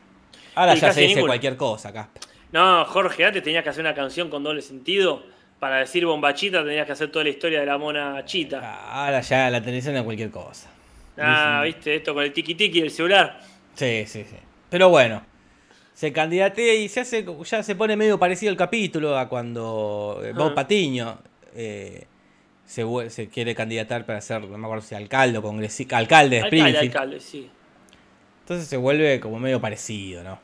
Ahora 0.54 0.74
Y 0.74 0.80
ya 0.80 0.92
se 0.92 1.02
dice 1.02 1.20
cualquier 1.20 1.56
cosa, 1.56 1.92
Casper. 1.92 2.22
No, 2.52 2.84
Jorge, 2.86 3.24
antes 3.24 3.42
tenías 3.42 3.62
que 3.62 3.70
hacer 3.70 3.82
una 3.82 3.94
canción 3.94 4.28
con 4.30 4.42
doble 4.42 4.62
sentido. 4.62 5.22
Para 5.58 5.76
decir 5.78 6.04
bombachita 6.04 6.62
tenías 6.64 6.84
que 6.86 6.92
hacer 6.92 7.10
toda 7.10 7.24
la 7.24 7.30
historia 7.30 7.60
de 7.60 7.66
la 7.66 7.78
mona 7.78 8.24
chita. 8.24 8.58
Ahora 8.92 9.20
ya 9.22 9.48
la 9.50 9.60
televisión 9.60 9.96
es 9.96 10.02
cualquier 10.02 10.30
cosa. 10.30 10.68
Ah, 11.18 11.62
Dicen- 11.64 11.74
viste, 11.76 11.94
esto 11.96 12.12
con 12.14 12.24
el 12.24 12.32
tiki 12.32 12.54
tiki 12.54 12.80
del 12.80 12.90
celular. 12.90 13.40
Sí, 13.74 14.04
sí, 14.06 14.24
sí. 14.24 14.36
Pero 14.68 14.90
bueno, 14.90 15.22
se 15.94 16.12
candidatea 16.12 16.74
y 16.74 16.88
se 16.90 17.00
hace, 17.00 17.24
ya 17.44 17.62
se 17.62 17.74
pone 17.74 17.96
medio 17.96 18.18
parecido 18.18 18.50
el 18.52 18.58
capítulo 18.58 19.18
a 19.18 19.28
cuando 19.28 20.20
eh, 20.22 20.32
Bob 20.32 20.46
Ajá. 20.48 20.54
Patiño 20.56 21.18
eh, 21.54 22.04
se, 22.66 22.84
se 23.08 23.28
quiere 23.30 23.54
candidatar 23.54 24.04
para 24.04 24.20
ser, 24.20 24.42
no 24.42 24.58
me 24.58 24.66
acuerdo 24.66 24.84
si 24.84 24.94
alcalde 24.94 25.38
o 25.38 25.42
congresi- 25.42 25.90
alcalde 25.94 26.36
de 26.36 26.42
Alcalde, 26.42 26.58
Springfield. 26.66 26.96
alcalde, 26.96 27.20
sí. 27.20 27.50
Entonces 28.40 28.68
se 28.68 28.76
vuelve 28.76 29.20
como 29.20 29.38
medio 29.38 29.58
parecido, 29.60 30.22
¿no? 30.22 30.38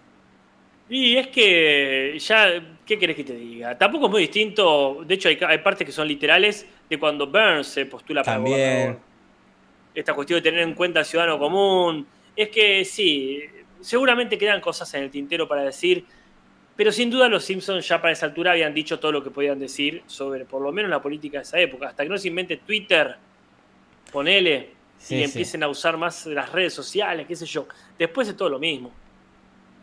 Y 0.95 1.17
es 1.17 1.29
que 1.29 2.19
ya, 2.19 2.63
¿qué 2.85 2.99
querés 2.99 3.17
que 3.17 3.25
te 3.25 3.35
diga? 3.35 3.79
Tampoco 3.79 4.07
es 4.07 4.11
muy 4.13 4.21
distinto, 4.21 5.03
de 5.07 5.15
hecho 5.15 5.31
hay, 5.31 5.39
hay 5.49 5.57
partes 5.59 5.87
que 5.87 5.93
son 5.93 6.07
literales 6.07 6.67
de 6.91 6.99
cuando 6.99 7.27
Burns 7.29 7.67
se 7.69 7.87
postula 7.87 8.23
para 8.23 8.37
También. 8.37 8.59
gobernador. 8.59 9.01
Esta 9.95 10.13
cuestión 10.13 10.37
de 10.39 10.43
tener 10.43 10.61
en 10.61 10.75
cuenta 10.75 10.99
al 10.99 11.07
ciudadano 11.07 11.39
común. 11.39 12.07
Es 12.37 12.51
que 12.51 12.85
sí, 12.85 13.41
seguramente 13.81 14.37
quedan 14.37 14.61
cosas 14.61 14.93
en 14.93 15.05
el 15.05 15.11
tintero 15.11 15.49
para 15.49 15.63
decir, 15.63 16.05
pero 16.77 16.93
sin 16.93 17.09
duda 17.09 17.27
los 17.27 17.43
Simpsons 17.43 17.89
ya 17.89 17.99
para 17.99 18.13
esa 18.13 18.27
altura 18.27 18.51
habían 18.53 18.75
dicho 18.75 18.99
todo 19.01 19.13
lo 19.13 19.25
que 19.25 19.31
podían 19.31 19.59
decir 19.59 20.03
sobre 20.07 20.45
por 20.45 20.61
lo 20.61 20.73
menos 20.73 20.91
la 20.91 21.01
política 21.01 21.39
de 21.39 21.45
esa 21.45 21.59
época. 21.59 21.89
Hasta 21.89 22.03
que 22.03 22.11
no 22.11 22.19
se 22.19 22.29
invente 22.29 22.59
Twitter, 22.59 23.17
ponele, 24.13 24.71
Sí, 24.99 25.15
y 25.17 25.19
sí. 25.19 25.25
empiecen 25.25 25.63
a 25.65 25.69
usar 25.69 25.97
más 25.97 26.27
las 26.27 26.53
redes 26.53 26.75
sociales, 26.75 27.27
qué 27.27 27.35
sé 27.35 27.45
yo. 27.47 27.67
Después 27.99 28.29
es 28.29 28.37
todo 28.37 28.51
lo 28.51 28.59
mismo. 28.61 28.93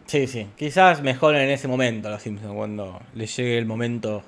Sí, 0.09 0.25
sí. 0.25 0.47
Quizás 0.57 1.03
mejoren 1.03 1.41
en 1.43 1.49
ese 1.51 1.67
momento 1.67 2.09
los 2.09 2.19
Simpsons, 2.23 2.55
cuando 2.55 2.99
les 3.13 3.35
llegue 3.37 3.59
el 3.59 3.67
momento 3.67 4.23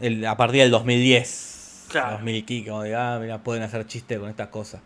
el- 0.00 0.24
a 0.24 0.38
partir 0.38 0.62
del 0.62 0.70
2010. 0.70 1.86
Claro. 1.90 2.12
2000 2.12 2.34
y 2.36 2.42
pico, 2.44 2.70
como 2.70 2.82
diga, 2.82 3.14
ah, 3.14 3.18
mira, 3.20 3.42
pueden 3.42 3.62
hacer 3.62 3.86
chistes 3.86 4.18
con 4.18 4.30
estas 4.30 4.48
cosas. 4.48 4.80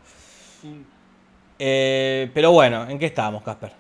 Eh, 1.61 2.29
pero 2.35 2.51
bueno, 2.51 2.91
¿en 2.91 2.99
qué 2.99 3.07
estábamos, 3.07 3.45
Casper? 3.45 3.71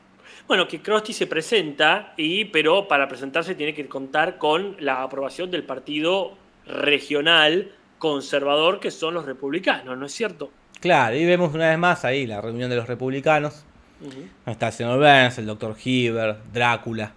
Bueno, 0.47 0.69
que 0.69 0.81
Krusty 0.81 1.13
se 1.13 1.27
presenta, 1.27 2.15
y, 2.17 2.45
pero 2.45 2.87
para 2.87 3.09
presentarse 3.09 3.57
tiene 3.57 3.75
que 3.75 3.87
contar 3.89 4.39
con 4.39 4.77
la 4.79 5.03
aprobación 5.03 5.51
del 5.51 5.65
partido 5.65 6.39
regional 6.65 7.73
conservador 7.99 8.79
que 8.79 8.93
son 8.93 9.15
los 9.15 9.27
republicanos, 9.27 9.99
¿no 9.99 10.07
es 10.07 10.13
cierto? 10.13 10.53
Claro, 10.81 11.17
y 11.17 11.27
vemos 11.27 11.53
una 11.55 11.71
vez 11.71 11.79
más 11.79 12.05
ahí 12.05 12.25
la 12.25 12.41
reunión 12.41 12.71
de 12.71 12.77
los 12.77 12.87
republicanos. 12.87 13.65
Ujú. 14.01 14.25
Está 14.47 14.69
el 14.69 14.73
señor 14.73 14.99
Burns, 14.99 15.39
el 15.39 15.47
doctor 15.47 15.77
Hibbert, 15.83 16.39
Drácula. 16.53 17.13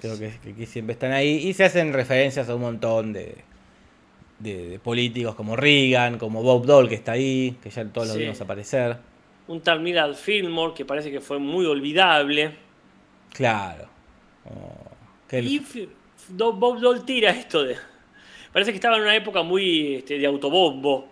Creo 0.00 0.18
que, 0.18 0.32
que- 0.42 0.54
que 0.54 0.66
siempre 0.66 0.94
están 0.94 1.12
ahí. 1.12 1.48
Y 1.48 1.52
se 1.52 1.64
hacen 1.64 1.92
referencias 1.92 2.48
a 2.48 2.54
un 2.54 2.62
montón 2.62 3.12
de, 3.12 3.36
de- 4.38 4.68
de 4.68 4.78
políticos 4.78 5.34
como 5.34 5.56
Reagan, 5.56 6.18
como 6.18 6.42
Bob 6.42 6.64
Dole, 6.64 6.88
que 6.88 6.94
está 6.94 7.12
ahí, 7.12 7.56
que 7.62 7.70
ya 7.70 7.84
todos 7.86 8.06
los 8.08 8.16
Sí. 8.16 8.22
vimos 8.22 8.40
aparecer. 8.40 8.96
Un 9.48 9.60
tal 9.60 9.80
Millard 9.80 10.14
Fillmore 10.14 10.74
que 10.74 10.84
parece 10.84 11.10
que 11.10 11.20
fue 11.20 11.38
muy 11.38 11.66
olvidable. 11.66 12.56
Claro. 13.32 13.86
Oh, 14.44 15.36
Y 15.36 15.60
Bob 16.30 16.80
Dole 16.80 17.00
tira 17.00 17.30
esto 17.30 17.62
de... 17.64 17.76
Parece 18.52 18.70
que 18.72 18.76
estaba 18.76 18.96
en 18.96 19.02
una 19.02 19.14
época 19.14 19.42
muy 19.42 19.96
este, 19.96 20.18
de 20.18 20.26
autobombo, 20.26 21.08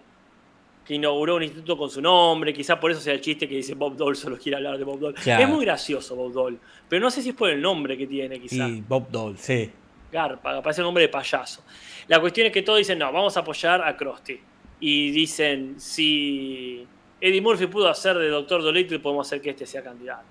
que 0.85 0.95
inauguró 0.95 1.37
un 1.37 1.43
instituto 1.43 1.77
con 1.77 1.91
su 1.91 2.03
nombre, 2.03 2.53
quizá 2.53 2.79
por 2.79 2.91
eso 2.91 3.01
sea 3.01 3.15
el 3.15 3.21
chiste 3.21 3.49
que 3.49 3.57
dice 3.57 3.75
Bob 3.75 3.97
Dole, 3.97 4.17
solo 4.17 4.37
quiere 4.37 4.57
hablar 4.57 4.77
de 4.79 4.85
Bob 4.85 4.99
Dole. 4.99 5.15
Claro. 5.15 5.43
Es 5.43 5.49
muy 5.49 5.65
gracioso 5.65 6.15
Bob 6.15 6.33
Dole, 6.33 6.59
pero 6.89 7.01
no 7.03 7.11
sé 7.11 7.23
si 7.23 7.31
es 7.31 7.35
por 7.35 7.49
el 7.51 7.61
nombre 7.61 7.97
que 7.97 8.07
tiene, 8.07 8.39
quizá. 8.39 8.69
y 8.69 8.83
Bob 8.83 9.09
Dole, 9.11 9.37
sí. 9.39 9.71
Garpa, 10.13 10.63
parece 10.63 10.81
un 10.83 10.87
nombre 10.87 11.03
de 11.03 11.09
payaso. 11.09 11.63
La 12.07 12.21
cuestión 12.21 12.47
es 12.47 12.53
que 12.53 12.63
todos 12.63 12.79
dicen, 12.79 12.99
no, 12.99 13.11
vamos 13.13 13.37
a 13.37 13.41
apoyar 13.41 13.83
a 13.83 13.97
Krusty. 13.97 14.39
Y 14.81 15.11
dicen, 15.11 15.75
si 15.81 16.87
Eddie 17.21 17.41
Murphy 17.41 17.67
pudo 17.67 17.89
hacer 17.89 18.17
de 18.19 18.29
Doctor 18.29 18.63
Dolittle, 18.63 19.01
podemos 19.01 19.27
hacer 19.27 19.41
que 19.41 19.51
este 19.51 19.67
sea 19.67 19.83
candidato. 19.83 20.25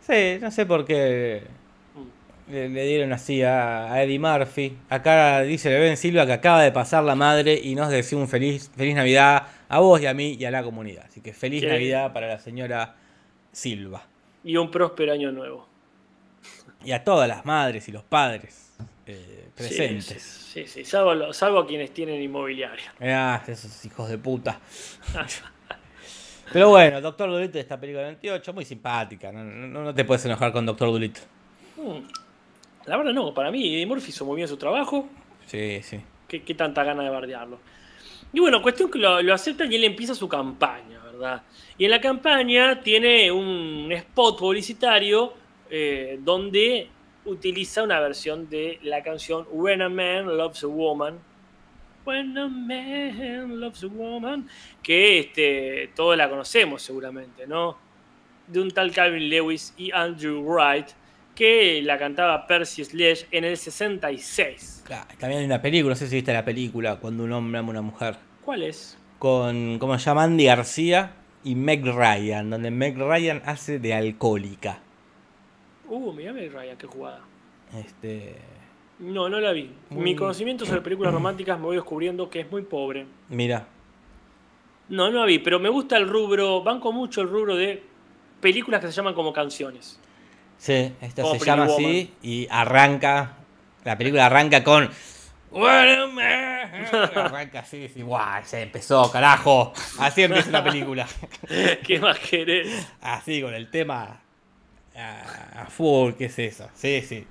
Sí, 0.00 0.38
no 0.40 0.50
sé 0.50 0.64
por 0.64 0.84
qué. 0.84 1.42
Le, 2.50 2.68
le 2.68 2.86
dieron 2.86 3.12
así 3.12 3.42
a, 3.42 3.92
a 3.92 4.02
Eddie 4.02 4.18
Murphy. 4.18 4.76
Acá 4.88 5.42
dice 5.42 5.70
Ben 5.78 5.96
Silva 5.96 6.26
que 6.26 6.32
acaba 6.32 6.62
de 6.62 6.72
pasar 6.72 7.04
la 7.04 7.14
madre 7.14 7.54
y 7.62 7.74
nos 7.74 7.88
desea 7.90 8.18
un 8.18 8.28
feliz, 8.28 8.70
feliz 8.76 8.94
Navidad 8.94 9.46
a 9.68 9.80
vos 9.80 10.00
y 10.00 10.06
a 10.06 10.14
mí 10.14 10.36
y 10.38 10.44
a 10.44 10.50
la 10.50 10.62
comunidad. 10.62 11.04
Así 11.08 11.20
que 11.20 11.32
feliz 11.32 11.62
Qué- 11.62 11.68
Navidad 11.68 12.12
para 12.12 12.26
la 12.28 12.38
señora 12.38 12.94
Silva. 13.52 14.02
Y 14.44 14.56
un 14.56 14.70
próspero 14.70 15.12
año 15.12 15.30
nuevo. 15.32 15.68
Y 16.84 16.92
a 16.92 17.02
todas 17.04 17.28
las 17.28 17.44
madres 17.44 17.88
y 17.88 17.92
los 17.92 18.04
padres 18.04 18.72
eh, 19.06 19.44
Sí, 19.46 19.50
presentes. 19.56 20.22
Sí, 20.22 20.64
sí, 20.64 20.66
sí, 20.66 20.84
salvo, 20.84 21.14
lo- 21.14 21.32
salvo 21.32 21.58
a 21.60 21.66
quienes 21.66 21.92
tienen 21.92 22.22
inmobiliaria. 22.22 22.92
Ah, 23.00 23.42
esos 23.46 23.84
hijos 23.84 24.08
de 24.08 24.16
puta. 24.18 24.60
Pero 26.52 26.70
bueno, 26.70 27.00
Doctor 27.00 27.28
Dolittle 27.30 27.52
de 27.52 27.60
esta 27.60 27.78
película 27.78 28.04
del 28.06 28.14
28, 28.16 28.54
muy 28.54 28.64
simpática. 28.64 29.30
No, 29.32 29.44
no- 29.44 29.82
no 29.84 29.94
te 29.94 30.04
puedes 30.04 30.24
enojar 30.24 30.50
con 30.52 30.64
Doctor 30.64 30.90
Dolittle. 30.90 31.22
Mm. 31.76 31.98
La 32.88 32.96
verdad 32.96 33.12
no, 33.12 33.32
para 33.34 33.50
mí 33.50 33.74
Eddie 33.74 33.86
Murphy 33.86 34.10
hizo 34.10 34.24
muy 34.24 34.36
bien 34.36 34.48
su 34.48 34.56
trabajo. 34.56 35.08
Sí, 35.46 35.80
sí. 35.82 36.00
¿Qué, 36.26 36.42
qué 36.42 36.54
tanta 36.54 36.82
gana 36.84 37.02
de 37.02 37.10
bardearlo? 37.10 37.60
Y 38.32 38.40
bueno, 38.40 38.60
cuestión 38.60 38.90
que 38.90 38.98
lo, 38.98 39.22
lo 39.22 39.34
aceptan 39.34 39.70
y 39.72 39.76
él 39.76 39.84
empieza 39.84 40.14
su 40.14 40.28
campaña, 40.28 40.98
¿verdad? 41.04 41.42
Y 41.76 41.84
en 41.84 41.90
la 41.90 42.00
campaña 42.00 42.80
tiene 42.80 43.30
un 43.30 43.90
spot 43.92 44.38
publicitario 44.38 45.34
eh, 45.70 46.18
donde 46.22 46.88
utiliza 47.24 47.82
una 47.82 48.00
versión 48.00 48.48
de 48.48 48.78
la 48.82 49.02
canción 49.02 49.46
When 49.50 49.82
a 49.82 49.88
Man 49.88 50.36
Loves 50.36 50.64
a 50.64 50.66
Woman, 50.66 51.18
When 52.08 52.38
a 52.38 52.48
man 52.48 53.60
loves 53.60 53.84
a 53.84 53.86
woman. 53.86 54.48
Que 54.82 55.18
este, 55.18 55.90
todos 55.94 56.16
la 56.16 56.30
conocemos 56.30 56.80
seguramente, 56.80 57.46
¿no? 57.46 57.76
De 58.46 58.60
un 58.60 58.70
tal 58.70 58.92
Calvin 58.92 59.28
Lewis 59.28 59.74
y 59.76 59.90
Andrew 59.92 60.42
Wright, 60.42 60.86
que 61.38 61.80
la 61.84 61.96
cantaba 61.98 62.48
Percy 62.48 62.84
Sledge 62.84 63.28
en 63.30 63.44
el 63.44 63.56
66. 63.56 64.82
Claro, 64.84 65.06
también 65.20 65.38
hay 65.38 65.46
una 65.46 65.62
película, 65.62 65.92
no 65.92 65.96
sé 65.96 66.08
si 66.08 66.16
viste 66.16 66.32
la 66.32 66.44
película, 66.44 66.96
Cuando 66.96 67.22
un 67.22 67.30
hombre 67.32 67.60
ama 67.60 67.68
a 67.68 67.70
una 67.70 67.82
mujer. 67.82 68.16
¿Cuál 68.44 68.64
es? 68.64 68.98
Con, 69.20 69.78
¿cómo 69.78 69.96
se 70.00 70.06
llama? 70.06 70.24
Andy 70.24 70.46
García 70.46 71.12
y 71.44 71.54
Meg 71.54 71.84
Ryan, 71.84 72.50
donde 72.50 72.72
Meg 72.72 72.98
Ryan 72.98 73.40
hace 73.46 73.78
de 73.78 73.94
alcohólica. 73.94 74.80
Uh, 75.88 76.12
mirá 76.12 76.32
Meg 76.32 76.52
Ryan, 76.52 76.76
qué 76.76 76.88
jugada. 76.88 77.20
Este, 77.72 78.34
No, 78.98 79.28
no 79.28 79.38
la 79.38 79.52
vi. 79.52 79.70
Muy- 79.90 80.02
Mi 80.02 80.16
conocimiento 80.16 80.66
sobre 80.66 80.80
películas 80.80 81.14
románticas 81.14 81.56
me 81.56 81.66
voy 81.66 81.76
descubriendo 81.76 82.28
que 82.28 82.40
es 82.40 82.50
muy 82.50 82.62
pobre. 82.62 83.06
mira, 83.28 83.64
No, 84.88 85.08
no 85.12 85.20
la 85.20 85.24
vi, 85.26 85.38
pero 85.38 85.60
me 85.60 85.68
gusta 85.68 85.96
el 85.98 86.08
rubro, 86.08 86.64
banco 86.64 86.90
mucho 86.90 87.20
el 87.20 87.28
rubro 87.28 87.54
de 87.54 87.80
películas 88.40 88.80
que 88.80 88.88
se 88.88 88.92
llaman 88.94 89.14
como 89.14 89.32
canciones. 89.32 90.00
Sí, 90.58 90.92
esta 91.00 91.22
Como 91.22 91.38
se 91.38 91.44
llama 91.46 91.64
Woman. 91.66 91.84
así 91.84 92.12
y 92.22 92.46
arranca, 92.50 93.32
la 93.84 93.96
película 93.96 94.26
arranca 94.26 94.62
con... 94.64 94.90
Arranca 97.14 97.60
así, 97.60 97.88
sí, 97.88 98.02
guau, 98.02 98.42
se 98.44 98.62
empezó, 98.62 99.10
carajo. 99.10 99.72
Así 99.98 100.22
empieza 100.22 100.50
la 100.50 100.62
película. 100.64 101.06
¿Qué 101.86 101.98
más 101.98 102.18
querés? 102.18 102.86
Así, 103.00 103.40
con 103.40 103.54
el 103.54 103.70
tema 103.70 104.20
a, 104.96 105.62
a 105.62 105.66
full, 105.66 106.12
¿qué 106.12 106.26
es 106.26 106.38
eso? 106.38 106.68
Sí, 106.74 107.00
sí. 107.02 107.26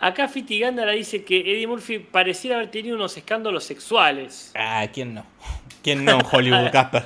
Acá 0.00 0.28
Fiti 0.28 0.58
Gándara 0.58 0.92
dice 0.92 1.24
que 1.24 1.40
Eddie 1.40 1.66
Murphy 1.66 1.98
pareciera 1.98 2.56
haber 2.56 2.70
tenido 2.70 2.96
unos 2.96 3.14
escándalos 3.16 3.64
sexuales. 3.64 4.52
Ah, 4.56 4.86
¿quién 4.92 5.12
no? 5.12 5.26
¿Quién 5.82 6.04
no 6.06 6.12
en 6.20 6.22
Hollywood, 6.30 6.70
Casper? 6.72 7.04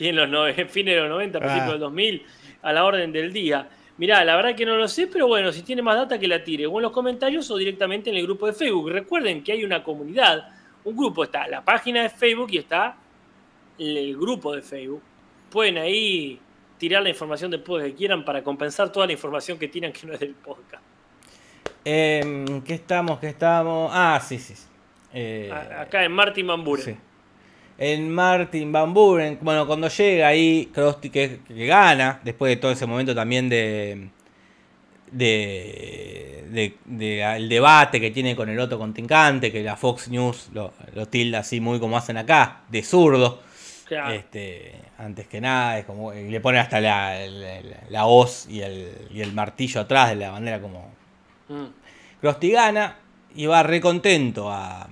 y 0.00 0.08
en 0.08 0.16
los 0.16 0.28
nove- 0.28 0.66
fines 0.68 0.94
de 0.96 1.00
los 1.02 1.08
90, 1.10 1.38
principios 1.38 1.68
Ah. 1.68 1.72
del 1.72 1.80
2000, 1.80 2.26
a 2.62 2.72
la 2.72 2.84
orden 2.84 3.12
del 3.12 3.32
día. 3.32 3.68
Mirá, 3.98 4.24
la 4.24 4.36
verdad 4.36 4.54
que 4.54 4.64
no 4.64 4.76
lo 4.76 4.86
sé, 4.86 5.08
pero 5.08 5.26
bueno, 5.26 5.52
si 5.52 5.62
tiene 5.62 5.82
más 5.82 5.96
data 5.96 6.18
que 6.18 6.28
la 6.28 6.42
tire, 6.42 6.66
o 6.66 6.78
en 6.78 6.82
los 6.82 6.92
comentarios 6.92 7.50
o 7.50 7.56
directamente 7.56 8.10
en 8.10 8.16
el 8.16 8.22
grupo 8.22 8.46
de 8.46 8.52
Facebook. 8.52 8.90
Recuerden 8.90 9.42
que 9.42 9.52
hay 9.52 9.64
una 9.64 9.82
comunidad, 9.82 10.48
un 10.84 10.96
grupo, 10.96 11.24
está 11.24 11.48
la 11.48 11.64
página 11.64 12.02
de 12.02 12.08
Facebook 12.08 12.48
y 12.52 12.58
está 12.58 12.96
el 13.76 14.16
grupo 14.16 14.54
de 14.54 14.62
Facebook. 14.62 15.02
Pueden 15.50 15.78
ahí 15.78 16.38
tirar 16.78 17.02
la 17.02 17.08
información 17.08 17.50
podcast 17.58 17.90
que 17.90 17.94
quieran 17.94 18.24
para 18.24 18.42
compensar 18.42 18.92
toda 18.92 19.06
la 19.06 19.12
información 19.12 19.58
que 19.58 19.66
tiran 19.66 19.92
que 19.92 20.06
no 20.06 20.12
es 20.12 20.20
del 20.20 20.34
podcast. 20.34 20.82
Em, 21.84 22.62
¿Qué 22.62 22.74
estamos? 22.74 23.18
¿Qué 23.18 23.28
estamos? 23.28 23.90
Ah, 23.92 24.20
sí, 24.22 24.38
sí. 24.38 24.54
sí. 24.54 24.68
Eh, 25.12 25.50
Acá 25.52 26.04
en 26.04 26.12
Martin 26.12 26.46
Van 26.46 26.62
Buren. 26.62 26.84
sí. 26.84 26.96
En 27.78 28.10
Martin 28.12 28.72
Van 28.72 28.92
Buren, 28.92 29.38
bueno, 29.40 29.64
cuando 29.66 29.88
llega 29.88 30.26
ahí, 30.28 30.68
Krusty 30.74 31.10
que, 31.10 31.38
que 31.46 31.66
gana, 31.66 32.20
después 32.24 32.50
de 32.50 32.56
todo 32.56 32.72
ese 32.72 32.86
momento 32.86 33.14
también 33.14 33.48
de. 33.48 34.08
de. 35.12 36.44
de- 36.50 36.76
de- 36.86 37.22
el 37.36 37.48
debate 37.48 38.00
que 38.00 38.10
tiene 38.10 38.34
con 38.34 38.48
el 38.48 38.58
otro 38.58 38.78
contrincante, 38.78 39.52
que 39.52 39.62
la 39.62 39.76
Fox 39.76 40.08
News 40.08 40.48
lo, 40.52 40.72
lo 40.94 41.06
tilda 41.06 41.40
así 41.40 41.60
muy 41.60 41.78
como 41.78 41.96
hacen 41.96 42.16
acá, 42.16 42.62
de 42.68 42.82
zurdo. 42.82 43.42
Claro. 43.84 44.12
Este, 44.12 44.74
antes 44.98 45.26
que 45.28 45.40
nada, 45.40 45.78
es 45.78 45.84
como 45.86 46.12
le 46.12 46.40
ponen 46.40 46.60
hasta 46.60 46.80
la, 46.80 47.26
la, 47.26 47.60
la 47.88 48.06
hoz 48.06 48.46
y 48.50 48.60
el, 48.60 48.92
y 49.10 49.20
el 49.22 49.32
martillo 49.32 49.80
atrás 49.82 50.10
de 50.10 50.16
la 50.16 50.30
bandera 50.30 50.60
como 50.60 50.96
Mm. 51.50 51.64
Krusty 52.20 52.50
gana 52.50 52.96
y 53.34 53.46
va 53.46 53.62
re 53.62 53.80
contento 53.80 54.50
a, 54.50 54.86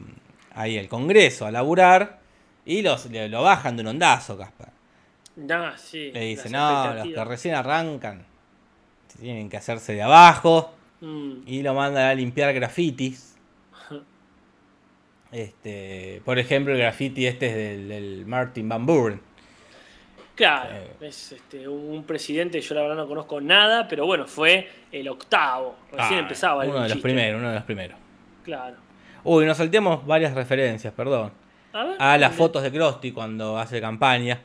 ahí 0.55 0.78
al 0.78 0.89
Congreso 0.89 1.45
a 1.45 1.51
laburar 1.51 2.18
y 2.67 2.83
los, 2.83 3.07
le- 3.11 3.29
lo 3.31 3.43
bajan 3.43 3.77
de 3.77 3.83
un 3.83 3.89
ondazo, 3.89 4.37
Caspar. 4.37 4.71
Ah, 5.51 5.75
sí, 5.77 6.11
Le 6.12 6.21
dice, 6.21 6.51
las 6.51 6.53
no, 6.53 6.95
los 6.95 7.09
que 7.14 7.25
recién 7.25 7.55
arrancan 7.55 8.25
tienen 9.21 9.49
que 9.49 9.57
hacerse 9.57 9.95
de 9.95 10.03
abajo 10.03 10.73
Mm. 11.01 11.43
y 11.47 11.62
lo 11.62 11.75
mandan 11.75 12.05
a 12.05 12.14
limpiar 12.14 12.53
grafitis. 12.55 13.37
Este, 15.33 16.23
por 16.25 16.39
ejemplo, 16.39 16.73
el 16.73 16.79
graffiti 16.79 17.27
este 17.27 17.49
es 17.49 17.55
del, 17.57 17.89
del 17.89 18.27
Martin 18.27 18.69
Van 18.69 18.87
Buren. 18.87 19.21
Claro, 20.35 20.71
Eh. 20.75 20.91
es 21.09 21.33
este, 21.33 21.67
un 21.67 22.05
presidente, 22.05 22.61
yo 22.61 22.75
la 22.75 22.83
verdad 22.83 22.97
no 22.97 23.09
conozco 23.09 23.41
nada, 23.41 23.89
pero 23.89 24.07
bueno, 24.07 24.27
fue 24.27 24.69
el 24.93 25.09
octavo. 25.09 25.77
Recién 25.93 26.19
Ah, 26.21 26.23
empezaba 26.23 26.64
Uno 26.64 26.83
de 26.83 26.89
los 26.91 26.99
primeros, 26.99 27.39
uno 27.41 27.49
de 27.49 27.55
los 27.57 27.64
primeros. 27.64 27.99
Claro. 28.45 28.77
Uy, 29.25 29.45
nos 29.47 29.57
salteamos 29.57 30.07
varias 30.07 30.35
referencias, 30.35 30.93
perdón. 30.95 31.33
A, 31.77 31.85
ver, 31.85 31.97
a 31.99 32.18
las 32.18 32.35
fotos 32.35 32.62
de 32.62 32.72
Krusty 32.72 33.12
cuando 33.12 33.59
hace 33.59 33.81
campaña. 33.81 34.41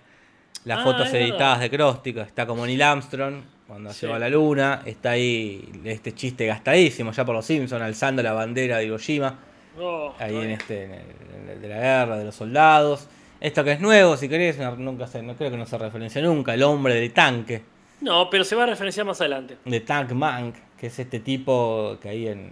Las 0.65 0.79
Ah, 0.79 0.84
fotos 0.84 1.13
editadas 1.13 1.59
de 1.61 1.69
Krusty, 1.69 2.13
que 2.13 2.21
está 2.21 2.45
como 2.45 2.65
Neil 2.65 2.82
Armstrong 2.82 3.41
cuando 3.67 3.91
Sí. 3.93 4.01
llegó 4.01 4.15
a 4.15 4.19
la 4.19 4.29
luna. 4.29 4.82
Está 4.86 5.11
ahí 5.11 5.71
este 5.86 6.13
chiste 6.13 6.45
gastadísimo 6.45 7.11
ya 7.11 7.25
por 7.25 7.34
los 7.36 7.45
Simpsons, 7.45 7.82
alzando 7.82 8.21
la 8.21 8.34
bandera 8.34 8.77
de 8.77 8.86
Hiroshima. 8.86 9.39
Oh, 9.79 10.13
Ahí 10.19 10.36
en 10.36 10.51
este 10.51 10.84
en 10.86 10.91
el- 10.91 10.99
en 11.43 11.49
el 11.49 11.61
de 11.61 11.67
la 11.69 11.77
guerra, 11.79 12.17
de 12.17 12.25
los 12.25 12.36
soldados. 12.36 13.07
Esto 13.39 13.63
que 13.63 13.71
es 13.71 13.79
nuevo, 13.79 14.17
si 14.17 14.27
querés, 14.29 14.59
no- 14.59 14.75
nunca 14.75 15.07
se, 15.07 15.23
no 15.23 15.34
creo 15.36 15.49
que 15.49 15.57
no 15.57 15.65
se 15.65 15.77
referencia 15.77 16.21
nunca. 16.21 16.53
El 16.53 16.61
hombre 16.63 16.93
del 16.95 17.11
tanque, 17.13 17.63
No, 18.01 18.29
pero 18.29 18.43
se 18.43 18.55
va 18.55 18.63
a 18.63 18.65
referenciar 18.67 19.05
más 19.05 19.19
adelante. 19.21 19.57
de 19.63 19.79
Tank 19.79 20.11
Mank, 20.11 20.55
que 20.77 20.88
es 20.88 20.99
este 20.99 21.19
tipo 21.21 21.97
que 22.01 22.09
ahí 22.09 22.27
en 22.27 22.51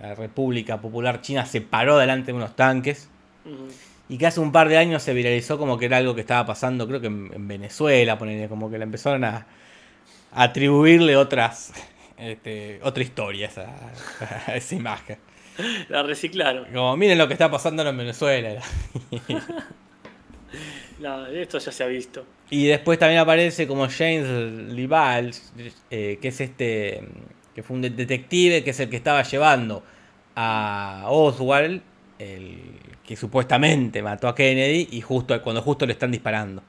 la 0.00 0.14
República 0.14 0.80
Popular 0.80 1.20
China 1.20 1.44
se 1.46 1.60
paró 1.60 1.98
delante 1.98 2.32
de 2.32 2.38
unos 2.38 2.56
tanques. 2.56 3.08
Ujú. 3.44 3.68
Y 4.08 4.16
que 4.18 4.26
hace 4.26 4.40
un 4.40 4.52
par 4.52 4.68
de 4.68 4.78
años 4.78 5.02
se 5.02 5.12
viralizó 5.12 5.58
como 5.58 5.78
que 5.78 5.86
era 5.86 5.98
algo 5.98 6.14
que 6.14 6.22
estaba 6.22 6.46
pasando, 6.46 6.86
creo 6.88 7.00
que 7.00 7.08
en, 7.08 7.30
en 7.34 7.46
Venezuela, 7.48 8.18
ponele, 8.18 8.48
como 8.48 8.70
que 8.70 8.78
le 8.78 8.84
empezaron 8.84 9.24
a, 9.24 9.46
a 10.32 10.42
atribuirle 10.42 11.16
otras, 11.16 11.72
este, 12.16 12.80
otra 12.82 13.02
historia 13.02 13.46
a 13.48 13.50
esa, 13.50 13.76
a 14.46 14.56
esa 14.56 14.74
imagen. 14.74 15.18
La 15.88 16.02
reciclaron. 16.04 16.66
Como, 16.72 16.96
miren 16.96 17.18
lo 17.18 17.26
que 17.26 17.34
está 17.34 17.50
pasando 17.50 17.86
en 17.86 17.96
Venezuela. 17.96 18.60
No, 20.98 21.26
esto 21.26 21.58
ya 21.58 21.70
se 21.70 21.84
ha 21.84 21.86
visto. 21.86 22.24
Y 22.50 22.66
después 22.66 22.98
también 22.98 23.20
aparece 23.20 23.66
como 23.66 23.86
James 23.88 24.26
Leval, 24.72 25.32
eh, 25.90 26.18
que 26.20 26.28
es 26.28 26.40
este, 26.40 27.04
que 27.54 27.62
fue 27.62 27.76
un 27.76 27.82
de- 27.82 27.90
detective, 27.90 28.64
que 28.64 28.70
es 28.70 28.80
el 28.80 28.88
que 28.88 28.96
estaba 28.96 29.22
llevando 29.22 29.84
a 30.34 31.04
Oswald, 31.08 31.82
el 32.18 32.60
que 33.08 33.16
supuestamente 33.16 34.02
mató 34.02 34.28
a 34.28 34.34
Kennedy, 34.34 34.86
y 34.92 35.00
justo 35.00 35.40
cuando 35.40 35.62
justo 35.62 35.86
le 35.86 35.94
están 35.94 36.10
disparando. 36.10 36.62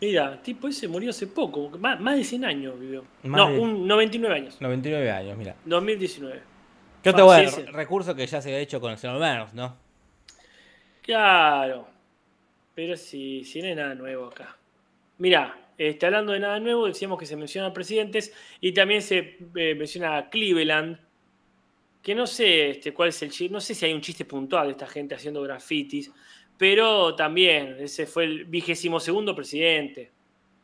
Mira, 0.00 0.42
tipo 0.42 0.66
ese 0.66 0.88
murió 0.88 1.10
hace 1.10 1.28
poco, 1.28 1.70
más, 1.78 2.00
más 2.00 2.16
de 2.16 2.24
100 2.24 2.44
años 2.44 2.80
vivió. 2.80 3.04
Más 3.22 3.38
no, 3.38 3.52
de- 3.52 3.58
un 3.60 3.86
99 3.86 4.34
años. 4.34 4.60
99 4.60 5.08
años, 5.08 5.38
mira. 5.38 5.54
2019. 5.64 6.40
¿Qué 7.00 7.10
otro 7.10 7.26
bueno, 7.26 7.48
sí, 7.48 7.60
sí. 7.64 7.70
recurso 7.70 8.12
que 8.16 8.26
ya 8.26 8.42
se 8.42 8.52
ha 8.52 8.58
hecho 8.58 8.80
con 8.80 8.90
el 8.90 8.98
señor 8.98 9.18
Burns, 9.18 9.54
no? 9.54 9.76
Claro. 11.02 11.86
Pero 12.74 12.96
sí, 12.96 13.44
sí, 13.44 13.60
no 13.62 13.68
hay 13.68 13.76
nada 13.76 13.94
nuevo 13.94 14.26
acá. 14.26 14.56
Mirá, 15.18 15.56
este, 15.78 16.06
hablando 16.06 16.32
de 16.32 16.40
nada 16.40 16.58
nuevo, 16.58 16.86
decíamos 16.88 17.20
que 17.20 17.26
se 17.26 17.36
mencionan 17.36 17.72
presidentes 17.72 18.32
y 18.60 18.72
también 18.72 19.00
se 19.00 19.38
eh, 19.54 19.76
menciona 19.76 20.16
a 20.18 20.28
Cleveland, 20.28 20.98
que 22.02 22.14
no 22.14 22.26
sé 22.26 22.70
este, 22.70 22.92
cuál 22.92 23.10
es 23.10 23.22
el 23.22 23.30
chiste, 23.30 23.52
no 23.52 23.60
sé 23.60 23.74
si 23.74 23.84
hay 23.84 23.92
un 23.92 24.00
chiste 24.00 24.24
puntual 24.24 24.66
de 24.66 24.72
esta 24.72 24.86
gente 24.86 25.14
haciendo 25.14 25.42
grafitis, 25.42 26.10
pero 26.56 27.14
también 27.14 27.76
ese 27.80 28.06
fue 28.06 28.24
el 28.24 28.44
vigésimo 28.44 28.98
segundo 28.98 29.34
presidente, 29.34 30.10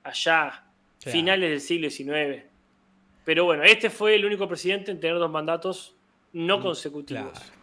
allá, 0.03 0.65
finales 0.99 1.51
del 1.51 1.61
siglo 1.61 1.91
XIX. 1.91 2.45
Pero 3.25 3.45
bueno, 3.45 3.63
este 3.63 3.91
fue 3.91 4.15
el 4.15 4.25
único 4.25 4.49
presidente 4.49 4.91
en 4.91 5.01
tener 5.01 5.19
dos 5.19 5.31
mandatos 5.31 5.95
no 6.33 6.61
consecutivos. 6.61 7.25
Mm, 7.25 7.33
claro. 7.33 7.55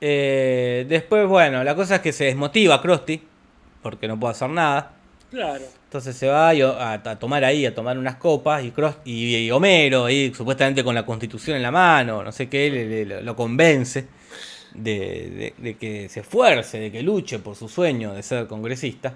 Eh, 0.00 0.86
después, 0.88 1.28
bueno, 1.28 1.62
la 1.62 1.74
cosa 1.74 1.96
es 1.96 2.00
que 2.00 2.12
se 2.12 2.24
desmotiva 2.24 2.80
Krusty, 2.80 3.20
porque 3.82 4.08
no 4.08 4.18
puede 4.18 4.32
hacer 4.32 4.50
nada. 4.50 4.94
Claro. 5.30 5.64
Entonces 5.90 6.14
se 6.16 6.28
va 6.28 6.50
a, 6.50 6.92
a 6.92 7.18
tomar 7.18 7.42
ahí, 7.42 7.66
a 7.66 7.74
tomar 7.74 7.98
unas 7.98 8.14
copas, 8.14 8.62
y, 8.64 8.70
Krusty- 8.70 9.00
y, 9.06 9.36
y 9.38 9.50
Homero, 9.50 10.04
ahí, 10.04 10.32
supuestamente 10.32 10.84
con 10.84 10.94
la 10.94 11.04
constitución 11.04 11.56
en 11.56 11.62
la 11.64 11.72
mano, 11.72 12.22
no 12.22 12.30
sé 12.30 12.48
qué, 12.48 12.70
le- 12.70 13.04
le- 13.04 13.22
lo 13.22 13.34
convence 13.34 14.06
de, 14.72 14.92
de- 15.30 15.54
de 15.58 15.74
que 15.76 16.08
se 16.08 16.20
esfuerce, 16.20 16.78
de 16.78 16.92
que 16.92 17.02
luche 17.02 17.40
por 17.40 17.56
su 17.56 17.68
sueño 17.68 18.14
de 18.14 18.22
ser 18.22 18.46
congresista. 18.46 19.14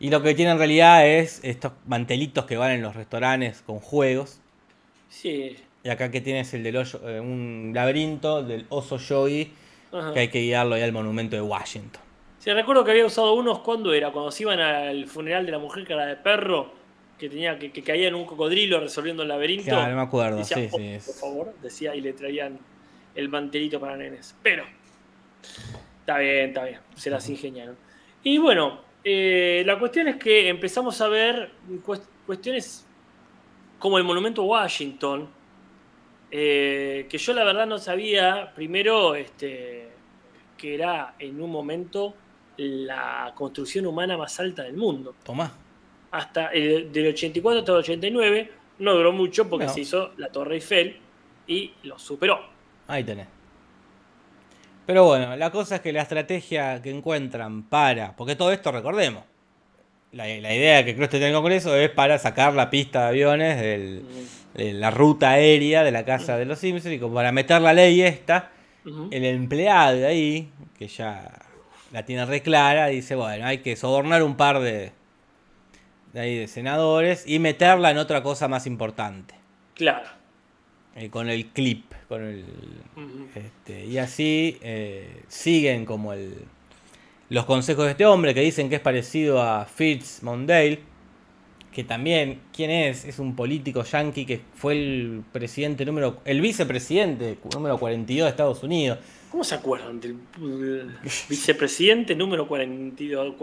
Y 0.00 0.08
lo 0.08 0.22
que 0.22 0.34
tiene 0.34 0.52
en 0.52 0.56
realidad 0.58 1.06
es 1.06 1.40
estos 1.42 1.72
mantelitos 1.86 2.46
que 2.46 2.56
van 2.56 2.70
en 2.70 2.80
los 2.80 2.96
restaurantes 2.96 3.60
con 3.60 3.78
juegos. 3.80 4.40
Sí. 5.10 5.58
Y 5.82 5.90
acá 5.90 6.10
que 6.10 6.22
tienes 6.22 6.54
el 6.54 6.62
del 6.62 6.76
hoyo- 6.78 7.06
eh, 7.06 7.20
un 7.20 7.72
laberinto 7.74 8.42
del 8.42 8.64
oso 8.70 8.96
Ajá. 8.96 10.14
que 10.14 10.20
hay 10.20 10.28
que 10.28 10.40
guiarlo 10.40 10.74
ahí 10.76 10.82
al 10.82 10.92
monumento 10.92 11.36
de 11.36 11.42
Washington. 11.42 12.00
Sí, 12.44 12.52
recuerdo 12.52 12.84
que 12.84 12.90
había 12.90 13.06
usado 13.06 13.32
unos 13.32 13.60
cuando 13.60 13.94
era, 13.94 14.12
cuando 14.12 14.30
se 14.30 14.42
iban 14.42 14.60
al 14.60 15.06
funeral 15.06 15.46
de 15.46 15.52
la 15.52 15.58
mujer 15.58 15.86
cara 15.86 16.04
de 16.04 16.16
perro, 16.16 16.74
que 17.18 17.30
tenía 17.30 17.58
que, 17.58 17.72
que 17.72 17.82
caía 17.82 18.08
en 18.08 18.14
un 18.14 18.26
cocodrilo 18.26 18.80
resolviendo 18.80 19.22
el 19.22 19.30
laberinto. 19.30 19.70
Claro, 19.70 19.92
no 19.92 19.96
me 19.96 20.02
acuerdo, 20.02 20.36
Decía, 20.36 20.58
sí, 20.58 20.68
"Oh, 20.70 20.76
sí. 20.76 20.98
Por 21.06 21.14
favor, 21.14 21.54
decía, 21.62 21.94
y 21.94 22.02
le 22.02 22.12
traían 22.12 22.58
el 23.14 23.30
mantelito 23.30 23.80
para 23.80 23.96
nenes. 23.96 24.36
Pero, 24.42 24.64
Está 26.00 26.18
bien, 26.18 26.48
está 26.50 26.64
bien. 26.64 26.80
Se 26.96 27.08
las 27.08 27.26
ingeniaron. 27.30 27.78
Y 28.22 28.36
bueno, 28.36 28.82
eh, 29.02 29.62
la 29.64 29.78
cuestión 29.78 30.08
es 30.08 30.16
que 30.16 30.50
empezamos 30.50 31.00
a 31.00 31.08
ver 31.08 31.50
cuestiones 32.26 32.86
como 33.78 33.96
el 33.96 34.04
Monumento 34.04 34.42
Washington, 34.42 35.30
eh, 36.30 37.06
que 37.08 37.16
yo 37.16 37.32
la 37.32 37.42
verdad 37.42 37.66
no 37.66 37.78
sabía, 37.78 38.52
primero, 38.54 39.14
este, 39.14 39.88
que 40.58 40.74
era 40.74 41.14
en 41.18 41.40
un 41.40 41.50
momento 41.50 42.14
la 42.56 43.32
construcción 43.34 43.86
humana 43.86 44.16
más 44.16 44.38
alta 44.40 44.62
del 44.62 44.76
mundo. 44.76 45.14
Tomá. 45.24 45.52
Hasta 46.10 46.48
el, 46.48 46.92
del 46.92 47.08
84 47.08 47.60
hasta 47.60 47.72
el 47.72 47.78
89, 47.78 48.52
no 48.78 48.94
duró 48.94 49.12
mucho 49.12 49.48
porque 49.48 49.68
se 49.68 49.80
hizo 49.80 50.12
la 50.16 50.28
Torre 50.28 50.56
Eiffel 50.56 50.96
y 51.46 51.72
lo 51.82 51.98
superó. 51.98 52.40
Ahí 52.86 53.04
tenés. 53.04 53.26
Pero 54.86 55.04
bueno, 55.04 55.34
la 55.36 55.50
cosa 55.50 55.76
es 55.76 55.80
que 55.80 55.92
la 55.92 56.02
estrategia 56.02 56.82
que 56.82 56.90
encuentran 56.90 57.62
para. 57.64 58.14
Porque 58.16 58.36
todo 58.36 58.52
esto, 58.52 58.70
recordemos. 58.70 59.24
La, 60.12 60.28
idea 60.28 60.84
que 60.84 60.94
creo 60.94 61.08
que 61.08 61.16
tiene 61.18 61.28
el 61.28 61.34
Congreso 61.34 61.74
es 61.74 61.90
para 61.90 62.18
sacar 62.18 62.54
la 62.54 62.70
pista 62.70 63.00
de 63.00 63.08
aviones 63.08 63.60
de 64.54 64.72
la 64.74 64.92
ruta 64.92 65.30
aérea 65.30 65.82
de 65.82 65.90
la 65.90 66.04
casa 66.04 66.36
de 66.36 66.44
los 66.44 66.60
Simpsons 66.60 66.94
y 66.94 67.00
como 67.00 67.16
para 67.16 67.32
meter 67.32 67.60
la 67.60 67.72
ley 67.72 68.00
esta, 68.00 68.52
el 68.84 69.24
empleado 69.24 69.96
de 69.96 70.06
ahí, 70.06 70.50
que 70.78 70.86
ya 70.86 71.43
la 71.94 72.04
tiene 72.04 72.26
re 72.26 72.42
clara, 72.42 72.88
dice, 72.88 73.14
bueno, 73.14 73.46
hay 73.46 73.58
que 73.58 73.76
sobornar 73.76 74.24
un 74.24 74.36
par 74.36 74.58
de, 74.58 74.90
de, 76.12 76.20
ahí 76.20 76.36
de 76.36 76.48
senadores 76.48 77.22
y 77.24 77.38
meterla 77.38 77.92
en 77.92 77.98
otra 77.98 78.20
cosa 78.20 78.48
más 78.48 78.66
importante. 78.66 79.36
Claro. 79.74 80.08
Eh, 80.96 81.08
con 81.08 81.28
el 81.28 81.46
clip, 81.46 81.84
con 82.08 82.24
el, 82.24 82.44
este, 83.36 83.86
y 83.86 83.98
así 83.98 84.58
eh, 84.60 85.22
siguen 85.28 85.86
como 85.86 86.12
el, 86.12 86.34
los 87.28 87.44
consejos 87.44 87.84
de 87.84 87.92
este 87.92 88.06
hombre 88.06 88.34
que 88.34 88.40
dicen 88.40 88.68
que 88.68 88.74
es 88.74 88.80
parecido 88.80 89.40
a 89.40 89.64
Fitz 89.64 90.24
Mondale, 90.24 90.80
que 91.72 91.84
también, 91.84 92.40
¿quién 92.52 92.72
es? 92.72 93.04
Es 93.04 93.20
un 93.20 93.36
político 93.36 93.84
yankee 93.84 94.26
que 94.26 94.40
fue 94.56 94.72
el 94.72 95.22
presidente 95.30 95.84
número, 95.84 96.18
el 96.24 96.40
vicepresidente 96.40 97.38
número 97.54 97.78
42 97.78 98.24
de 98.24 98.30
Estados 98.30 98.64
Unidos. 98.64 98.98
¿Cómo 99.34 99.42
se 99.42 99.56
acuerdan 99.56 100.00
del 100.00 100.16
vicepresidente 101.28 102.14
número 102.14 102.46
42, 102.46 103.34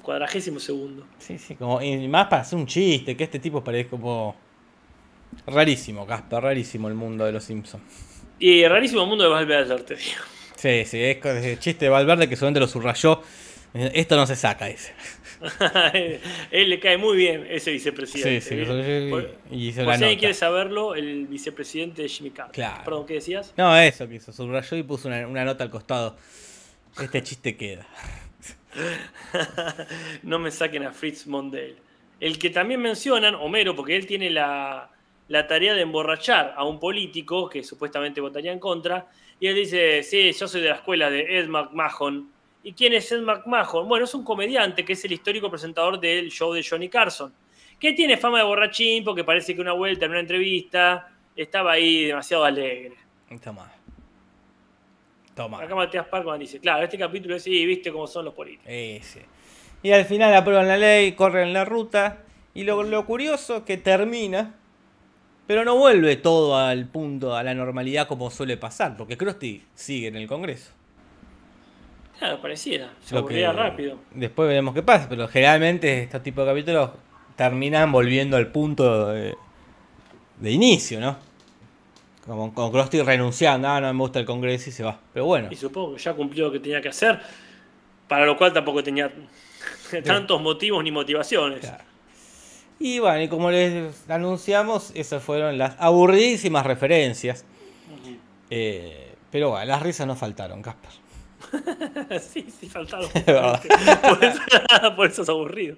cuadragésimo 0.00 0.60
segundo? 0.60 1.08
Sí, 1.18 1.38
sí, 1.38 1.56
como, 1.56 1.82
y 1.82 2.06
más 2.06 2.28
para 2.28 2.42
hacer 2.42 2.56
un 2.56 2.68
chiste, 2.68 3.16
que 3.16 3.24
este 3.24 3.40
tipo 3.40 3.64
parece 3.64 3.90
como 3.90 4.36
Rarísimo, 5.44 6.06
Casper, 6.06 6.40
rarísimo 6.40 6.86
el 6.86 6.94
mundo 6.94 7.24
de 7.24 7.32
los 7.32 7.42
Simpsons. 7.42 7.82
Y 8.38 8.64
rarísimo 8.64 9.02
el 9.02 9.08
mundo 9.08 9.24
de 9.24 9.30
Valverde, 9.30 9.76
te 9.80 9.96
digo. 9.96 10.20
Sí, 10.54 10.84
sí, 10.84 11.02
es 11.02 11.24
el 11.24 11.58
chiste 11.58 11.86
de 11.86 11.88
Valverde 11.88 12.28
que 12.28 12.36
solamente 12.36 12.60
lo 12.60 12.68
subrayó. 12.68 13.20
Esto 13.74 14.16
no 14.16 14.24
se 14.26 14.36
saca, 14.36 14.66
dice. 14.66 14.94
Él 16.52 16.70
le 16.70 16.78
cae 16.78 16.96
muy 16.96 17.16
bien 17.16 17.44
ese 17.50 17.72
vicepresidente. 17.72 18.40
Sí, 18.40 18.64
sí, 18.64 19.10
por, 19.10 19.34
y 19.50 19.72
si 19.72 19.80
alguien 19.80 20.18
quiere 20.18 20.34
saberlo, 20.34 20.94
el 20.94 21.26
vicepresidente 21.26 22.02
de 22.02 22.08
Jimmy 22.08 22.30
Carter. 22.30 22.54
Claro. 22.54 22.84
Perdón, 22.84 23.06
¿qué 23.06 23.14
decías? 23.14 23.52
No, 23.56 23.76
eso 23.76 24.08
que 24.08 24.14
hizo, 24.14 24.32
subrayó 24.32 24.76
y 24.76 24.84
puso 24.84 25.08
una, 25.08 25.26
una 25.26 25.44
nota 25.44 25.64
al 25.64 25.70
costado. 25.70 26.16
Este 27.02 27.22
chiste 27.24 27.56
queda. 27.56 27.84
no 30.22 30.38
me 30.38 30.52
saquen 30.52 30.84
a 30.84 30.92
Fritz 30.92 31.26
Mondale. 31.26 31.76
El 32.20 32.38
que 32.38 32.50
también 32.50 32.80
mencionan, 32.80 33.34
Homero, 33.34 33.74
porque 33.74 33.96
él 33.96 34.06
tiene 34.06 34.30
la, 34.30 34.88
la 35.28 35.46
tarea 35.46 35.74
de 35.74 35.82
emborrachar 35.82 36.54
a 36.56 36.64
un 36.64 36.78
político 36.78 37.48
que 37.48 37.64
supuestamente 37.64 38.20
votaría 38.20 38.52
en 38.52 38.60
contra. 38.60 39.08
Y 39.40 39.48
él 39.48 39.56
dice, 39.56 40.02
sí, 40.02 40.32
yo 40.32 40.46
soy 40.46 40.60
de 40.60 40.68
la 40.68 40.76
escuela 40.76 41.10
de 41.10 41.38
Ed 41.38 41.48
McMahon. 41.48 42.30
¿Y 42.64 42.72
quién 42.72 42.94
es 42.94 43.12
Ed 43.12 43.20
McMahon? 43.20 43.86
Bueno, 43.86 44.06
es 44.06 44.14
un 44.14 44.24
comediante 44.24 44.84
que 44.84 44.94
es 44.94 45.04
el 45.04 45.12
histórico 45.12 45.50
presentador 45.50 46.00
del 46.00 46.30
show 46.30 46.52
de 46.52 46.64
Johnny 46.68 46.88
Carson, 46.88 47.32
que 47.78 47.92
tiene 47.92 48.16
fama 48.16 48.38
de 48.38 48.44
borrachín 48.44 49.04
porque 49.04 49.22
parece 49.22 49.54
que 49.54 49.60
una 49.60 49.72
vuelta 49.72 50.06
en 50.06 50.12
una 50.12 50.20
entrevista 50.20 51.12
estaba 51.36 51.72
ahí 51.72 52.06
demasiado 52.06 52.44
alegre. 52.44 52.94
Toma. 53.42 53.70
Toma. 55.36 55.62
Acá 55.62 55.74
Matías 55.74 56.06
Parkman 56.06 56.40
dice, 56.40 56.58
claro, 56.58 56.84
este 56.84 56.96
capítulo 56.98 57.36
es, 57.36 57.42
sí, 57.42 57.66
viste 57.66 57.92
cómo 57.92 58.06
son 58.06 58.24
los 58.24 58.34
políticos. 58.34 58.66
Y 59.82 59.92
al 59.92 60.04
final 60.06 60.34
aprueban 60.34 60.66
la 60.66 60.78
ley, 60.78 61.12
corren 61.12 61.52
la 61.52 61.64
ruta. 61.64 62.22
Y 62.54 62.64
lo, 62.64 62.82
lo 62.82 63.04
curioso 63.04 63.64
que 63.64 63.76
termina 63.76 64.54
pero 65.46 65.64
no 65.64 65.76
vuelve 65.76 66.16
todo 66.16 66.56
al 66.56 66.86
punto, 66.88 67.36
a 67.36 67.42
la 67.42 67.54
normalidad 67.54 68.08
como 68.08 68.30
suele 68.30 68.56
pasar, 68.56 68.96
porque 68.96 69.18
Krusty 69.18 69.62
sigue 69.74 70.08
en 70.08 70.16
el 70.16 70.26
Congreso. 70.26 70.72
Claro, 72.18 72.40
pareciera. 72.40 72.92
Se 73.02 73.16
aburría 73.16 73.52
rápido. 73.52 73.98
Después 74.12 74.48
veremos 74.48 74.74
qué 74.74 74.82
pasa, 74.82 75.08
pero 75.08 75.26
generalmente 75.28 76.02
estos 76.02 76.22
tipos 76.22 76.44
de 76.44 76.52
capítulos 76.52 76.90
terminan 77.36 77.90
volviendo 77.90 78.36
al 78.36 78.48
punto 78.48 79.08
de, 79.08 79.36
inicio, 80.42 81.00
¿no? 81.00 81.16
Como 82.24 82.54
con 82.54 82.70
Krusty 82.70 83.02
renunciando, 83.02 83.68
ah, 83.68 83.80
no 83.80 83.92
me 83.92 84.00
gusta 84.00 84.20
el 84.20 84.24
Congreso 84.24 84.70
y 84.70 84.72
se 84.72 84.82
va. 84.82 84.98
Pero 85.12 85.26
bueno. 85.26 85.48
Y 85.50 85.56
supongo 85.56 85.94
que 85.94 86.02
ya 86.02 86.14
cumplió 86.14 86.46
lo 86.46 86.52
que 86.52 86.60
tenía 86.60 86.80
que 86.80 86.88
hacer, 86.88 87.20
para 88.08 88.24
lo 88.24 88.36
cual 88.36 88.52
tampoco 88.52 88.82
tenía 88.82 89.12
tantos 90.04 90.40
motivos 90.40 90.82
ni 90.82 90.90
motivaciones. 90.90 91.60
Claro. 91.60 91.84
Y 92.78 92.98
bueno, 92.98 93.22
y 93.22 93.28
como 93.28 93.50
les 93.50 94.10
anunciamos, 94.10 94.92
esas 94.94 95.22
fueron 95.22 95.58
las 95.58 95.76
aburridísimas 95.78 96.66
referencias. 96.66 97.44
Eh, 98.50 99.14
pero 99.30 99.50
bueno, 99.50 99.66
las 99.66 99.82
risas 99.82 100.06
no 100.06 100.16
faltaron, 100.16 100.62
Casper. 100.62 100.90
sí, 102.20 102.46
sí, 102.60 102.68
faltaron. 102.68 103.08
por, 104.96 105.06
eso, 105.06 105.22
es 105.22 105.28
aburrido. 105.28 105.76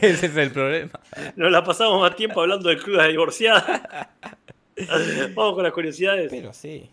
Ese 0.00 0.26
es 0.26 0.36
el 0.36 0.50
problema. 0.50 1.00
Nos 1.36 1.50
la 1.50 1.64
pasamos 1.64 2.00
más 2.00 2.16
tiempo 2.16 2.40
hablando 2.40 2.68
del 2.68 2.82
club 2.82 3.00
de 3.00 3.08
divorciada. 3.08 4.10
Vamos 5.34 5.54
con 5.54 5.64
las 5.64 5.72
curiosidades. 5.72 6.30
Pero 6.30 6.52
sí. 6.52 6.88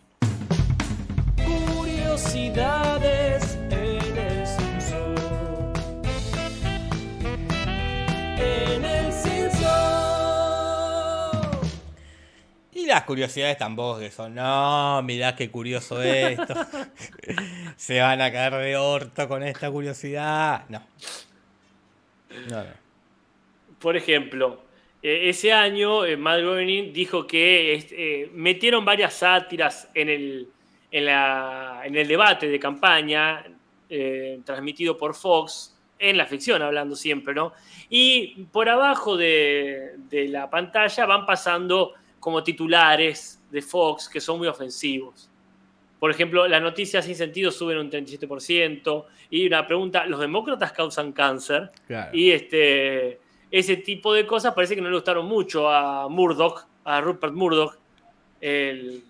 Curiosidades 1.44 3.17
las 12.88 13.04
curiosidades 13.04 13.58
tampoco 13.58 14.00
que 14.00 14.10
son, 14.10 14.34
no, 14.34 15.02
mirá 15.02 15.36
qué 15.36 15.50
curioso 15.50 16.02
esto. 16.02 16.54
Se 17.76 18.00
van 18.00 18.20
a 18.20 18.32
caer 18.32 18.54
de 18.54 18.76
orto 18.76 19.28
con 19.28 19.42
esta 19.42 19.70
curiosidad. 19.70 20.64
No. 20.68 20.82
Por 23.78 23.96
ejemplo, 23.96 24.62
eh, 25.02 25.28
ese 25.28 25.52
año 25.52 26.04
eh, 26.04 26.16
Matt 26.16 26.40
Groening 26.40 26.92
dijo 26.92 27.26
que 27.26 27.74
eh, 27.74 28.30
metieron 28.34 28.84
varias 28.84 29.14
sátiras 29.14 29.88
en 29.94 30.08
el, 30.08 30.48
en, 30.90 31.96
el 31.96 32.08
debate 32.08 32.48
de 32.48 32.58
campaña 32.58 33.44
transmitido 34.44 34.98
por 34.98 35.14
Fox, 35.14 35.74
en 35.98 36.18
la 36.18 36.26
ficción 36.26 36.60
hablando 36.60 36.94
siempre, 36.94 37.32
¿no? 37.32 37.54
Y 37.88 38.44
por 38.52 38.68
abajo 38.68 39.16
de, 39.16 39.94
de 40.10 40.28
la 40.28 40.50
pantalla 40.50 41.06
van 41.06 41.24
pasando 41.24 41.94
como 42.28 42.44
titulares 42.44 43.42
de 43.50 43.62
Fox 43.62 44.06
que 44.06 44.20
son 44.20 44.36
muy 44.36 44.48
ofensivos. 44.48 45.30
Por 45.98 46.10
ejemplo, 46.10 46.46
las 46.46 46.60
noticias 46.60 47.06
sin 47.06 47.14
sentido 47.14 47.50
suben 47.50 47.78
un 47.78 47.90
37%. 47.90 49.06
Y 49.30 49.46
una 49.46 49.66
pregunta, 49.66 50.04
¿los 50.04 50.20
demócratas 50.20 50.72
causan 50.72 51.12
cáncer? 51.12 51.70
Y 52.12 52.30
este, 52.30 53.18
ese 53.50 53.78
tipo 53.78 54.12
de 54.12 54.26
cosas 54.26 54.52
parece 54.52 54.74
que 54.74 54.82
no 54.82 54.90
le 54.90 54.96
gustaron 54.96 55.24
mucho 55.24 55.70
a 55.70 56.06
Murdoch, 56.10 56.66
a 56.84 57.00
Rupert 57.00 57.32
Murdoch, 57.32 57.78
el 58.42 59.02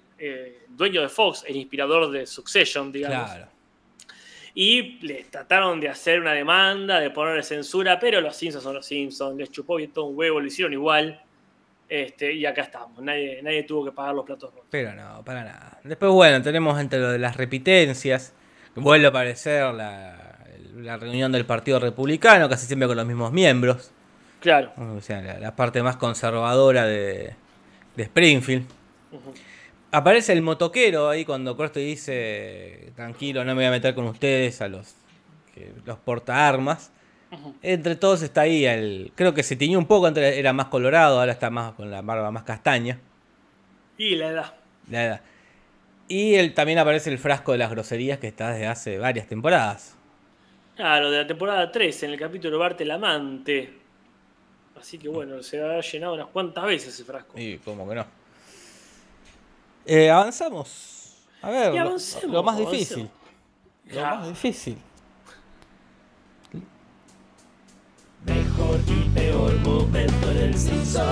dueño 0.69 1.03
de 1.03 1.09
Fox, 1.09 1.45
el 1.49 1.57
inspirador 1.57 2.13
de 2.13 2.25
Succession, 2.25 2.93
digamos. 2.93 3.33
Y 4.55 5.05
le 5.05 5.25
trataron 5.25 5.81
de 5.81 5.89
hacer 5.89 6.21
una 6.21 6.35
demanda, 6.35 7.01
de 7.01 7.11
ponerle 7.11 7.43
censura, 7.43 7.99
pero 7.99 8.21
los 8.21 8.37
Simpsons 8.37 8.63
son 8.63 8.75
los 8.75 8.87
Simpsons, 8.87 9.37
les 9.37 9.51
chupó 9.51 9.75
bien 9.75 9.91
todo 9.91 10.05
un 10.05 10.17
huevo, 10.17 10.39
lo 10.39 10.47
hicieron 10.47 10.73
igual. 10.73 11.21
Este, 11.89 12.35
y 12.35 12.45
acá 12.45 12.63
estamos, 12.63 13.03
nadie, 13.03 13.41
nadie 13.43 13.63
tuvo 13.63 13.87
que 13.87 13.93
pagar 13.93 14.15
los 14.15 14.27
platos 14.27 14.53
rotos. 14.53 14.69
Pero 14.71 14.95
no, 14.95 15.25
para 15.25 15.43
nada. 15.43 15.81
Después, 15.85 16.13
bueno, 16.13 16.43
tenemos 16.43 16.79
entre 16.79 16.99
lo 16.99 17.11
de 17.11 17.19
las 17.19 17.37
repitencias, 17.37 18.35
vuelve 18.75 19.07
a 19.07 19.09
aparecer 19.09 19.73
la, 19.73 20.37
reunión 20.99 21.33
del 21.33 21.47
Partido 21.47 21.81
Republicano, 21.81 22.49
casi 22.49 22.67
siempre 22.67 22.87
con 22.89 22.97
los 22.97 23.07
mismos 23.07 23.33
miembros. 23.33 23.91
Claro. 24.41 24.73
O 24.77 25.01
sea, 25.01 25.39
la, 25.39 25.57
parte 25.57 25.83
más 25.83 25.97
conservadora 25.97 26.85
de, 26.85 27.35
Springfield. 27.97 28.67
Aparece 29.91 30.35
el 30.35 30.43
motoquero 30.43 31.09
ahí 31.09 31.25
cuando 31.25 31.57
Crosto 31.57 31.81
dice, 31.81 32.93
tranquilo, 32.95 33.45
no 33.45 33.55
me 33.55 33.63
voy 33.63 33.65
a 33.65 33.71
meter 33.71 33.95
con 33.95 34.05
ustedes, 34.05 34.61
a 34.61 34.69
los, 34.69 34.95
que, 35.55 35.73
los 35.87 35.99
porta 35.99 36.47
armas. 36.47 36.93
Entre 37.63 37.97
todos 37.97 38.23
está 38.23 38.43
ahí 38.43 38.65
el. 38.65 39.13
Creo 39.15 39.35
que 39.35 39.43
se 39.43 39.55
tiñó 39.57 39.79
un 39.79 39.87
poco, 39.87 40.07
antes 40.07 40.37
era 40.37 40.53
más 40.53 40.67
colorado, 40.67 41.21
ahora 41.21 41.33
está 41.33 41.51
más 41.51 41.75
con 41.75 41.91
la 41.91 42.01
barba 42.01 42.31
más 42.31 42.45
castaña. 42.45 42.99
Y 43.99 44.15
la 44.17 44.29
edad. 44.29 44.55
La 44.91 45.05
edad. 45.05 45.21
Y 46.09 46.37
él, 46.37 46.55
también 46.55 46.79
aparece 46.79 47.11
el 47.11 47.19
frasco 47.19 47.53
de 47.53 47.59
las 47.59 47.71
groserías 47.71 48.19
que 48.19 48.29
está 48.29 48.51
desde 48.53 48.67
hace 48.67 48.99
varias 48.99 49.27
temporadas. 49.27 49.95
Claro, 50.77 51.11
de 51.11 51.19
la 51.19 51.27
temporada 51.27 51.71
3, 51.71 52.05
en 52.05 52.11
el 52.13 52.19
capítulo 52.19 52.59
Bart 52.59 52.81
el 52.81 52.91
amante. 52.93 53.75
Así 54.81 54.97
que 54.97 55.09
bueno, 55.09 55.43
se 55.43 55.61
ha 55.63 55.81
llenado 55.81 56.15
unas 56.15 56.29
cuantas 56.29 56.65
veces 56.65 56.95
ese 56.95 57.05
frasco. 57.05 57.39
Y 57.39 57.59
como 57.59 57.87
que 57.89 57.95
no. 57.97 58.07
Eh, 59.85 60.09
avanzamos. 60.11 61.27
A 61.43 61.51
ver, 61.51 61.75
Y 61.75 61.77
lo- 61.77 61.83
avancemos, 61.83 62.33
lo, 62.35 62.43
más 62.43 62.59
difícil. 62.59 63.11
Lo 63.87 64.01
más 64.03 64.29
difícil. 64.29 64.79
Peor 69.15 69.55
momento 69.61 70.31
en 70.31 70.37
el 70.39 70.55
Simpson. 70.55 71.05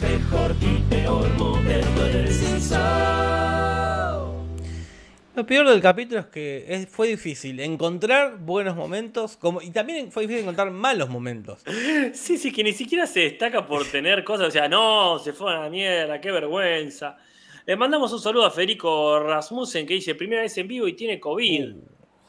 Mejor 0.00 0.54
y 0.60 0.78
peor 0.90 1.28
momento 1.34 2.06
en 2.06 2.16
el 2.16 2.28
Simpson. 2.32 2.82
Lo 5.34 5.46
peor 5.46 5.66
del 5.70 5.80
capítulo 5.80 6.20
es 6.20 6.26
que 6.26 6.66
es- 6.68 6.88
fue 6.88 7.08
difícil 7.08 7.58
encontrar 7.60 8.36
buenos 8.38 8.76
momentos 8.76 9.38
como, 9.38 9.62
y 9.62 9.70
también 9.70 10.12
fue 10.12 10.24
difícil 10.24 10.42
encontrar 10.42 10.70
malos 10.70 11.08
momentos. 11.08 11.62
Sí, 12.12 12.36
sí, 12.36 12.52
que 12.52 12.62
ni 12.62 12.72
siquiera 12.72 13.06
se 13.06 13.20
destaca 13.20 13.66
por 13.66 13.86
tener 13.86 14.24
cosas. 14.24 14.48
O 14.48 14.50
sea, 14.50 14.68
no, 14.68 15.18
se 15.18 15.32
fue 15.32 15.50
a 15.54 15.60
la 15.60 15.70
mierda, 15.70 16.20
qué 16.20 16.30
vergüenza. 16.30 17.16
Le 17.64 17.76
mandamos 17.76 18.12
un 18.12 18.18
saludo 18.20 18.44
a 18.44 18.50
Federico 18.50 19.20
Rasmussen 19.20 19.86
que 19.86 19.94
dice 19.94 20.14
primera 20.14 20.42
vez 20.42 20.58
en 20.58 20.68
vivo 20.68 20.86
y 20.86 20.92
tiene 20.94 21.18
COVID. 21.18 21.76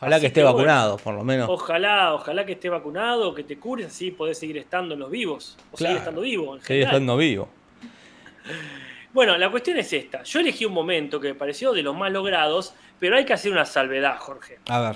Ojalá 0.03 0.15
Así 0.17 0.21
que 0.23 0.27
esté 0.27 0.39
que 0.39 0.43
bueno. 0.43 0.57
vacunado, 0.57 0.97
por 0.97 1.13
lo 1.15 1.23
menos. 1.23 1.49
Ojalá, 1.49 2.13
ojalá 2.13 2.45
que 2.45 2.53
esté 2.53 2.69
vacunado, 2.69 3.33
que 3.33 3.43
te 3.43 3.57
cures, 3.57 3.87
así 3.87 4.11
podés 4.11 4.37
seguir 4.37 4.57
estando 4.57 4.93
en 4.93 4.99
los 4.99 5.09
vivos. 5.11 5.57
O 5.71 5.77
seguir 5.77 5.87
Claro. 5.93 5.97
estando 5.99 6.21
vivo 6.21 6.55
en 6.55 6.61
general. 6.61 6.87
estando 6.93 7.17
vivo. 7.17 7.49
Bueno, 9.13 9.37
la 9.37 9.51
cuestión 9.51 9.77
es 9.77 9.93
esta. 9.93 10.23
Yo 10.23 10.39
elegí 10.39 10.65
un 10.65 10.73
momento 10.73 11.19
que 11.19 11.27
me 11.27 11.35
pareció 11.35 11.71
de 11.71 11.83
los 11.83 11.95
más 11.95 12.11
logrados, 12.11 12.73
pero 12.97 13.15
hay 13.15 13.25
que 13.25 13.33
hacer 13.33 13.51
una 13.51 13.63
salvedad, 13.63 14.17
Jorge. 14.17 14.57
A 14.67 14.79
ver. 14.81 14.95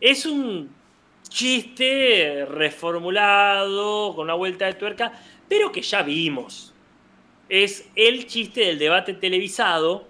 Es 0.00 0.24
un 0.24 0.70
chiste 1.28 2.46
reformulado, 2.48 4.14
con 4.14 4.24
una 4.24 4.34
vuelta 4.34 4.64
de 4.66 4.72
tuerca, 4.72 5.12
pero 5.48 5.70
que 5.70 5.82
ya 5.82 6.02
vimos. 6.02 6.72
Es 7.50 7.90
el 7.94 8.26
chiste 8.26 8.62
del 8.62 8.78
debate 8.78 9.12
televisado 9.12 10.08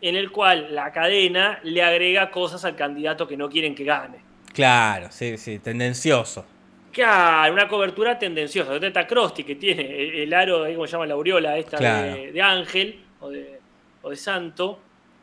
en 0.00 0.16
el 0.16 0.30
cual 0.30 0.74
la 0.74 0.92
cadena 0.92 1.58
le 1.62 1.82
agrega 1.82 2.30
cosas 2.30 2.64
al 2.64 2.76
candidato 2.76 3.26
que 3.26 3.36
no 3.36 3.48
quieren 3.48 3.74
que 3.74 3.84
gane. 3.84 4.18
Claro, 4.52 5.08
sí, 5.10 5.36
sí, 5.38 5.58
tendencioso. 5.58 6.44
Claro, 6.92 7.52
una 7.52 7.68
cobertura 7.68 8.18
tendenciosa. 8.18 8.72
Donde 8.72 8.88
está 8.88 9.06
Krusty, 9.06 9.44
que 9.44 9.54
tiene 9.56 9.82
el, 9.82 10.14
el 10.22 10.34
aro, 10.34 10.64
como 10.72 10.86
se 10.86 10.92
llama 10.92 11.06
la 11.06 11.14
aureola 11.14 11.56
esta 11.58 11.76
Claro. 11.76 12.14
de, 12.14 12.32
de 12.32 12.42
ángel 12.42 13.00
o 13.20 13.28
de, 13.30 13.60
o 14.02 14.10
de 14.10 14.16
santo. 14.16 14.80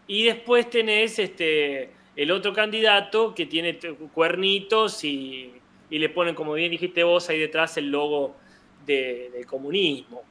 Y 0.08 0.26
después 0.26 0.70
tenés 0.70 1.18
este, 1.20 1.90
el 2.16 2.32
otro 2.32 2.54
candidato 2.54 3.34
que 3.34 3.46
tiene 3.48 3.78
cuernitos 4.14 5.04
y, 5.04 5.52
y 5.90 6.00
le 6.00 6.10
ponen, 6.10 6.36
como 6.36 6.54
bien 6.54 6.72
dijiste 6.72 7.04
vos, 7.04 7.30
ahí 7.30 7.40
detrás 7.40 7.76
el 7.78 7.90
logo 7.90 8.36
de- 8.86 9.32
del 9.34 9.46
comunismo. 9.46 10.24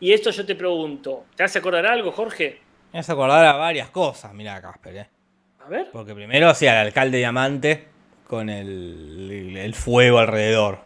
Y 0.00 0.12
esto 0.12 0.30
yo 0.30 0.46
te 0.46 0.54
pregunto, 0.54 1.24
¿te 1.34 1.42
hace 1.42 1.58
acordar 1.58 1.86
algo, 1.86 2.12
Jorge? 2.12 2.60
Me 2.92 2.98
hace 3.00 3.12
acordar 3.12 3.44
a 3.44 3.52
varias 3.54 3.90
cosas, 3.90 4.32
mirá, 4.34 4.60
Casper, 4.60 4.96
¿eh? 4.96 5.06
A 5.64 5.68
ver. 5.68 5.88
Porque 5.92 6.14
primero, 6.14 6.54
sí, 6.54 6.66
al 6.66 6.78
alcalde 6.78 7.18
diamante 7.18 7.86
con 8.26 8.48
el, 8.48 9.56
el 9.56 9.74
fuego 9.74 10.18
alrededor. 10.18 10.80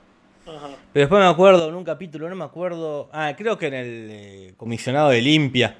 Ajá. 0.46 0.68
Pero 0.92 1.05
después 1.05 1.22
me 1.22 1.28
acuerdo 1.28 1.68
en 1.68 1.74
un 1.76 1.84
capítulo, 1.84 2.28
no 2.28 2.34
me 2.36 2.44
acuerdo. 2.44 3.09
Ah, 3.12 3.34
creo 3.36 3.57
que 3.57 3.68
en 3.68 3.74
el 3.74 4.09
eh, 4.11 4.55
comisionado 4.57 5.11
de 5.11 5.20
limpia. 5.22 5.76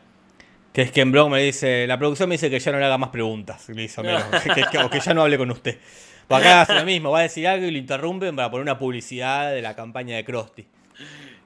Que 0.73 0.83
es 0.83 0.91
que 0.93 1.03
en 1.03 1.13
blog 1.13 1.29
me 1.29 1.43
dice, 1.43 1.87
la 1.87 1.99
producción 1.99 2.29
me 2.31 2.37
dice 2.37 2.49
que 2.49 2.59
ya 2.59 2.73
no 2.73 2.79
le 2.79 2.87
haga 2.87 2.97
más 2.97 3.11
preguntas. 3.11 3.69
Le 3.69 3.83
dice 3.83 4.01
Homero, 4.01 4.21
que, 4.55 4.63
que- 4.71 4.79
o 4.79 4.89
que 4.89 5.01
ya 5.01 5.13
no 5.13 5.23
hable 5.23 5.37
con 5.37 5.51
usted. 5.51 5.79
Pues 6.29 6.41
acá 6.41 6.63
hace 6.63 6.75
lo 6.75 6.85
mismo, 6.85 7.11
va 7.11 7.19
a 7.19 7.23
decir 7.23 7.47
algo 7.47 7.67
y 7.67 7.71
lo 7.73 7.79
interrumpen 7.79 8.35
para 8.37 8.51
poner 8.51 8.63
una 8.63 8.79
publicidad 8.79 9.53
de 9.53 9.61
la 9.61 9.75
campaña 9.77 10.17
de 10.17 10.25
Krusty. 10.25 10.67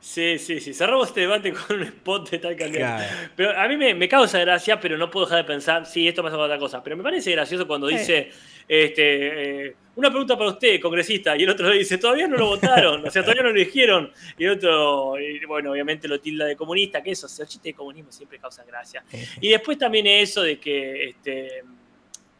Sí, 0.01 0.39
sí, 0.39 0.61
sí. 0.61 0.73
Cerramos 0.73 1.09
este 1.09 1.23
debate 1.23 1.53
con 1.53 1.77
un 1.77 1.83
spot 1.83 2.31
de 2.31 2.39
tal 2.39 2.55
candidato. 2.57 3.03
Claro. 3.05 3.31
Pero 3.35 3.59
a 3.59 3.67
mí 3.69 3.77
me, 3.77 3.95
me 3.95 4.09
causa 4.09 4.39
gracia, 4.39 4.79
pero 4.79 4.97
no 4.97 5.11
puedo 5.11 5.27
dejar 5.27 5.39
de 5.43 5.45
pensar, 5.53 5.85
sí, 5.87 6.07
esto 6.07 6.23
pasa 6.23 6.37
con 6.37 6.45
otra 6.45 6.59
cosa. 6.59 6.83
Pero 6.83 6.97
me 6.97 7.03
parece 7.03 7.33
gracioso 7.33 7.67
cuando 7.67 7.89
Sí. 7.89 7.97
dice, 7.99 8.31
este, 8.69 9.67
eh, 9.69 9.75
una 9.97 10.11
pregunta 10.11 10.37
para 10.37 10.51
usted, 10.51 10.81
congresista, 10.81 11.37
y 11.37 11.43
el 11.43 11.51
otro 11.51 11.69
le 11.71 11.79
dice, 11.79 11.99
todavía 11.99 12.29
no 12.29 12.37
lo 12.37 12.47
votaron, 12.47 13.07
o 13.07 13.11
sea, 13.11 13.23
todavía 13.23 13.43
no 13.43 13.49
lo 13.51 13.55
eligieron. 13.57 14.13
Y 14.39 14.45
el 14.45 14.51
otro, 14.53 15.19
y 15.19 15.45
bueno, 15.47 15.73
obviamente 15.73 16.07
lo 16.07 16.21
tilda 16.21 16.45
de 16.45 16.55
comunista, 16.55 17.03
que 17.03 17.13
eso, 17.13 17.27
o 17.27 17.29
sea, 17.29 17.45
el 17.45 17.49
chiste 17.49 17.71
de 17.71 17.75
comunismo 17.75 18.13
siempre 18.13 18.39
causa 18.39 18.63
gracia. 18.65 19.03
Y 19.41 19.49
después 19.49 19.79
también 19.79 20.07
eso 20.07 20.43
de 20.43 20.59
que, 20.61 21.05
este, 21.09 21.63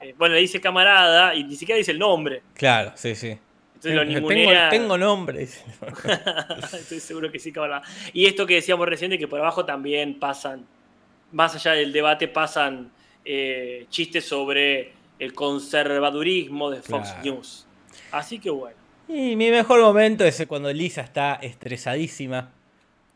eh, 0.01 0.15
bueno, 0.19 0.35
le 0.35 0.41
dice 0.43 0.61
camarada 0.61 1.35
y 1.35 1.45
ni 1.45 1.57
siquiera 1.57 1.79
dice 1.79 1.93
el 1.93 1.99
nombre. 1.99 2.43
Claro, 2.55 2.93
sí, 2.95 3.15
sí. 3.15 3.39
Entonces 3.91 4.15
lo 4.15 4.19
Tengo, 4.21 4.31
ningunea. 4.31 4.69
tengo 4.69 4.99
nombre. 4.99 5.41
dice. 5.41 5.65
Estoy 6.79 7.01
seguro 7.01 7.31
que 7.31 7.39
sí, 7.39 7.53
camarada. 7.53 7.83
Y 8.13 8.27
esto 8.27 8.47
que 8.47 8.55
decíamos 8.55 8.87
recién 8.89 9.11
de 9.11 9.19
que 9.19 9.29
por 9.29 9.41
abajo 9.41 9.65
también 9.65 10.19
pasan, 10.19 10.67
más 11.33 11.55
allá 11.55 11.73
del 11.73 11.93
debate, 11.93 12.29
pasan 12.29 12.91
eh, 13.25 13.87
chistes 13.91 14.25
sobre 14.25 14.93
el 15.19 15.33
conservadurismo 15.35 16.71
de 16.71 16.83
Fox 16.83 17.09
Claro. 17.11 17.23
News. 17.25 17.67
Así 18.13 18.39
que 18.39 18.51
bueno. 18.51 18.77
Y 19.09 19.37
mi 19.37 19.51
mejor 19.51 19.81
momento 19.81 20.25
es 20.25 20.45
cuando 20.47 20.73
Lisa 20.73 21.01
está 21.01 21.35
estresadísima. 21.37 22.51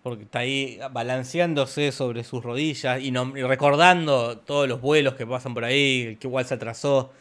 Porque 0.03 0.23
está 0.23 0.39
ahí 0.39 0.79
balanceándose 0.93 1.93
sobre 1.93 2.25
sus 2.25 2.43
rodillas 2.43 3.03
y, 3.03 3.13
recordando 3.13 4.39
todos 4.39 4.67
los 4.67 4.81
vuelos 4.81 5.13
que 5.13 5.27
pasan 5.27 5.53
por 5.53 5.63
ahí, 5.65 6.17
que 6.19 6.27
igual 6.27 6.47
se 6.47 6.55
atrasó. 6.55 7.13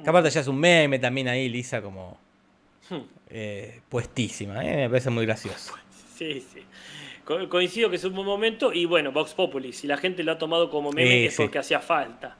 Que 0.00 0.08
aparte 0.08 0.30
ya 0.30 0.42
es 0.42 0.46
un 0.46 0.60
meme 0.60 1.00
también 1.00 1.26
ahí, 1.26 1.48
Lisa 1.48 1.82
como 1.82 2.16
Hmm. 2.88 3.02
eh, 3.30 3.80
puestísima. 3.88 4.64
eh, 4.64 4.76
Me 4.76 4.88
parece 4.88 5.10
muy 5.10 5.24
gracioso. 5.26 5.74
Sí, 6.16 6.40
sí. 6.52 6.62
Co- 7.24 7.48
coincido 7.48 7.90
que 7.90 7.96
es 7.96 8.04
un 8.04 8.14
buen 8.14 8.26
momento 8.26 8.72
y 8.72 8.84
bueno, 8.86 9.12
Vox 9.12 9.34
Populi, 9.34 9.72
si 9.72 9.86
la 9.86 9.96
gente 9.98 10.22
lo 10.24 10.32
ha 10.32 10.38
tomado 10.38 10.70
como 10.70 10.90
meme 10.92 11.26
es 11.26 11.36
sí. 11.36 11.42
porque 11.42 11.58
hacía 11.58 11.80
falta. 11.80 12.36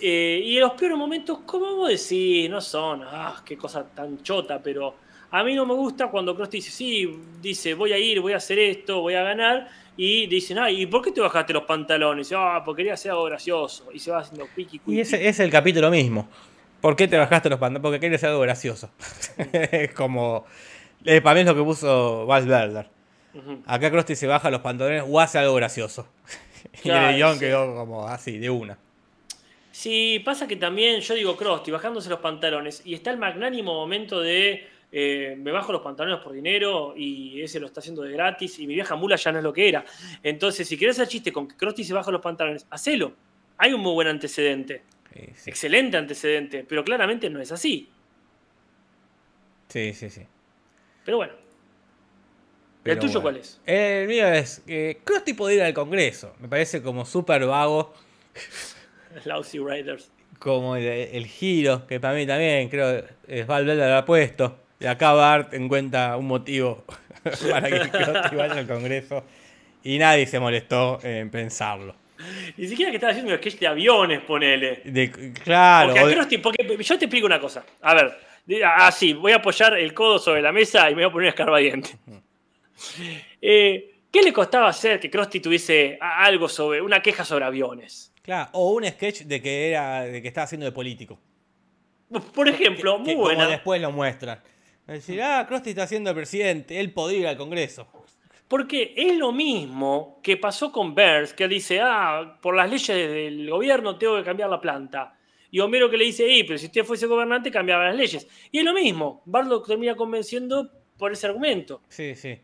Eh, 0.00 0.40
y 0.44 0.58
los 0.58 0.72
peores 0.72 0.98
momentos, 0.98 1.38
¿cómo 1.46 1.76
vos 1.76 1.88
decís? 1.88 2.50
No 2.50 2.60
son, 2.60 3.02
ah, 3.04 3.42
qué 3.44 3.56
cosa 3.56 3.84
tan 3.86 4.22
chota, 4.22 4.60
pero 4.62 4.96
a 5.30 5.42
mí 5.44 5.54
no 5.54 5.64
me 5.64 5.74
gusta 5.74 6.08
cuando 6.08 6.34
Krusty 6.36 6.58
dice, 6.58 6.70
sí, 6.72 7.08
dice, 7.40 7.74
voy 7.74 7.92
a 7.92 7.98
ir, 7.98 8.20
voy 8.20 8.32
a 8.32 8.36
hacer 8.38 8.58
esto, 8.58 9.00
voy 9.00 9.14
a 9.14 9.22
ganar, 9.22 9.68
y 9.96 10.26
dicen, 10.26 10.58
ay, 10.58 10.82
¿y 10.82 10.86
por 10.86 11.02
qué 11.02 11.12
te 11.12 11.20
bajaste 11.20 11.52
los 11.52 11.62
pantalones? 11.64 12.26
Y 12.26 12.30
dice, 12.30 12.34
ah, 12.36 12.62
porque 12.64 12.80
quería 12.80 12.94
hacer 12.94 13.12
algo 13.12 13.24
gracioso, 13.24 13.90
y 13.94 13.98
se 14.00 14.10
va 14.10 14.18
haciendo 14.18 14.46
piqui, 14.54 14.80
Y 14.88 15.00
ese 15.00 15.26
es 15.28 15.38
el 15.40 15.50
capítulo 15.50 15.88
mismo. 15.90 16.28
¿Por 16.82 16.96
qué 16.96 17.08
te 17.08 17.16
bajaste 17.16 17.48
los 17.48 17.60
pantalones? 17.60 17.82
Porque 17.82 18.00
quieres 18.00 18.22
algo 18.24 18.40
gracioso. 18.40 18.90
es 19.52 19.94
como. 19.94 20.44
eh, 21.04 21.22
para 21.22 21.34
mí 21.34 21.40
es 21.40 21.46
lo 21.46 21.54
que 21.54 21.62
puso 21.62 22.26
Val 22.26 22.46
Verder. 22.46 22.88
Acá 23.64 23.90
Krusty 23.90 24.14
se 24.14 24.26
baja 24.26 24.50
los 24.50 24.60
pantalones 24.60 25.04
o 25.08 25.20
hace 25.20 25.38
algo 25.38 25.54
gracioso. 25.54 26.06
y 26.84 26.90
el 26.90 27.14
guion 27.14 27.34
sí. 27.34 27.40
quedó 27.40 27.74
como 27.74 28.06
así, 28.06 28.36
de 28.38 28.50
una. 28.50 28.76
Sí, 29.70 30.20
pasa 30.24 30.46
que 30.46 30.56
también 30.56 31.00
yo 31.00 31.14
digo 31.14 31.36
Krusty, 31.36 31.70
bajándose 31.70 32.10
los 32.10 32.18
pantalones, 32.18 32.82
y 32.84 32.94
está 32.94 33.10
el 33.10 33.16
magnánimo 33.16 33.72
momento 33.72 34.20
de 34.20 34.66
eh, 34.90 35.36
me 35.38 35.50
bajo 35.50 35.72
los 35.72 35.80
pantalones 35.80 36.20
por 36.22 36.32
dinero 36.32 36.92
y 36.94 37.40
ese 37.40 37.58
lo 37.58 37.66
está 37.66 37.80
haciendo 37.80 38.02
de 38.02 38.12
gratis 38.12 38.58
y 38.58 38.66
mi 38.66 38.74
vieja 38.74 38.94
mula 38.94 39.16
ya 39.16 39.32
no 39.32 39.38
es 39.38 39.44
lo 39.44 39.52
que 39.52 39.68
era. 39.68 39.84
Entonces, 40.22 40.68
si 40.68 40.76
querés 40.76 40.96
hacer 40.96 41.08
chiste 41.08 41.32
con 41.32 41.48
que 41.48 41.56
Krusty 41.56 41.84
se 41.84 41.94
baja 41.94 42.10
los 42.10 42.20
pantalones, 42.20 42.66
hacelo. 42.68 43.14
Hay 43.56 43.72
un 43.72 43.80
muy 43.80 43.92
buen 43.92 44.08
antecedente, 44.08 44.82
Sí, 45.14 45.50
excelente 45.50 45.96
antecedente, 45.96 46.64
pero 46.68 46.84
claramente 46.84 47.28
no 47.30 47.40
es 47.40 47.52
así. 47.52 47.88
sí. 49.68 49.92
sí, 49.94 50.10
sí. 50.10 50.22
Pero 51.04 51.16
bueno, 51.16 51.32
Pero 52.82 52.94
¿el 52.94 52.98
tuyo 53.00 53.20
bueno. 53.20 53.22
cuál 53.22 53.36
es? 53.38 53.60
El 53.66 54.06
mío 54.08 54.26
es 54.28 54.60
que 54.66 55.00
Krusty 55.04 55.34
podría 55.34 55.58
ir 55.58 55.62
al 55.64 55.74
Congreso. 55.74 56.34
Me 56.38 56.48
parece 56.48 56.80
como 56.82 57.04
súper 57.04 57.44
vago. 57.46 57.92
Lousy 59.24 59.58
Riders. 59.58 60.10
Como 60.38 60.76
el, 60.76 60.84
el 60.84 61.26
giro, 61.26 61.86
que 61.86 62.00
para 62.00 62.14
mí 62.14 62.26
también 62.26 62.68
creo 62.68 63.04
es 63.26 63.46
Val 63.46 63.64
Verder 63.66 63.88
lo 63.90 63.96
ha 63.96 64.04
puesto. 64.04 64.58
Y 64.80 64.86
acá 64.86 65.12
Bart 65.12 65.54
encuentra 65.54 66.16
un 66.16 66.26
motivo 66.26 66.84
para 67.50 67.68
que 67.68 67.90
Krusty 67.90 68.36
vaya 68.36 68.54
al 68.58 68.66
Congreso. 68.66 69.24
Y 69.84 69.98
nadie 69.98 70.26
se 70.26 70.38
molestó 70.40 71.00
en 71.02 71.30
pensarlo. 71.30 71.94
Ni 72.56 72.66
siquiera 72.68 72.90
que 72.90 72.96
estaba 72.96 73.12
haciendo 73.12 73.32
un 73.32 73.38
sketch 73.38 73.58
de 73.58 73.66
aviones, 73.66 74.20
ponele. 74.22 74.82
De- 74.84 75.32
claro. 75.44 75.94
Porque, 75.94 76.36
de- 76.36 76.38
porque 76.38 76.82
yo 76.84 76.98
te 76.98 77.04
explico 77.06 77.26
una 77.26 77.40
cosa. 77.40 77.64
A 77.80 77.94
ver, 77.94 78.12
así, 78.76 79.12
voy 79.12 79.32
a 79.32 79.36
apoyar 79.36 79.78
el 79.78 79.92
codo 79.94 80.18
sobre 80.18 80.42
la 80.42 80.52
mesa 80.52 80.90
y 80.90 80.94
me 80.94 81.02
voy 81.02 81.10
a 81.10 81.12
poner 81.12 81.28
escarbadiente. 81.28 81.90
Eh, 83.40 83.88
¿Qué 84.10 84.22
le 84.22 84.32
costaba 84.32 84.68
hacer 84.68 85.00
que 85.00 85.10
Krusty 85.10 85.40
tuviese 85.40 85.98
algo 86.00 86.48
sobre, 86.48 86.80
una 86.82 87.00
queja 87.00 87.24
sobre 87.24 87.44
aviones? 87.44 88.12
claro, 88.22 88.50
o 88.52 88.72
un 88.74 88.84
sketch 88.86 89.22
de 89.22 89.42
que 89.42 89.70
era 89.70 90.02
de 90.02 90.22
que 90.22 90.28
estaba 90.28 90.44
haciendo 90.44 90.64
de 90.66 90.70
político. 90.72 91.18
Por 92.34 92.48
ejemplo, 92.48 92.92
Que- 92.92 92.98
muy 92.98 93.06
que 93.08 93.14
como 93.14 93.24
buena. 93.24 93.48
después 93.48 93.80
lo 93.80 93.90
muestran. 93.90 94.40
Es 94.86 94.94
decir, 95.06 95.22
ah, 95.22 95.44
Krusty 95.48 95.70
está 95.70 95.86
siendo 95.86 96.14
presidente, 96.14 96.78
él 96.78 96.92
podría 96.92 97.18
ir 97.20 97.26
al 97.28 97.36
Congreso. 97.36 97.88
Porque 98.52 98.92
es 98.94 99.16
lo 99.16 99.32
mismo 99.32 100.20
que 100.22 100.36
pasó 100.36 100.70
con 100.70 100.94
Burns, 100.94 101.32
que 101.32 101.48
dice, 101.48 101.80
ah, 101.80 102.36
por 102.42 102.54
las 102.54 102.68
leyes 102.68 102.86
del 102.86 103.48
gobierno 103.48 103.96
tengo 103.96 104.18
que 104.18 104.24
cambiar 104.24 104.50
la 104.50 104.60
planta. 104.60 105.16
Y 105.50 105.58
Homero 105.60 105.88
que 105.88 105.96
le 105.96 106.04
dice, 106.04 106.28
y, 106.28 106.44
pero 106.44 106.58
si 106.58 106.66
usted 106.66 106.84
fuese 106.84 107.06
gobernante 107.06 107.50
cambiaba 107.50 107.86
las 107.86 107.96
leyes. 107.96 108.28
Y 108.50 108.58
es 108.58 108.64
lo 108.66 108.74
mismo, 108.74 109.22
Barlow 109.24 109.62
termina 109.62 109.94
convenciendo 109.96 110.70
por 110.98 111.12
ese 111.12 111.26
argumento. 111.28 111.80
Sí, 111.88 112.14
sí. 112.14 112.38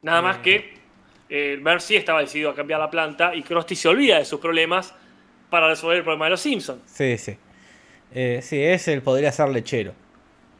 Nada 0.00 0.22
más 0.22 0.38
que 0.38 0.78
eh, 1.28 1.60
Burns 1.62 1.82
sí 1.84 1.96
estaba 1.96 2.20
decidido 2.22 2.48
a 2.48 2.54
cambiar 2.54 2.80
la 2.80 2.88
planta 2.88 3.34
y 3.34 3.42
Krusty 3.42 3.76
se 3.76 3.88
olvida 3.88 4.16
de 4.18 4.24
sus 4.24 4.40
problemas 4.40 4.94
para 5.50 5.68
resolver 5.68 5.98
el 5.98 6.04
problema 6.04 6.24
de 6.24 6.30
los 6.30 6.40
Simpsons. 6.40 6.80
Sí, 6.86 7.18
sí. 7.18 7.36
Eh, 8.14 8.40
sí, 8.40 8.62
ese 8.62 8.94
él 8.94 9.02
podría 9.02 9.30
ser 9.30 9.50
lechero. 9.50 9.92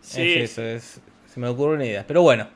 Sí. 0.02 0.34
Es 0.34 0.50
eso, 0.50 0.62
es- 0.62 1.00
se 1.24 1.40
me 1.40 1.48
ocurre 1.48 1.76
una 1.76 1.86
idea. 1.86 2.04
Pero 2.06 2.20
bueno, 2.20 2.46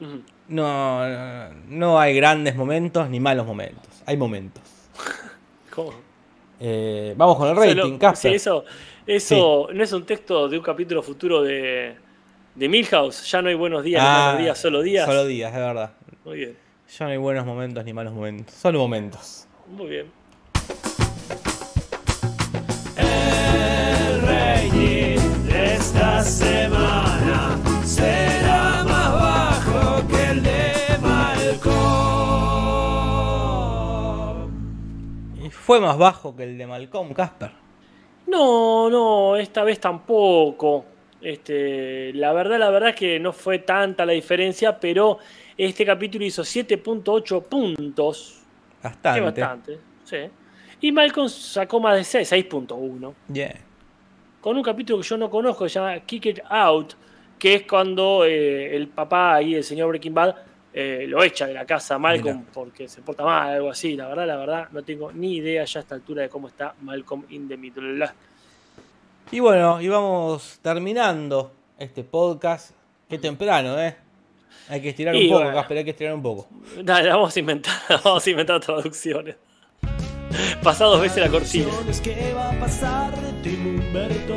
Ujú. 0.00 0.22
No, 0.48 1.08
no, 1.08 1.54
no 1.68 2.00
hay 2.00 2.14
grandes 2.14 2.56
momentos 2.56 3.08
ni 3.10 3.20
malos 3.20 3.46
momentos. 3.46 4.02
Hay 4.06 4.16
momentos. 4.16 4.62
¿Cómo? 5.74 5.92
Eh, 6.60 7.14
vamos 7.16 7.36
con 7.36 7.48
el 7.48 7.56
rating, 7.56 7.98
Casper. 7.98 8.32
sí, 8.32 8.36
eso, 8.36 8.64
eso 9.06 9.68
no 9.72 9.82
es 9.84 9.92
un 9.92 10.04
texto 10.04 10.48
de 10.48 10.58
un 10.58 10.64
capítulo 10.64 11.02
futuro 11.02 11.42
de, 11.42 11.94
de 12.54 12.68
Milhouse. 12.68 13.30
Ya 13.30 13.40
no 13.42 13.48
hay 13.48 13.54
buenos 13.54 13.84
días, 13.84 14.02
ni 14.02 14.08
Ah, 14.08 14.22
malos 14.26 14.42
días, 14.42 14.58
solo 14.58 14.82
días. 14.82 15.06
Solo 15.06 15.24
días, 15.26 15.52
de 15.54 15.60
verdad. 15.60 15.92
Muy 16.24 16.38
bien, 16.38 16.56
Ya 16.98 17.04
no 17.06 17.12
hay 17.12 17.18
buenos 17.18 17.46
momentos 17.46 17.84
ni 17.84 17.92
malos 17.92 18.12
momentos. 18.12 18.54
Solo 18.54 18.78
momentos. 18.80 19.46
muy 19.68 19.86
bien. 19.88 20.17
Fue 35.68 35.80
más 35.80 35.98
bajo 35.98 36.34
que 36.34 36.44
el 36.44 36.56
de 36.56 36.66
Malcolm, 36.66 37.12
Casper. 37.12 37.50
No, 38.26 38.88
no, 38.88 39.36
esta 39.36 39.64
vez 39.64 39.78
tampoco. 39.78 40.86
Este, 41.20 42.10
la 42.14 42.32
verdad, 42.32 42.58
la 42.58 42.70
verdad 42.70 42.88
es 42.88 42.96
que 42.96 43.20
no 43.20 43.34
fue 43.34 43.58
tanta 43.58 44.06
la 44.06 44.14
diferencia, 44.14 44.80
pero 44.80 45.18
este 45.58 45.84
capítulo 45.84 46.24
hizo 46.24 46.40
7.8 46.40 47.42
puntos. 47.42 48.40
Bastante. 48.82 49.20
bastante, 49.20 49.78
sí. 50.04 50.16
Y 50.80 50.90
Malcolm 50.90 51.28
sacó 51.28 51.80
más 51.80 51.96
de 51.96 52.04
6, 52.04 52.32
6.1. 52.32 53.12
Bien. 53.28 53.52
Con 54.40 54.56
un 54.56 54.62
capítulo 54.62 55.02
que 55.02 55.06
yo 55.06 55.18
no 55.18 55.28
conozco, 55.28 55.64
que 55.64 55.68
se 55.68 55.80
llama 55.80 56.00
Kick 56.00 56.24
It 56.24 56.40
Out, 56.48 56.94
que 57.38 57.56
es 57.56 57.62
cuando 57.64 58.24
eh, 58.24 58.74
el 58.74 58.88
papá 58.88 59.34
ahí, 59.34 59.54
el 59.54 59.64
señor 59.64 59.88
Breaking 59.88 60.14
Bad, 60.14 60.34
eh, 60.72 61.06
lo 61.08 61.22
echa 61.22 61.46
de 61.46 61.54
la 61.54 61.64
casa 61.64 61.98
Malcolm 61.98 62.38
Mira. 62.38 62.50
porque 62.52 62.88
se 62.88 63.02
porta 63.02 63.24
mal, 63.24 63.54
algo 63.54 63.70
así. 63.70 63.96
La 63.96 64.08
verdad, 64.08 64.26
la 64.26 64.36
verdad, 64.36 64.68
no 64.70 64.82
tengo 64.82 65.12
ni 65.12 65.36
idea 65.36 65.64
ya 65.64 65.80
a 65.80 65.82
esta 65.82 65.94
altura 65.94 66.22
de 66.22 66.28
cómo 66.28 66.48
está 66.48 66.74
Malcolm 66.82 67.24
in 67.30 67.48
the 67.48 67.56
Middle. 67.56 68.08
Y 69.30 69.40
bueno, 69.40 69.80
y 69.80 69.88
vamos 69.88 70.58
terminando 70.62 71.52
este 71.78 72.04
podcast. 72.04 72.72
Qué 73.08 73.18
temprano, 73.18 73.78
¿eh? 73.80 73.96
Hay 74.68 74.82
que 74.82 74.90
estirar 74.90 75.14
Y 75.14 75.24
un 75.24 75.28
poco, 75.30 75.42
bueno. 75.44 75.56
Casper, 75.56 75.78
hay 75.78 75.84
que 75.84 75.90
estirar 75.90 76.14
un 76.14 76.22
poco. 76.22 76.48
Dale, 76.82 77.08
vamos 77.08 77.34
a 77.34 77.40
inventar, 77.40 77.74
vamos 78.04 78.26
a 78.26 78.30
inventar 78.30 78.60
traducciones. 78.60 79.36
Pasá 80.62 80.84
dos 80.84 81.00
veces 81.00 81.18
la 81.18 81.30
cortina. 81.30 81.64
Traducciones, 81.64 82.00
¿Qué 82.02 82.34
va 82.34 82.50
a 82.50 82.60
pasar 82.60 83.16
de 83.16 83.42
Tim 83.42 83.66
Humberto 83.66 84.36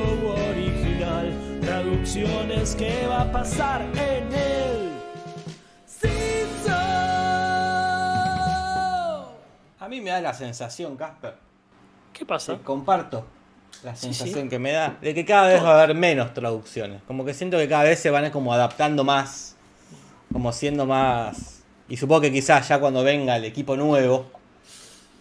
original? 0.50 1.34
Traducciones, 1.62 2.76
¿qué 2.76 3.06
va 3.08 3.22
a 3.22 3.32
pasar 3.32 3.82
en 3.82 4.34
el 4.34 4.51
mí 9.92 10.02
me 10.02 10.10
da 10.10 10.22
la 10.22 10.34
sensación, 10.34 10.96
Casper, 10.98 11.36
¿Qué 12.14 12.26
pasa? 12.26 12.58
comparto 12.64 13.26
la 13.84 13.96
sensación 13.96 14.44
sí. 14.44 14.50
que 14.50 14.60
me 14.60 14.72
da 14.72 14.98
de 15.02 15.14
que 15.14 15.26
cada 15.26 15.48
vez 15.48 15.64
va 15.64 15.72
a 15.80 15.84
haber 15.84 15.96
menos 15.96 16.34
traducciones. 16.34 17.02
Como 17.08 17.26
que 17.26 17.34
siento 17.34 17.58
que 17.58 17.68
cada 17.68 17.84
vez 17.84 18.00
se 18.00 18.10
van 18.10 18.30
como 18.32 18.54
adaptando 18.54 19.04
más, 19.04 19.56
como 20.32 20.52
siendo 20.54 20.86
más... 20.86 21.64
Y 21.90 21.98
supongo 21.98 22.22
que 22.22 22.32
quizás 22.32 22.68
ya 22.70 22.80
cuando 22.80 23.04
venga 23.04 23.36
el 23.36 23.44
equipo 23.44 23.76
nuevo, 23.76 24.28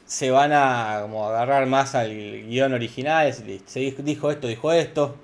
se 0.06 0.30
van 0.30 0.52
a 0.52 1.00
como 1.02 1.26
agarrar 1.28 1.66
más 1.66 1.94
al 1.96 2.10
guion 2.46 2.72
original. 2.74 3.32
Se 3.32 3.80
dijo- 4.02 4.30
esto, 4.30 4.46
dijo 4.46 4.70
esto. 4.72 5.16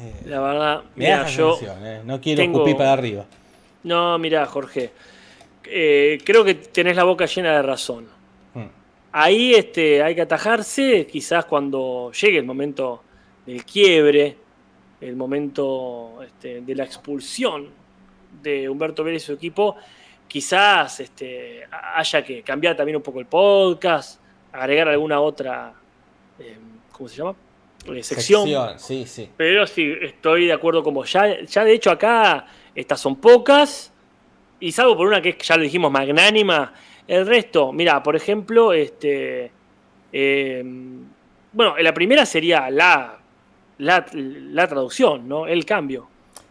Eh, 0.00 0.22
La 0.26 0.40
verdad, 0.40 0.82
mira, 0.94 1.26
yo. 1.26 1.56
sensación, 1.56 1.84
eh, 1.86 2.02
no 2.04 2.20
quiero 2.20 2.40
tengo- 2.42 2.58
escupir 2.58 2.76
para 2.76 2.92
arriba. 2.92 3.24
No, 3.82 4.16
mira, 4.18 4.46
Jorge. 4.46 4.92
eh, 5.64 6.18
creo 6.24 6.44
que 6.44 6.54
tenés 6.54 6.94
la 6.96 7.04
boca 7.04 7.26
llena 7.26 7.52
de 7.52 7.62
razón. 7.62 8.08
Ahí 9.12 9.54
este, 9.54 10.02
hay 10.02 10.14
que 10.14 10.22
atajarse, 10.22 11.06
quizás 11.06 11.44
cuando 11.46 12.12
llegue 12.12 12.38
el 12.38 12.44
momento 12.44 13.02
del 13.46 13.64
quiebre, 13.64 14.36
el 15.00 15.16
momento 15.16 16.18
este, 16.22 16.60
de 16.60 16.74
la 16.74 16.84
expulsión 16.84 17.68
de 18.42 18.68
Humberto 18.68 19.02
Vélez 19.02 19.22
y 19.22 19.26
su 19.26 19.32
equipo, 19.32 19.76
quizás 20.26 21.00
este, 21.00 21.62
haya 21.94 22.22
que 22.22 22.42
cambiar 22.42 22.76
también 22.76 22.96
un 22.96 23.02
poco 23.02 23.20
el 23.20 23.26
podcast, 23.26 24.20
agregar 24.52 24.88
alguna 24.88 25.20
otra, 25.20 25.72
eh, 26.38 26.58
¿cómo 26.92 27.08
se 27.08 27.16
llama? 27.16 27.34
Eh, 27.86 28.02
sección. 28.02 28.42
Sección, 28.42 28.78
sí, 28.78 29.06
sí. 29.06 29.30
Pero 29.36 29.66
sí, 29.66 29.94
estoy 30.02 30.46
de 30.46 30.52
acuerdo 30.52 30.82
con 30.82 30.94
vos. 30.94 31.10
Ya, 31.10 31.40
ya 31.42 31.64
de 31.64 31.72
hecho 31.72 31.90
acá 31.90 32.46
estas 32.74 33.00
son 33.00 33.16
pocas. 33.16 33.92
Y 34.60 34.72
salvo 34.72 34.96
por 34.96 35.06
una 35.06 35.22
que 35.22 35.38
ya 35.40 35.56
lo 35.56 35.62
dijimos, 35.62 35.90
magnánima. 35.90 36.74
El 37.08 37.26
resto, 37.26 37.72
mira, 37.72 38.02
por 38.02 38.14
ejemplo, 38.16 38.72
este. 38.72 39.50
eh, 40.12 40.62
bueno, 41.52 41.76
la 41.78 41.94
primera 41.94 42.26
sería 42.26 42.70
la, 42.70 43.18
la, 43.78 44.06
la 44.12 44.68
traducción, 44.68 45.26
¿no? 45.28 45.46
El 45.46 45.64
cambio. 45.64 46.08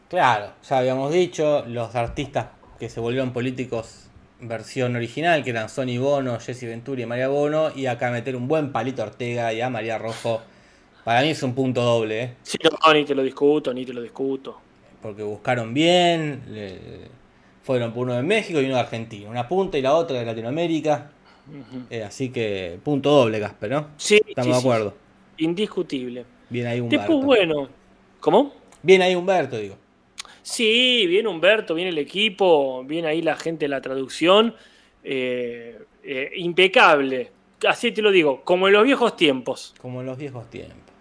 Claro, 0.10 0.54
ya 0.68 0.78
habíamos 0.80 1.12
dicho, 1.14 1.66
los 1.68 1.94
artistas 1.96 2.48
que 2.80 2.90
se 2.90 3.00
volvieron 3.00 3.34
políticos 3.34 4.10
versión 4.40 4.96
original, 4.96 5.44
que 5.44 5.50
eran 5.50 5.70
Sonny 5.70 5.98
Bono, 5.98 6.40
Jesse 6.40 6.64
Ventura 6.64 7.02
y 7.02 7.06
María 7.06 7.28
Bono, 7.28 7.72
y 7.76 7.88
acá 7.88 8.12
meter 8.12 8.36
un 8.36 8.48
buen 8.48 8.72
palito 8.72 9.02
a 9.04 9.08
Ortega 9.08 9.54
y 9.54 9.62
a 9.62 9.70
María 9.70 9.98
Rojo, 9.98 10.42
para 11.04 11.22
mí 11.22 11.30
es 11.32 11.44
un 11.44 11.56
punto 11.56 11.82
doble, 11.82 12.24
¿eh? 12.24 12.34
Sí, 12.44 12.58
no, 12.64 12.94
ni 12.94 13.06
te 13.06 13.14
lo 13.16 13.24
discuto, 13.24 13.74
ni 13.74 13.86
te 13.86 13.94
lo 13.94 14.02
discuto. 14.02 14.62
porque 15.02 15.24
buscaron 15.24 15.74
bien, 15.74 16.44
le- 16.50 17.10
fueron 17.68 17.94
por 17.94 18.04
uno 18.04 18.14
de 18.16 18.24
México 18.24 18.62
y 18.62 18.66
uno 18.66 18.76
de 18.76 18.80
Argentina, 18.82 19.30
una 19.30 19.48
punta 19.48 19.78
y 19.78 19.82
la 19.82 19.94
otra 19.96 20.20
de 20.20 20.26
Latinoamérica, 20.26 21.12
eh, 21.90 22.04
así 22.04 22.32
que 22.32 22.80
punto 22.84 23.12
doble, 23.12 23.40
Gasper, 23.40 23.70
¿no? 23.72 23.88
Sí, 23.98 24.22
Estamos 24.28 24.46
sí, 24.46 24.50
de 24.50 24.56
sí, 24.56 24.60
acuerdo. 24.60 24.98
indiscutible. 25.38 26.26
Bien 26.50 26.68
ahí 26.68 26.80
Humberto. 26.80 27.20
Después, 27.20 27.26
bueno. 27.26 27.70
¿Cómo? 28.20 28.54
Bien 28.82 29.02
ahí 29.02 29.16
Humberto, 29.16 29.58
digo. 29.58 29.78
Sí, 30.42 31.06
viene 31.08 31.28
Humberto, 31.30 31.74
viene 31.76 31.90
el 31.92 31.98
equipo, 31.98 32.84
viene 32.86 33.10
ahí 33.10 33.22
la 33.22 33.36
gente 33.36 33.66
de 33.66 33.70
la 33.70 33.82
traducción. 33.82 34.56
eh, 35.04 35.80
eh, 36.04 36.32
impecable. 36.38 37.32
Así 37.68 37.92
te 37.92 38.02
lo 38.02 38.12
digo, 38.12 38.44
como 38.44 38.68
en 38.68 38.74
los 38.74 38.84
viejos 38.86 39.16
tiempos. 39.16 39.76
Como 39.82 40.02
en 40.02 40.08
los 40.08 40.18
viejos 40.18 40.50
tiempos. 40.50 40.94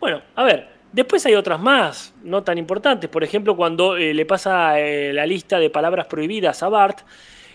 Bueno, 0.00 0.22
a 0.34 0.44
ver, 0.44 0.68
después 0.92 1.24
hay 1.26 1.34
otras 1.34 1.60
más, 1.60 2.14
no 2.22 2.42
tan 2.42 2.58
importantes. 2.58 3.08
Por 3.10 3.24
ejemplo, 3.24 3.56
cuando 3.56 3.96
eh, 3.96 4.14
le 4.14 4.26
pasa 4.26 4.78
eh, 4.80 5.12
la 5.12 5.26
lista 5.26 5.58
de 5.58 5.70
palabras 5.70 6.06
prohibidas 6.06 6.62
a 6.62 6.68
Bart, 6.68 7.00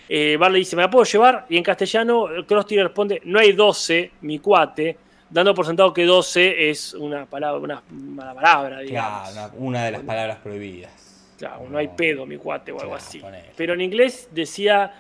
eh, 0.07 0.37
Bart 0.37 0.53
le 0.53 0.59
dice, 0.59 0.75
¿me 0.75 0.83
la 0.83 0.89
puedo 0.89 1.05
llevar? 1.05 1.45
Y 1.49 1.57
en 1.57 1.63
castellano, 1.63 2.27
Krusty 2.47 2.81
responde, 2.81 3.21
no 3.25 3.39
hay 3.39 3.53
12, 3.53 4.11
mi 4.21 4.39
cuate, 4.39 4.97
dando 5.29 5.53
por 5.53 5.65
sentado 5.65 5.93
que 5.93 6.05
12 6.05 6.69
es 6.69 6.93
una 6.93 7.25
palabra, 7.25 7.59
una 7.59 7.83
mala 7.89 8.33
palabra, 8.33 8.79
digamos. 8.79 9.31
Claro, 9.31 9.53
una, 9.57 9.85
de 9.85 9.91
las 9.91 10.01
palabras 10.01 10.37
prohibidas. 10.37 10.91
Claro, 11.37 11.67
no 11.69 11.77
hay 11.77 11.89
pedo, 11.89 12.25
mi 12.25 12.37
cuate, 12.37 12.71
o 12.71 12.79
algo 12.79 12.91
Claro, 12.91 13.05
así. 13.05 13.21
Pero 13.57 13.73
en 13.73 13.81
inglés 13.81 14.29
decía 14.31 14.93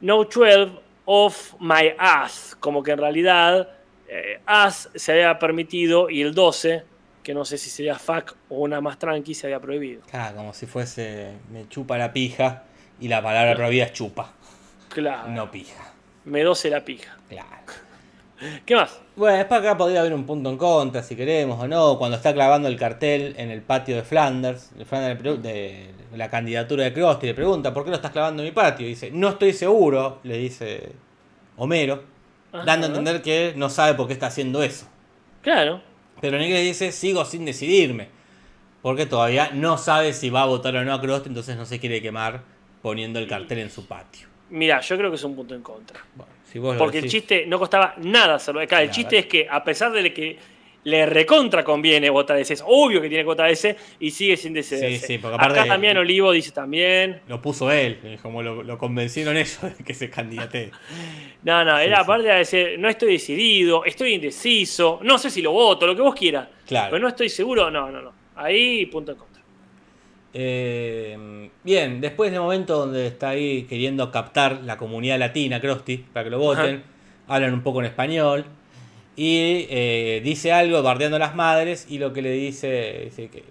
no 0.00 0.24
12 0.24 0.70
of 1.06 1.54
my 1.60 1.94
ass, 1.96 2.56
como 2.60 2.82
que 2.82 2.92
en 2.92 2.98
realidad 2.98 3.70
ass 4.44 4.90
se 4.94 5.12
había 5.12 5.38
permitido 5.38 6.10
y 6.10 6.20
el 6.22 6.34
12, 6.34 6.84
que 7.28 7.34
no 7.34 7.44
sé 7.44 7.58
si 7.58 7.68
sería 7.68 7.98
fuck 7.98 8.36
o 8.48 8.60
una 8.60 8.80
más 8.80 8.98
tranqui, 8.98 9.34
se 9.34 9.48
había 9.48 9.60
prohibido. 9.60 10.00
Claro, 10.10 10.36
como 10.38 10.54
si 10.54 10.64
fuese 10.64 11.32
me 11.52 11.68
chupa 11.68 11.98
la 11.98 12.10
pija 12.10 12.62
y 12.98 13.08
la 13.08 13.22
palabra 13.22 13.54
prohibida 13.54 13.84
es 13.84 13.92
chupa, 13.92 14.32
Claro, 14.88 15.28
no 15.28 15.50
pija. 15.50 15.92
me 16.24 16.42
12 16.42 16.70
la 16.70 16.82
pija. 16.86 17.18
Claro. 17.28 17.50
¿Qué 18.64 18.74
más? 18.74 18.98
Bueno, 19.14 19.36
después 19.36 19.60
acá 19.60 19.76
podría 19.76 20.00
haber 20.00 20.14
un 20.14 20.24
punto 20.24 20.48
en 20.48 20.56
contra 20.56 21.02
si 21.02 21.16
queremos 21.16 21.62
o 21.62 21.68
no. 21.68 21.98
Cuando 21.98 22.16
está 22.16 22.32
clavando 22.32 22.66
el 22.66 22.78
cartel 22.78 23.34
en 23.36 23.50
el 23.50 23.60
patio 23.60 23.96
de 23.96 24.04
Flanders, 24.04 24.74
de, 24.78 24.86
Flanders 24.86 25.22
la 26.16 26.30
candidatura 26.30 26.84
de 26.84 26.94
Krusty, 26.94 27.26
le 27.26 27.34
pregunta, 27.34 27.74
¿por 27.74 27.84
qué 27.84 27.90
lo 27.90 27.96
estás 27.96 28.12
clavando 28.12 28.42
en 28.42 28.48
mi 28.48 28.52
patio? 28.52 28.86
Y 28.86 28.88
dice, 28.88 29.10
no 29.10 29.28
estoy 29.28 29.52
seguro, 29.52 30.20
le 30.22 30.38
dice 30.38 30.92
Homero, 31.58 32.04
dando 32.64 32.86
a 32.86 32.88
entender 32.88 33.20
que 33.20 33.52
no 33.54 33.68
sabe 33.68 33.92
por 33.92 34.06
qué 34.06 34.14
está 34.14 34.28
haciendo 34.28 34.62
eso. 34.62 34.86
Claro, 35.42 35.82
Pero 36.20 36.36
en 36.36 36.44
inglés 36.44 36.64
dice, 36.64 36.92
sigo 36.92 37.24
sin 37.24 37.44
decidirme. 37.44 38.08
Porque 38.82 39.06
todavía 39.06 39.50
no 39.52 39.76
sabe 39.76 40.12
si 40.12 40.30
va 40.30 40.42
a 40.42 40.46
votar 40.46 40.74
o 40.76 40.84
no 40.84 40.94
a 40.94 41.00
Krusty, 41.00 41.28
entonces 41.28 41.56
no 41.56 41.66
se 41.66 41.80
quiere 41.80 42.00
quemar 42.00 42.42
poniendo 42.82 43.18
el 43.18 43.26
cartel 43.26 43.58
en 43.58 43.70
su 43.70 43.86
patio. 43.86 44.28
Mira, 44.50 44.80
yo 44.80 44.96
creo 44.96 45.10
que 45.10 45.16
es 45.16 45.24
un 45.24 45.34
punto 45.34 45.54
en 45.54 45.62
contra. 45.62 46.00
Bueno, 46.14 46.32
si 46.50 46.58
vos 46.58 46.76
Porque 46.76 46.98
el 46.98 47.08
chiste 47.08 47.44
no 47.46 47.58
costaba 47.58 47.94
nada 47.98 48.36
hacerlo. 48.36 48.60
Acá, 48.60 48.80
el 48.80 48.88
Claro. 48.88 48.94
chiste 48.94 49.18
es 49.18 49.26
que, 49.26 49.46
a 49.50 49.62
pesar 49.64 49.92
de 49.92 50.14
que 50.14 50.38
le 50.84 51.06
recontra 51.06 51.64
conviene 51.64 52.08
votar 52.08 52.38
ese, 52.38 52.54
es 52.54 52.64
obvio 52.66 53.00
que 53.02 53.08
tiene 53.08 53.24
votar 53.24 53.50
ese 53.50 53.76
y 54.00 54.10
sigue 54.10 54.36
sin 54.36 54.52
decidirse. 54.54 54.98
Sí, 55.00 55.06
sí, 55.14 55.18
porque 55.18 55.34
aparte- 55.34 55.60
Acá 55.60 55.68
también 55.68 55.96
Olivo 55.98 56.32
dice 56.32 56.52
también. 56.52 57.20
Lo 57.28 57.42
puso 57.42 57.70
él, 57.70 57.98
eh, 58.04 58.18
como 58.22 58.42
lo, 58.42 58.62
lo 58.62 58.78
convencieron 58.78 59.36
ellos 59.36 59.58
de 59.62 59.84
que 59.84 59.94
se 59.94 60.08
candidate. 60.10 60.70
No, 61.40 61.64
no, 61.64 61.78
era 61.78 61.98
sí. 61.98 62.02
aparte 62.02 62.26
de 62.28 62.34
decir, 62.34 62.76
no 62.80 62.88
estoy 62.88 63.12
decidido, 63.12 63.84
estoy 63.84 64.14
indeciso, 64.14 64.98
no 65.04 65.18
sé 65.18 65.30
si 65.30 65.40
lo 65.40 65.52
voto, 65.52 65.86
lo 65.86 65.94
que 65.94 66.02
vos 66.02 66.14
quieras. 66.14 66.48
Claro. 66.66 66.88
Pero 66.90 67.00
no 67.02 67.08
estoy 67.08 67.28
seguro, 67.28 67.70
no, 67.70 67.90
no, 67.92 68.02
no. 68.02 68.12
Ahí 68.34 68.86
punto 68.86 69.12
en 69.12 69.18
contra. 69.18 69.42
Eh, 70.34 71.48
bien, 71.62 72.00
después 72.00 72.32
del 72.32 72.40
momento 72.40 72.76
donde 72.76 73.06
está 73.06 73.30
ahí 73.30 73.62
queriendo 73.64 74.10
captar 74.10 74.60
la 74.64 74.76
comunidad 74.76 75.16
latina, 75.18 75.60
Krusty, 75.60 75.98
para 75.98 76.24
que 76.24 76.30
lo 76.30 76.38
voten, 76.40 76.82
hablan 77.28 77.54
un 77.54 77.62
poco 77.62 77.80
en 77.80 77.86
español 77.86 78.44
y 79.20 79.66
eh, 79.68 80.20
dice 80.22 80.52
algo 80.52 80.80
bardeando 80.80 81.16
a 81.16 81.18
las 81.18 81.34
madres 81.34 81.86
y 81.90 81.98
lo 81.98 82.12
que 82.12 82.22
le 82.22 82.30
dice, 82.30 83.00
dice 83.06 83.28
que 83.28 83.42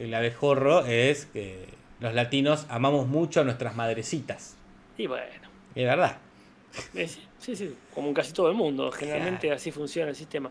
el 0.00 0.12
abejorro 0.12 0.84
es 0.84 1.26
que 1.26 1.66
los 2.00 2.12
latinos 2.12 2.66
amamos 2.68 3.06
mucho 3.06 3.40
a 3.40 3.44
nuestras 3.44 3.76
madrecitas. 3.76 4.56
Y 4.98 5.06
bueno, 5.06 5.24
Es 5.76 5.84
verdad. 5.84 6.18
sí, 7.38 7.54
sí, 7.54 7.72
como 7.94 8.08
en 8.08 8.14
casi 8.14 8.32
todo 8.32 8.48
el 8.48 8.56
mundo. 8.56 8.90
Generalmente 8.90 9.52
así 9.52 9.70
funciona 9.70 10.10
el 10.10 10.16
sistema. 10.16 10.50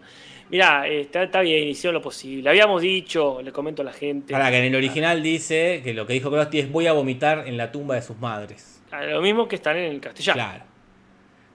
Mirá, 0.50 0.88
está, 0.88 1.24
está 1.24 1.42
bien, 1.42 1.68
hicieron 1.68 1.96
lo 1.96 2.02
posible. 2.02 2.50
Habíamos 2.50 2.82
dicho, 2.82 3.42
le 3.42 3.52
comento 3.52 3.82
a 3.82 3.86
la 3.86 3.92
gente. 3.94 4.34
Ahora 4.34 4.52
que 4.52 4.60
en 4.60 4.64
el 4.66 4.76
original 4.76 5.22
dice 5.22 5.82
que 5.84 5.94
lo 5.94 6.08
que 6.08 6.14
dijo 6.14 6.32
Krusty 6.32 6.60
es 6.60 6.72
voy 6.72 6.88
a 6.88 6.94
vomitar 6.94 7.46
en 7.46 7.58
la 7.58 7.74
tumba 7.74 7.96
de 7.96 8.04
sus 8.04 8.18
madres. 8.20 8.82
Ah, 8.90 9.04
Lo 9.04 9.22
mismo 9.22 9.50
que 9.50 9.58
están 9.58 9.76
en 9.76 9.92
el 9.92 10.00
castellano. 10.00 10.36
Claro. 10.36 10.64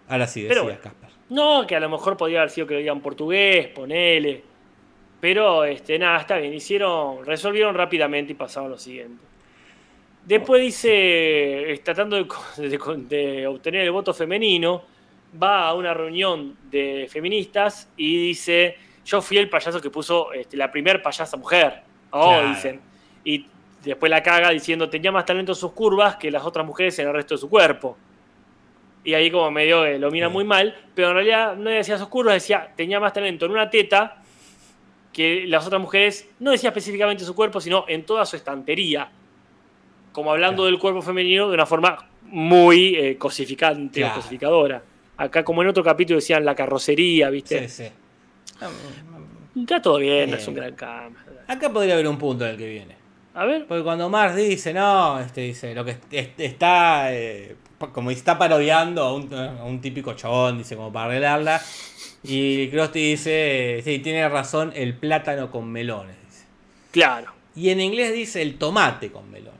Ahora 0.06 0.26
sí, 0.26 0.44
Pero 0.46 0.66
decía 0.66 0.78
bueno. 0.78 0.80
Casper. 0.82 1.15
No, 1.28 1.66
que 1.66 1.74
a 1.74 1.80
lo 1.80 1.88
mejor 1.88 2.16
podría 2.16 2.40
haber 2.40 2.50
sido 2.50 2.66
que 2.66 2.74
lo 2.74 2.80
digan 2.80 3.00
portugués, 3.00 3.68
ponele. 3.68 4.42
Pero 5.20 5.64
este, 5.64 5.98
nada, 5.98 6.20
está 6.20 6.36
bien. 6.36 6.54
Hicieron, 6.54 7.24
resolvieron 7.24 7.74
rápidamente 7.74 8.32
y 8.32 8.36
pasaron 8.36 8.70
lo 8.70 8.78
siguiente. 8.78 9.24
Después 10.24 10.60
dice, 10.60 11.80
tratando 11.84 12.16
de, 12.16 12.26
de 12.56 12.78
de 13.08 13.46
obtener 13.46 13.82
el 13.82 13.90
voto 13.92 14.12
femenino, 14.12 14.82
va 15.40 15.68
a 15.68 15.74
una 15.74 15.94
reunión 15.94 16.56
de 16.70 17.08
feministas 17.10 17.88
y 17.96 18.28
dice, 18.28 18.76
yo 19.04 19.20
fui 19.22 19.38
el 19.38 19.48
payaso 19.48 19.80
que 19.80 19.90
puso 19.90 20.32
este, 20.32 20.56
la 20.56 20.70
primer 20.70 21.02
payasa 21.02 21.36
mujer. 21.36 21.82
Oh, 22.10 22.28
Claro. 22.28 22.48
dicen. 22.48 22.80
Y 23.24 23.46
después 23.82 24.10
la 24.10 24.22
caga 24.22 24.50
diciendo, 24.50 24.88
tenía 24.88 25.12
más 25.12 25.24
talento 25.24 25.52
en 25.52 25.56
sus 25.56 25.72
curvas 25.72 26.16
que 26.16 26.30
las 26.30 26.44
otras 26.44 26.64
mujeres 26.66 26.98
en 26.98 27.08
el 27.08 27.14
resto 27.14 27.34
de 27.34 27.38
su 27.40 27.48
cuerpo. 27.48 27.96
Y 29.07 29.14
ahí 29.14 29.30
como 29.30 29.50
medio 29.50 29.84
que 29.84 29.98
lo 29.98 30.11
mira 30.11 30.28
muy 30.28 30.42
mal, 30.44 30.74
pero 30.94 31.09
en 31.09 31.14
realidad 31.14 31.57
no 31.57 31.70
decía 31.70 31.96
sus 31.96 32.09
curvas, 32.09 32.34
decía, 32.34 32.72
tenía 32.76 32.98
más 33.00 33.12
talento 33.12 33.46
en 33.46 33.52
una 33.52 33.70
teta 33.70 34.20
que 35.12 35.44
las 35.46 35.64
otras 35.66 35.80
mujeres, 35.80 36.28
no 36.40 36.50
decía 36.50 36.70
específicamente 36.70 37.24
su 37.24 37.34
cuerpo, 37.34 37.61
sino 37.61 37.84
en 37.88 38.04
toda 38.04 38.26
su 38.26 38.36
estantería. 38.36 39.09
Como 40.12 40.30
hablando 40.32 40.62
Claro. 40.64 40.70
del 40.72 40.78
cuerpo 40.80 41.00
femenino 41.02 41.48
de 41.48 41.54
una 41.54 41.66
forma 41.66 41.96
muy 42.24 42.96
eh, 42.96 43.16
cosificante 43.16 44.00
Claro. 44.00 44.14
o 44.14 44.16
cosificadora. 44.16 44.82
Acá, 45.18 45.44
como 45.44 45.62
en 45.62 45.68
otro 45.68 45.84
capítulo 45.84 46.16
decían 46.18 46.44
la 46.44 46.54
carrocería, 46.54 47.30
¿viste? 47.30 47.68
Sí, 47.68 47.84
sí. 47.84 47.90
Está 49.61 49.80
todo 49.80 49.98
bien, 49.98 50.34
es 50.34 50.46
un 50.48 50.54
gran 50.54 50.74
cambio. 50.74 51.20
Acá 51.46 51.72
podría 51.72 51.94
haber 51.94 52.09
un 52.09 52.18
punto 52.18 52.44
en 52.44 52.50
el 52.50 52.57
que 52.57 52.68
viene. 52.68 52.96
A 53.34 53.44
ver, 53.44 53.66
Porque 53.66 53.82
cuando 53.84 54.09
Mars 54.09 54.34
dice, 54.34 54.72
no, 54.74 55.20
este 55.20 55.42
dice, 55.42 55.74
lo 55.74 55.84
que 55.84 55.92
est- 55.92 56.12
est- 56.12 56.40
está, 56.40 57.14
eh, 57.14 57.54
como 57.92 58.10
está 58.10 58.38
parodiando 58.38 59.02
a 59.02 59.14
un, 59.14 59.32
a 59.34 59.64
un 59.64 59.80
típico 59.80 60.14
chabón, 60.14 60.58
dice, 60.58 60.76
como 60.76 60.92
para 60.92 61.06
arreglarla. 61.06 61.60
Y 62.22 62.68
Krusty 62.68 63.10
dice, 63.10 63.80
sí, 63.84 63.98
tiene 64.00 64.28
razón, 64.28 64.72
el 64.74 64.94
plátano 64.94 65.50
con 65.50 65.70
melones. 65.70 66.16
dice. 66.28 66.44
claro. 66.92 67.32
Y 67.54 67.70
en 67.70 67.80
inglés 67.80 68.12
dice 68.12 68.42
el 68.42 68.58
tomate 68.58 69.10
con 69.10 69.30
melones. 69.30 69.56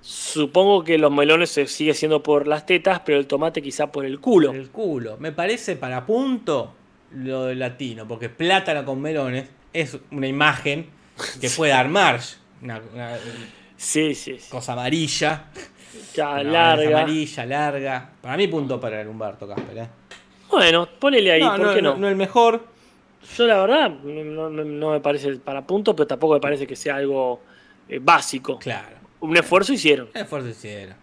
Supongo 0.00 0.82
que 0.82 0.98
los 0.98 1.12
melones 1.12 1.50
se 1.50 1.66
sigue 1.66 1.94
siendo 1.94 2.22
por 2.22 2.48
las 2.48 2.66
tetas, 2.66 3.00
pero 3.06 3.18
el 3.18 3.26
tomate 3.26 3.62
quizá 3.62 3.92
por 3.92 4.04
el 4.04 4.18
culo. 4.20 4.52
El 4.52 4.70
culo. 4.70 5.16
Me 5.18 5.30
parece 5.32 5.76
para 5.76 6.04
punto 6.04 6.74
lo 7.12 7.44
del 7.44 7.60
latino, 7.60 8.08
porque 8.08 8.28
plátano 8.28 8.84
con 8.84 9.00
melones 9.00 9.48
es 9.72 9.96
una 10.10 10.26
imagen 10.26 10.90
que 11.40 11.48
puede 11.48 11.72
dar 11.72 11.88
Marge. 11.88 12.36
Una, 12.60 12.82
una 12.92 13.16
Sí, 13.76 14.14
sí, 14.14 14.38
sí. 14.38 14.50
cosa 14.50 14.72
amarilla. 14.72 15.44
Ya, 16.14 16.42
larga. 16.42 17.00
Amarilla, 17.00 17.46
larga. 17.46 18.10
Para 18.20 18.36
mí 18.36 18.46
punto 18.48 18.80
para 18.80 19.00
el 19.00 19.08
Humberto 19.08 19.46
Casper, 19.48 19.78
¿eh? 19.78 19.88
Bueno, 20.50 20.88
ponele 20.98 21.32
ahí, 21.32 21.42
no, 21.42 21.50
¿por 21.56 21.60
no, 21.60 21.74
qué 21.74 21.82
no? 21.82 21.92
no, 21.94 22.00
no 22.00 22.08
el 22.08 22.16
mejor. 22.16 22.64
Yo 23.36 23.46
la 23.46 23.60
verdad 23.60 23.90
no, 23.90 24.90
me 24.90 25.00
parece 25.00 25.36
para 25.36 25.66
punto, 25.66 25.96
pero 25.96 26.06
tampoco 26.06 26.34
me 26.34 26.40
parece 26.40 26.66
que 26.66 26.76
sea 26.76 26.96
algo 26.96 27.40
eh, 27.88 27.98
básico. 28.00 28.58
Claro. 28.58 28.96
Un 29.20 29.36
esfuerzo 29.36 29.72
hicieron. 29.72 30.08
El 30.14 30.22
esfuerzo 30.22 30.48
hicieron. 30.48 30.94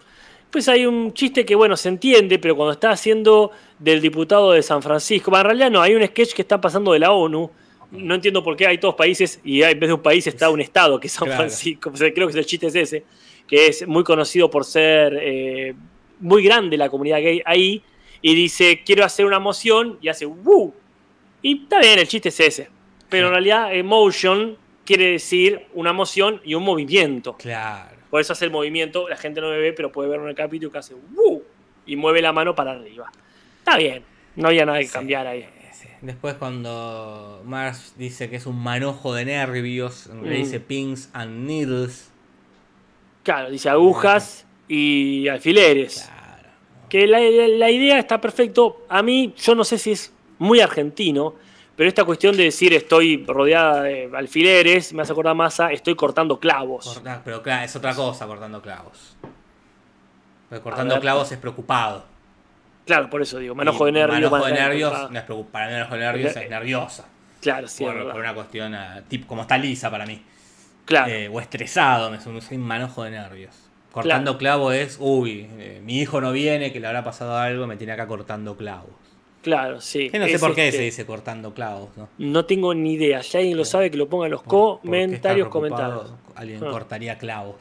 Pues 0.52 0.68
hay 0.68 0.86
un 0.86 1.14
chiste 1.14 1.46
que, 1.46 1.56
bueno, 1.56 1.76
se 1.78 1.90
entiende, 1.90 2.38
pero 2.38 2.56
cuando 2.56 2.74
está 2.74 2.92
haciendo 2.92 3.52
del 3.80 4.02
diputado 4.02 4.52
de 4.52 4.62
San 4.62 4.82
Francisco, 4.84 5.32
bueno, 5.32 5.42
en 5.42 5.46
realidad 5.46 5.72
no, 5.72 5.82
hay 5.82 5.96
un 5.96 6.06
sketch 6.06 6.34
que 6.34 6.42
está 6.42 6.60
pasando 6.60 6.92
de 6.92 7.00
la 7.00 7.12
ONU. 7.12 7.50
No 7.92 8.16
entiendo 8.16 8.44
por 8.44 8.56
qué 8.56 8.68
hay 8.68 8.78
todos 8.78 8.96
países 8.96 9.40
y 9.44 9.64
en 9.64 9.80
vez 9.80 9.90
de 9.90 9.94
un 9.94 10.02
país 10.02 10.26
está 10.28 10.50
un 10.50 10.62
estado, 10.62 11.00
que 11.00 11.08
es 11.08 11.14
San 11.14 11.26
Claro. 11.26 11.40
Francisco. 11.40 11.90
O 11.94 11.98
sea, 11.98 12.14
creo 12.14 12.28
que 12.28 12.38
el 12.38 12.46
chiste 12.46 12.68
es 12.68 12.76
ese, 12.76 13.04
que 13.52 13.68
es 13.68 13.86
muy 13.88 14.04
conocido 14.06 14.50
por 14.50 14.64
ser 14.66 15.16
eh, 15.22 15.76
muy 16.22 16.42
grande 16.44 16.78
la 16.78 16.90
comunidad 16.90 17.18
gay 17.22 17.42
ahí. 17.46 17.84
Y 18.24 18.34
dice, 18.34 18.82
quiero 18.86 19.04
hacer 19.04 19.26
una 19.26 19.40
moción 19.40 19.98
y 20.02 20.08
hace 20.08 20.26
¡Woo! 20.26 20.74
Y 21.42 21.64
está 21.64 21.80
bien, 21.80 22.00
el 22.00 22.08
chiste 22.08 22.30
es 22.30 22.40
ese. 22.40 22.70
Pero 23.10 23.26
Sí. 23.26 23.28
en 23.28 23.32
realidad, 23.34 23.76
emotion 23.76 24.56
quiere 24.86 25.12
decir 25.12 25.66
una 25.74 25.92
moción 25.92 26.40
y 26.46 26.54
un 26.56 26.64
movimiento. 26.64 27.36
Claro. 27.38 27.98
Por 28.10 28.22
eso 28.22 28.34
hace 28.34 28.46
el 28.46 28.52
movimiento, 28.52 29.10
la 29.10 29.18
gente 29.18 29.42
no 29.42 29.50
me 29.50 29.58
ve, 29.58 29.74
pero 29.74 29.92
puede 29.92 30.08
verlo 30.10 30.24
en 30.26 30.30
el 30.30 30.36
capítulo 30.36 30.72
que 30.72 30.78
hace 30.78 30.94
¡Woo! 30.94 31.44
y 31.86 31.96
mueve 31.98 32.22
la 32.22 32.32
mano 32.32 32.56
para 32.56 32.72
arriba. 32.72 33.12
Está 33.60 33.76
bien, 33.78 34.04
no 34.38 34.48
había 34.48 34.66
nada 34.66 34.80
que 34.80 34.86
Sí, 34.86 34.94
cambiar 34.94 35.28
ahí. 35.28 35.46
Después 36.02 36.34
cuando 36.36 37.42
Mars 37.46 37.94
dice 37.98 38.30
que 38.30 38.36
es 38.38 38.46
un 38.48 38.58
manojo 38.62 39.14
de 39.14 39.26
nervios, 39.26 40.08
le 40.24 40.30
Mm. 40.30 40.34
dice 40.44 40.60
pins 40.60 41.10
and 41.14 41.46
needles. 41.48 42.11
Claro, 43.24 43.50
dice 43.50 43.70
agujas 43.70 44.46
y 44.68 45.28
alfileres. 45.28 46.08
Claro. 46.08 46.50
Que 46.90 47.08
la, 47.08 47.20
la 47.20 47.70
idea 47.70 48.00
está 48.00 48.20
perfecto. 48.20 48.86
A 48.90 49.02
mí, 49.02 49.34
yo 49.38 49.56
no 49.56 49.64
sé 49.64 49.78
si 49.78 49.92
es 49.92 50.14
muy 50.40 50.60
argentino, 50.60 51.36
pero 51.76 51.88
esta 51.88 52.04
cuestión 52.04 52.36
de 52.36 52.44
decir 52.44 52.74
estoy 52.74 53.26
rodeada 53.26 53.84
de 53.84 54.10
alfileres 54.14 54.94
me 54.94 55.02
hace 55.02 55.14
acordar 55.14 55.36
más 55.36 55.60
a 55.60 55.72
estoy 55.72 55.96
cortando 55.96 56.40
clavos. 56.40 57.02
Pero 57.24 57.42
claro, 57.42 57.64
es 57.64 57.76
otra 57.76 57.96
cosa 57.96 58.28
cortando 58.28 58.62
clavos. 58.62 59.16
Porque 60.50 60.62
cortando 60.62 60.96
ver. 60.96 61.02
clavos 61.02 61.32
es 61.32 61.38
preocupado. 61.38 62.06
Claro, 62.86 63.10
por 63.10 63.22
eso 63.22 63.40
digo, 63.40 63.56
manojo 63.56 63.86
de 63.86 63.94
nervios. 63.94 64.30
Manojo 64.30 64.48
de 64.48 64.54
nervios, 64.54 65.12
no 65.12 65.20
es 65.20 65.26
para 65.52 65.68
mí 65.68 65.74
manojo 65.74 65.94
de 65.94 66.00
nervios 66.02 66.36
Eh, 66.36 66.44
es 66.44 66.50
nerviosa. 66.50 67.06
Claro, 67.40 67.68
sí, 67.68 67.84
por, 67.84 67.96
una 67.96 68.34
cuestión, 68.34 68.76
ah, 68.76 69.02
tipo, 69.08 69.28
como 69.28 69.44
está 69.44 69.58
lisa 69.58 69.90
para 69.90 70.06
mí. 70.06 70.24
Claro. 70.86 71.12
Eh, 71.12 71.30
o 71.30 71.40
estresado, 71.40 72.10
me 72.12 72.20
soy 72.20 72.58
un 72.58 72.64
manojo 72.64 73.04
de 73.04 73.12
nervios. 73.12 73.56
Cortando 73.92 74.38
clavo 74.38 74.72
es, 74.72 74.98
uy, 75.00 75.48
eh, 75.58 75.82
mi 75.84 76.00
hijo 76.00 76.22
no 76.22 76.32
viene, 76.32 76.72
que 76.72 76.80
le 76.80 76.88
habrá 76.88 77.04
pasado 77.04 77.38
algo, 77.38 77.68
me 77.68 77.76
tiene 77.78 77.94
acá 77.94 78.08
cortando 78.08 78.56
clavos. 78.56 78.90
Claro, 79.42 79.82
sí. 79.82 80.10
Que 80.10 80.20
no 80.20 80.28
sé 80.28 80.38
por 80.40 80.54
qué 80.54 80.68
este- 80.68 80.78
se 80.78 80.84
dice 80.84 81.06
cortando 81.06 81.54
clavos, 81.54 81.90
¿no? 81.98 82.08
No 82.20 82.46
tengo 82.46 82.74
ni 82.74 82.94
idea. 82.94 83.24
Si 83.24 83.38
alguien 83.38 83.58
lo 83.58 83.66
sabe, 83.66 83.90
que 83.92 83.98
lo 83.98 84.08
ponga 84.08 84.26
en 84.28 84.32
los 84.32 84.44
¿Por- 84.44 84.50
por 84.52 84.82
qué 84.82 84.88
comentarios, 84.88 85.48
comentarios. 85.50 86.14
Alguien 86.36 86.64
Ah. 86.64 86.70
cortaría 86.72 87.18
clavos. 87.18 87.56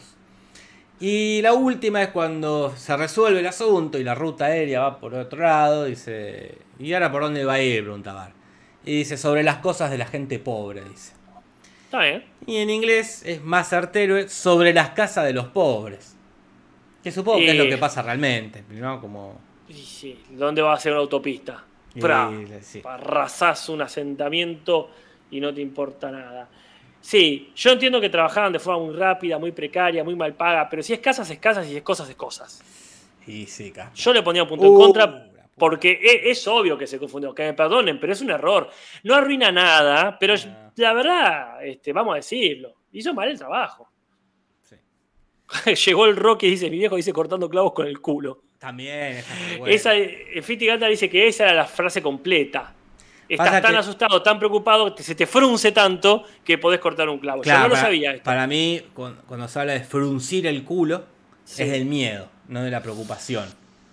Y 1.00 1.40
la 1.40 1.54
última 1.54 2.02
es 2.02 2.08
cuando 2.10 2.74
se 2.76 2.94
resuelve 2.96 3.40
el 3.40 3.46
asunto 3.46 3.98
y 3.98 4.04
la 4.04 4.14
ruta 4.14 4.46
aérea 4.46 4.80
va 4.80 5.00
por 5.00 5.14
otro 5.14 5.42
lado. 5.42 5.86
Dice, 5.86 6.58
¿y 6.78 6.92
ahora 6.92 7.10
por 7.10 7.22
dónde 7.22 7.44
va 7.46 7.54
a 7.54 7.62
ir? 7.62 7.82
Pregunta 7.82 8.12
Bar. 8.12 8.32
Y 8.84 8.98
dice, 8.98 9.16
sobre 9.16 9.42
las 9.42 9.56
cosas 9.56 9.90
de 9.90 9.96
la 9.98 10.06
gente 10.06 10.38
pobre, 10.38 10.82
dice. 10.84 11.14
Está 11.90 12.02
bien. 12.04 12.24
Y 12.46 12.58
en 12.58 12.70
inglés 12.70 13.24
es 13.26 13.42
más 13.42 13.68
certero, 13.68 14.16
es 14.16 14.32
sobre 14.32 14.72
las 14.72 14.90
casas 14.90 15.24
de 15.24 15.32
los 15.32 15.48
pobres. 15.48 16.16
Que 17.02 17.10
supongo 17.10 17.38
que 17.38 17.50
es 17.50 17.56
lo 17.56 17.68
que 17.68 17.78
pasa 17.78 18.00
realmente, 18.00 18.62
¿no? 18.70 19.00
Como... 19.00 19.40
Y 19.68 19.74
sí, 19.74 20.22
¿Dónde 20.30 20.62
va 20.62 20.74
a 20.74 20.78
ser 20.78 20.92
una 20.92 21.00
autopista? 21.00 21.64
Pra, 22.00 22.30
sí. 22.62 22.80
arrasás 22.84 23.68
un 23.70 23.82
asentamiento 23.82 24.88
y 25.32 25.40
no 25.40 25.52
te 25.52 25.60
importa 25.62 26.12
nada. 26.12 26.48
Sí, 27.00 27.50
yo 27.56 27.72
entiendo 27.72 28.00
que 28.00 28.08
trabajaban 28.08 28.52
de 28.52 28.60
forma 28.60 28.86
muy 28.86 28.94
rápida, 28.94 29.40
muy 29.40 29.50
precaria, 29.50 30.04
muy 30.04 30.14
mal 30.14 30.34
paga, 30.34 30.68
pero 30.70 30.84
si 30.84 30.92
es 30.92 31.00
casas, 31.00 31.28
es 31.28 31.40
casas 31.40 31.66
y 31.66 31.70
si 31.70 31.76
es 31.78 31.82
cosas, 31.82 32.08
es 32.08 32.14
cosas. 32.14 32.62
Y 33.26 33.46
sí, 33.46 33.72
ca- 33.72 33.90
Yo 33.96 34.12
le 34.12 34.22
ponía 34.22 34.44
un 34.44 34.48
punto 34.48 34.66
en 34.66 34.72
Uh, 34.72 34.78
contra. 34.78 35.26
Porque 35.60 35.92
e- 36.02 36.30
es, 36.30 36.48
obvio 36.48 36.76
que 36.76 36.88
se 36.88 36.98
confundió. 36.98 37.32
Que 37.32 37.44
me 37.44 37.52
perdonen, 37.54 38.00
pero 38.00 38.12
es 38.12 38.20
un 38.20 38.30
error. 38.30 38.68
No 39.04 39.14
arruina 39.14 39.52
nada, 39.52 40.16
pero 40.18 40.34
No. 40.36 40.72
la 40.74 40.92
verdad, 40.92 41.64
este, 41.64 41.92
vamos 41.92 42.14
a 42.14 42.16
decirlo, 42.16 42.74
hizo 42.90 43.14
mal 43.14 43.28
el 43.28 43.38
trabajo. 43.38 43.88
sí. 44.62 44.74
Llegó 45.86 46.06
el 46.06 46.16
Rocky 46.16 46.46
y 46.46 46.50
dice, 46.50 46.68
mi 46.70 46.78
viejo 46.78 46.96
dice 46.96 47.12
cortando 47.12 47.48
clavos 47.48 47.72
con 47.72 47.86
el 47.86 48.00
culo. 48.00 48.42
También, 48.58 49.16
esa 49.18 49.34
buena. 49.58 49.74
Esa, 49.74 49.96
eh, 49.96 50.42
Fiti 50.42 50.66
Ganta 50.66 50.86
dice 50.86 51.08
que 51.08 51.28
esa 51.28 51.44
era 51.44 51.54
la 51.54 51.64
frase 51.66 52.02
completa. 52.02 52.74
Estás 53.28 53.46
Pasa 53.46 53.62
tan 53.62 53.70
que- 53.72 53.76
asustado, 53.78 54.22
tan 54.22 54.38
preocupado, 54.40 54.92
que 54.94 55.02
se 55.04 55.14
te 55.14 55.24
frunce 55.26 55.70
tanto 55.70 56.24
que 56.44 56.58
podés 56.58 56.80
cortar 56.80 57.08
un 57.08 57.18
clavo. 57.20 57.42
Claro, 57.42 57.60
Yo 57.60 57.68
no 57.68 57.74
lo 57.74 57.80
sabía 57.80 58.10
esto. 58.12 58.24
para 58.24 58.46
mí, 58.48 58.82
cu- 58.92 59.14
cuando 59.26 59.46
se 59.46 59.60
habla 59.60 59.74
de 59.74 59.80
fruncir 59.84 60.46
el 60.48 60.64
culo, 60.64 61.04
Sí. 61.44 61.62
es 61.62 61.70
del 61.70 61.84
miedo, 61.84 62.28
no 62.48 62.62
de 62.62 62.70
la 62.72 62.82
preocupación. 62.82 63.46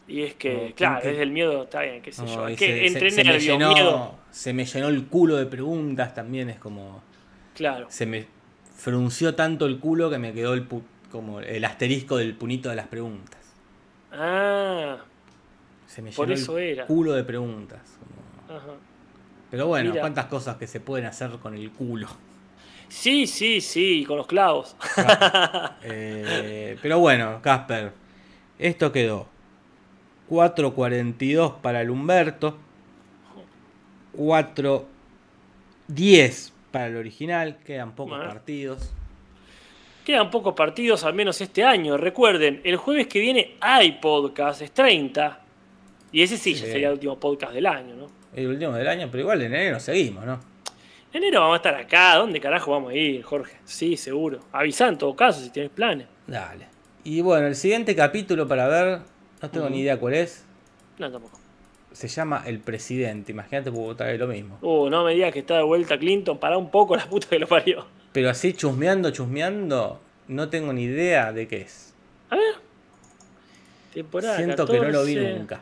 Y 0.08 0.22
es 0.22 0.36
que, 0.36 0.74
claro, 0.76 1.02
que- 1.02 1.12
es 1.12 1.18
del 1.18 1.32
miedo, 1.32 1.64
está 1.64 1.82
bien, 1.82 2.02
qué 2.02 2.12
sé 2.14 2.26
yo. 2.26 2.48
Es 2.48 2.58
que 2.58 2.66
se- 2.66 2.88
entre 2.88 3.12
se 3.12 3.24
me 3.24 3.32
nervios, 3.32 3.44
llenó- 3.60 3.74
miedo. 3.74 4.16
Se 4.32 4.54
me 4.54 4.66
llenó 4.66 4.88
el 4.88 5.06
culo 5.08 5.36
de 5.36 5.46
preguntas 5.48 6.14
también, 6.16 6.50
es 6.50 6.60
como. 6.60 7.04
Claro. 7.56 7.88
Se 7.90 8.06
me 8.06 8.26
frunció 8.76 9.36
tanto 9.36 9.66
el 9.66 9.80
culo 9.80 10.10
que 10.10 10.18
me 10.18 10.32
quedó 10.34 10.54
el 10.54 10.68
pu- 10.70 10.84
como 11.12 11.40
el 11.42 11.66
asterisco 11.66 12.18
del 12.18 12.36
punito 12.36 12.70
de 12.70 12.76
las 12.76 12.88
preguntas. 12.88 13.40
Ah, 14.12 14.98
Se 15.88 16.02
me 16.02 16.12
Por 16.12 16.28
llenó 16.28 16.40
eso 16.42 16.58
el 16.58 16.64
era. 16.74 16.86
culo 16.86 17.14
de 17.14 17.24
preguntas. 17.24 17.80
como- 18.48 18.58
ajá. 18.58 18.68
Pero 19.50 19.68
bueno, 19.68 19.92
Mira. 19.92 20.02
cuántas 20.02 20.26
cosas 20.26 20.58
que 20.58 20.68
se 20.68 20.80
pueden 20.82 21.06
hacer 21.06 21.32
con 21.42 21.56
el 21.56 21.72
culo. 21.72 22.08
Sí, 22.90 23.26
sí, 23.28 23.60
sí, 23.62 24.04
con 24.06 24.18
los 24.18 24.28
clavos. 24.28 24.76
Eh, 25.84 26.78
pero 26.82 27.00
bueno, 27.00 27.40
Casper, 27.42 27.94
esto 28.60 28.92
quedó 28.92 29.28
4.42 30.30 31.56
para 31.62 31.82
el 31.82 31.90
Humberto, 31.90 32.58
4.10 34.18 36.52
para 36.72 36.88
el 36.88 36.96
original, 36.98 37.58
quedan 37.66 37.94
pocos 37.94 38.18
Bueno. 38.18 38.30
partidos. 38.32 38.92
Quedan 40.06 40.30
pocos 40.32 40.54
partidos, 40.54 41.04
al 41.04 41.14
menos 41.14 41.42
este 41.42 41.66
año. 41.66 41.98
Recuerden, 41.98 42.62
el 42.64 42.78
jueves 42.78 43.08
que 43.08 43.20
viene 43.20 43.56
hay 43.60 43.94
podcast, 43.94 44.62
es 44.62 44.72
30. 44.72 45.42
Y 46.14 46.22
ese 46.22 46.38
sí, 46.38 46.54
ya 46.54 46.66
sería 46.66 46.88
el 46.88 46.94
último 46.94 47.20
podcast 47.20 47.54
del 47.54 47.66
año, 47.66 47.96
¿no? 47.96 48.08
El 48.34 48.48
último 48.48 48.72
del 48.74 48.88
año, 48.88 49.10
pero 49.12 49.22
igual 49.24 49.42
en 49.42 49.54
enero 49.54 49.80
seguimos, 49.82 50.26
¿no? 50.26 50.40
En 51.12 51.24
enero 51.24 51.42
vamos 51.42 51.56
a 51.56 51.58
estar 51.58 51.76
acá. 51.76 52.16
¿Dónde 52.16 52.40
carajo 52.40 52.72
vamos 52.72 52.92
a 52.92 52.96
ir, 52.96 53.22
Jorge? 53.24 53.58
Sí, 53.66 53.98
seguro. 53.98 54.40
Avisa 54.54 54.88
en 54.88 54.98
todo 54.98 55.14
caso 55.16 55.42
si 55.42 55.50
tienes 55.50 55.72
planes. 55.72 56.08
Dale. 56.26 56.68
Y 57.04 57.20
bueno, 57.22 57.48
el 57.48 57.56
siguiente 57.56 57.94
capítulo 57.96 58.48
para 58.48 58.68
ver, 58.68 59.00
no 59.42 59.50
tengo 59.50 59.70
ni 59.70 59.82
idea 59.82 60.00
cuál 60.00 60.14
es, 60.16 60.44
No, 60.98 61.12
tampoco. 61.12 61.40
se 61.92 62.08
llama 62.08 62.44
El 62.46 62.60
Presidente. 62.60 63.32
Imagínate, 63.32 63.72
puedo 63.72 63.86
votar 63.86 64.14
lo 64.18 64.28
mismo. 64.28 64.58
Uh, 64.62 64.90
no 64.90 65.04
me 65.04 65.14
digas 65.14 65.32
que 65.34 65.40
está 65.40 65.58
de 65.58 65.64
vuelta 65.64 65.98
Clinton. 65.98 66.38
Pará 66.38 66.58
un 66.58 66.70
poco 66.72 66.96
la 66.96 67.06
puta 67.08 67.28
que 67.30 67.40
lo 67.40 67.48
parió. 67.48 67.86
Pero 68.14 68.30
así 68.30 68.54
chusmeando, 68.54 69.12
chusmeando, 69.12 70.00
no 70.28 70.50
tengo 70.50 70.74
ni 70.74 70.84
idea 70.84 71.32
de 71.34 71.48
qué 71.48 71.62
es. 71.62 71.94
A 72.30 72.36
ver. 72.36 72.56
Temporada 73.94 74.38
Siento 74.38 74.66
que 74.68 74.80
no 74.80 74.90
lo 74.90 75.04
vi 75.06 75.16
14. 75.16 75.40
nunca. 75.40 75.62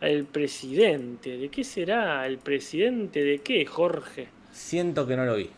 El 0.00 0.24
presidente. 0.26 1.36
¿De 1.38 1.48
qué 1.48 1.64
será? 1.64 2.26
¿El 2.26 2.38
presidente 2.38 3.22
de 3.24 3.38
qué, 3.38 3.64
Jorge? 3.66 4.28
Siento 4.52 5.06
que 5.06 5.16
no 5.16 5.24
lo 5.24 5.36
vi. 5.36 5.50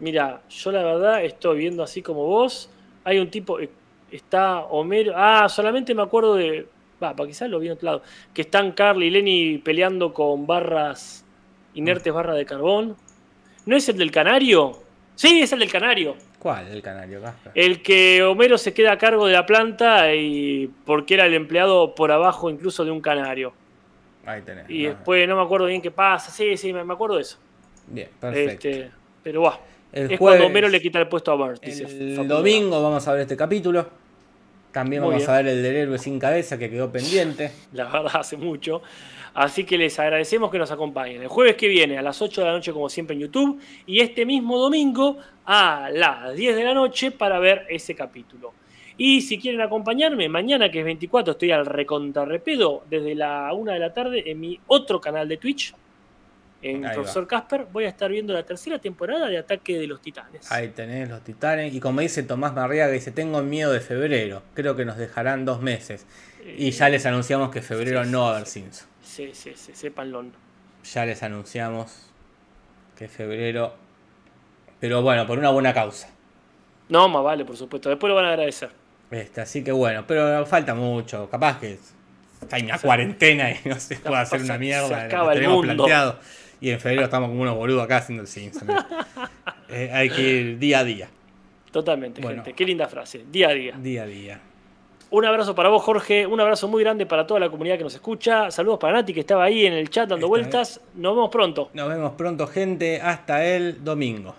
Mira, 0.00 0.42
yo 0.48 0.72
la 0.72 0.82
verdad 0.82 1.24
estoy 1.24 1.58
viendo 1.58 1.82
así 1.82 2.02
como 2.02 2.24
vos. 2.24 2.70
Hay 3.04 3.18
un 3.18 3.30
tipo. 3.30 3.58
Está 4.14 4.60
Homero. 4.60 5.12
Ah, 5.16 5.48
solamente 5.48 5.92
me 5.92 6.02
acuerdo 6.02 6.36
de. 6.36 6.68
Va, 7.02 7.16
para 7.16 7.26
quizás 7.26 7.50
lo 7.50 7.58
vi 7.58 7.66
en 7.66 7.72
otro 7.72 7.86
lado. 7.86 8.02
Que 8.32 8.42
están 8.42 8.70
Carl 8.70 9.02
y 9.02 9.10
Lenny 9.10 9.58
peleando 9.58 10.14
con 10.14 10.46
barras. 10.46 11.24
Inertes 11.74 12.12
barras 12.12 12.36
de 12.36 12.46
carbón. 12.46 12.96
¿No 13.66 13.76
es 13.76 13.88
el 13.88 13.96
del 13.96 14.12
canario? 14.12 14.80
Sí, 15.16 15.42
es 15.42 15.52
el 15.52 15.58
del 15.58 15.72
canario. 15.72 16.14
¿Cuál? 16.38 16.68
El 16.68 16.80
canario. 16.80 17.20
El 17.54 17.82
que 17.82 18.22
Homero 18.22 18.56
se 18.56 18.72
queda 18.72 18.92
a 18.92 18.98
cargo 18.98 19.26
de 19.26 19.32
la 19.32 19.46
planta 19.46 20.14
y 20.14 20.70
porque 20.84 21.14
era 21.14 21.26
el 21.26 21.34
empleado 21.34 21.96
por 21.96 22.12
abajo 22.12 22.50
incluso 22.50 22.84
de 22.84 22.92
un 22.92 23.00
canario. 23.00 23.52
Ahí 24.24 24.42
tenés. 24.42 24.70
Y 24.70 24.84
después 24.84 25.26
no 25.26 25.34
me 25.34 25.42
acuerdo 25.42 25.66
bien 25.66 25.82
qué 25.82 25.90
pasa. 25.90 26.30
Sí, 26.30 26.56
sí, 26.56 26.72
me 26.72 26.80
acuerdo 26.80 27.16
de 27.16 27.22
eso. 27.22 27.38
Bien, 27.88 28.08
perfecto. 28.20 28.68
Este, 28.68 28.90
pero 29.24 29.42
va. 29.42 29.58
es 29.90 30.06
jueves, 30.06 30.18
cuando 30.18 30.46
Homero 30.46 30.68
le 30.68 30.80
quita 30.80 31.00
el 31.00 31.08
puesto 31.08 31.32
a 31.32 31.34
Bart. 31.34 31.60
dice 31.60 31.84
el 31.84 32.28
domingo 32.28 32.80
vamos 32.80 33.08
a 33.08 33.12
ver 33.12 33.22
este 33.22 33.36
capítulo. 33.36 34.03
También 34.74 35.02
Muy 35.02 35.10
vamos 35.12 35.22
bien. 35.22 35.30
a 35.30 35.36
ver 35.36 35.46
el 35.46 35.62
del 35.62 35.76
héroe 35.76 35.98
sin 35.98 36.18
cabeza 36.18 36.58
que 36.58 36.68
quedó 36.68 36.90
pendiente. 36.90 37.52
La 37.72 37.84
verdad, 37.84 38.10
hace 38.16 38.36
mucho. 38.36 38.82
Así 39.32 39.62
que 39.62 39.78
les 39.78 39.96
agradecemos 40.00 40.50
que 40.50 40.58
nos 40.58 40.72
acompañen. 40.72 41.22
El 41.22 41.28
jueves 41.28 41.54
que 41.54 41.68
viene 41.68 41.96
a 41.96 42.02
las 42.02 42.20
8 42.20 42.40
de 42.40 42.46
la 42.48 42.52
noche, 42.54 42.72
como 42.72 42.88
siempre, 42.88 43.14
en 43.14 43.20
YouTube. 43.20 43.60
Y 43.86 44.00
este 44.00 44.26
mismo 44.26 44.58
domingo 44.58 45.16
a 45.46 45.88
las 45.92 46.34
10 46.34 46.56
de 46.56 46.64
la 46.64 46.74
noche 46.74 47.12
para 47.12 47.38
ver 47.38 47.66
ese 47.70 47.94
capítulo. 47.94 48.52
Y 48.96 49.20
si 49.20 49.38
quieren 49.38 49.60
acompañarme, 49.60 50.28
mañana 50.28 50.68
que 50.72 50.80
es 50.80 50.84
24, 50.84 51.32
estoy 51.32 51.52
al 51.52 51.66
recontrarrepedo 51.66 52.82
desde 52.90 53.14
la 53.14 53.52
1 53.52 53.72
de 53.72 53.78
la 53.78 53.92
tarde 53.92 54.28
en 54.28 54.40
mi 54.40 54.58
otro 54.66 55.00
canal 55.00 55.28
de 55.28 55.36
Twitch, 55.36 55.72
en 56.70 56.76
Ahí 56.78 56.82
va. 56.90 56.92
Profesor 56.94 57.26
Casper. 57.26 57.66
Voy 57.72 57.84
a 57.84 57.88
estar 57.88 58.10
viendo 58.10 58.32
la 58.32 58.42
tercera 58.44 58.78
temporada 58.78 59.28
de 59.28 59.38
Ataque 59.38 59.78
de 59.78 59.86
los 59.86 60.00
Titanes. 60.00 60.50
Ahí 60.50 60.68
tenés 60.68 61.08
los 61.08 61.22
titanes. 61.22 61.72
Y 61.74 61.80
como 61.80 62.00
dice 62.00 62.22
Tomás 62.22 62.54
Marriaga, 62.54 62.90
dice, 62.92 63.10
tengo 63.12 63.42
miedo 63.42 63.72
de 63.72 63.80
febrero. 63.80 64.42
Creo 64.54 64.74
que 64.76 64.84
nos 64.84 64.96
dejarán 64.96 65.44
dos 65.44 65.60
meses. 65.60 66.06
Y 66.56 66.70
ya 66.72 66.88
les 66.88 67.04
anunciamos 67.06 67.50
que 67.50 67.62
febrero 67.62 68.00
Eh, 68.02 68.04
sí, 68.04 68.10
no 68.10 68.22
va 68.22 68.28
a 68.28 68.34
haber 68.36 68.46
sí. 68.46 68.60
Simpson. 68.60 68.88
Sí, 69.02 69.30
sí, 69.34 69.52
sí, 69.54 69.72
sépanlo. 69.74 70.24
Ya 70.92 71.04
les 71.06 71.22
anunciamos 71.22 72.10
que 72.96 73.08
febrero... 73.08 73.74
Pero 74.80 75.02
bueno, 75.02 75.26
por 75.26 75.38
una 75.38 75.50
buena 75.50 75.72
causa. 75.72 76.08
No, 76.88 77.08
más 77.08 77.22
vale, 77.24 77.44
por 77.44 77.56
supuesto. 77.56 77.88
Después 77.88 78.08
lo 78.10 78.14
van 78.16 78.26
a 78.26 78.30
agradecer. 78.30 78.70
Este, 79.10 79.40
así 79.40 79.62
que 79.64 79.72
bueno, 79.72 80.04
pero 80.06 80.44
falta 80.44 80.74
mucho. 80.74 81.28
Capaz 81.30 81.58
que 81.60 81.78
en 82.50 82.64
una 82.66 82.76
Se- 82.78 82.86
cuarentena 82.86 83.50
y 83.50 83.58
no 83.64 83.78
se 83.80 83.96
puede 83.96 84.16
hacer 84.16 84.40
se- 84.40 84.44
una 84.44 84.54
se 84.54 84.60
mierda. 84.60 84.88
que 84.88 84.94
acaba 85.14 85.32
el 85.32 85.48
mundo. 85.48 85.74
planteado. 85.74 86.18
Y 86.64 86.70
en 86.70 86.80
febrero 86.80 87.04
estamos 87.04 87.28
como 87.28 87.42
unos 87.42 87.56
boludos 87.56 87.84
acá 87.84 87.98
haciendo 87.98 88.22
el 88.22 88.28
Simpson. 88.28 88.68
Eh, 89.70 89.90
hay 89.92 90.10
que 90.10 90.20
ir 90.22 90.58
día 90.58 90.80
a 90.80 90.84
día. 90.84 91.08
Totalmente, 91.72 92.20
Bueno. 92.20 92.44
gente. 92.44 92.52
Qué 92.52 92.64
linda 92.64 92.86
frase. 92.86 93.24
Día 93.32 93.48
a 93.48 93.52
día. 93.54 93.74
Día 93.76 94.02
a 94.02 94.06
día. 94.06 94.40
Un 95.10 95.24
abrazo 95.24 95.54
para 95.54 95.70
vos, 95.70 95.82
Jorge. 95.82 96.26
Un 96.26 96.38
abrazo 96.38 96.68
muy 96.68 96.84
grande 96.84 97.06
para 97.06 97.26
toda 97.26 97.40
la 97.40 97.48
comunidad 97.48 97.78
que 97.78 97.82
nos 97.84 97.94
escucha. 97.94 98.50
Saludos 98.50 98.78
para 98.78 98.92
Nati, 98.92 99.12
que 99.14 99.20
estaba 99.20 99.44
ahí 99.44 99.66
en 99.66 99.72
el 99.72 99.88
chat 99.90 100.08
dando 100.08 100.28
vueltas. 100.28 100.80
Nos 100.94 101.14
vemos 101.16 101.30
pronto. 101.30 101.70
Nos 101.72 101.88
vemos 101.88 102.12
pronto, 102.12 102.46
gente. 102.46 103.00
Hasta 103.00 103.44
el 103.44 103.82
domingo. 103.82 104.36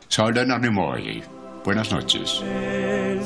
Nimoy. 0.62 1.24
Buenas 1.66 1.92
noches. 1.92 2.42
El 2.44 3.26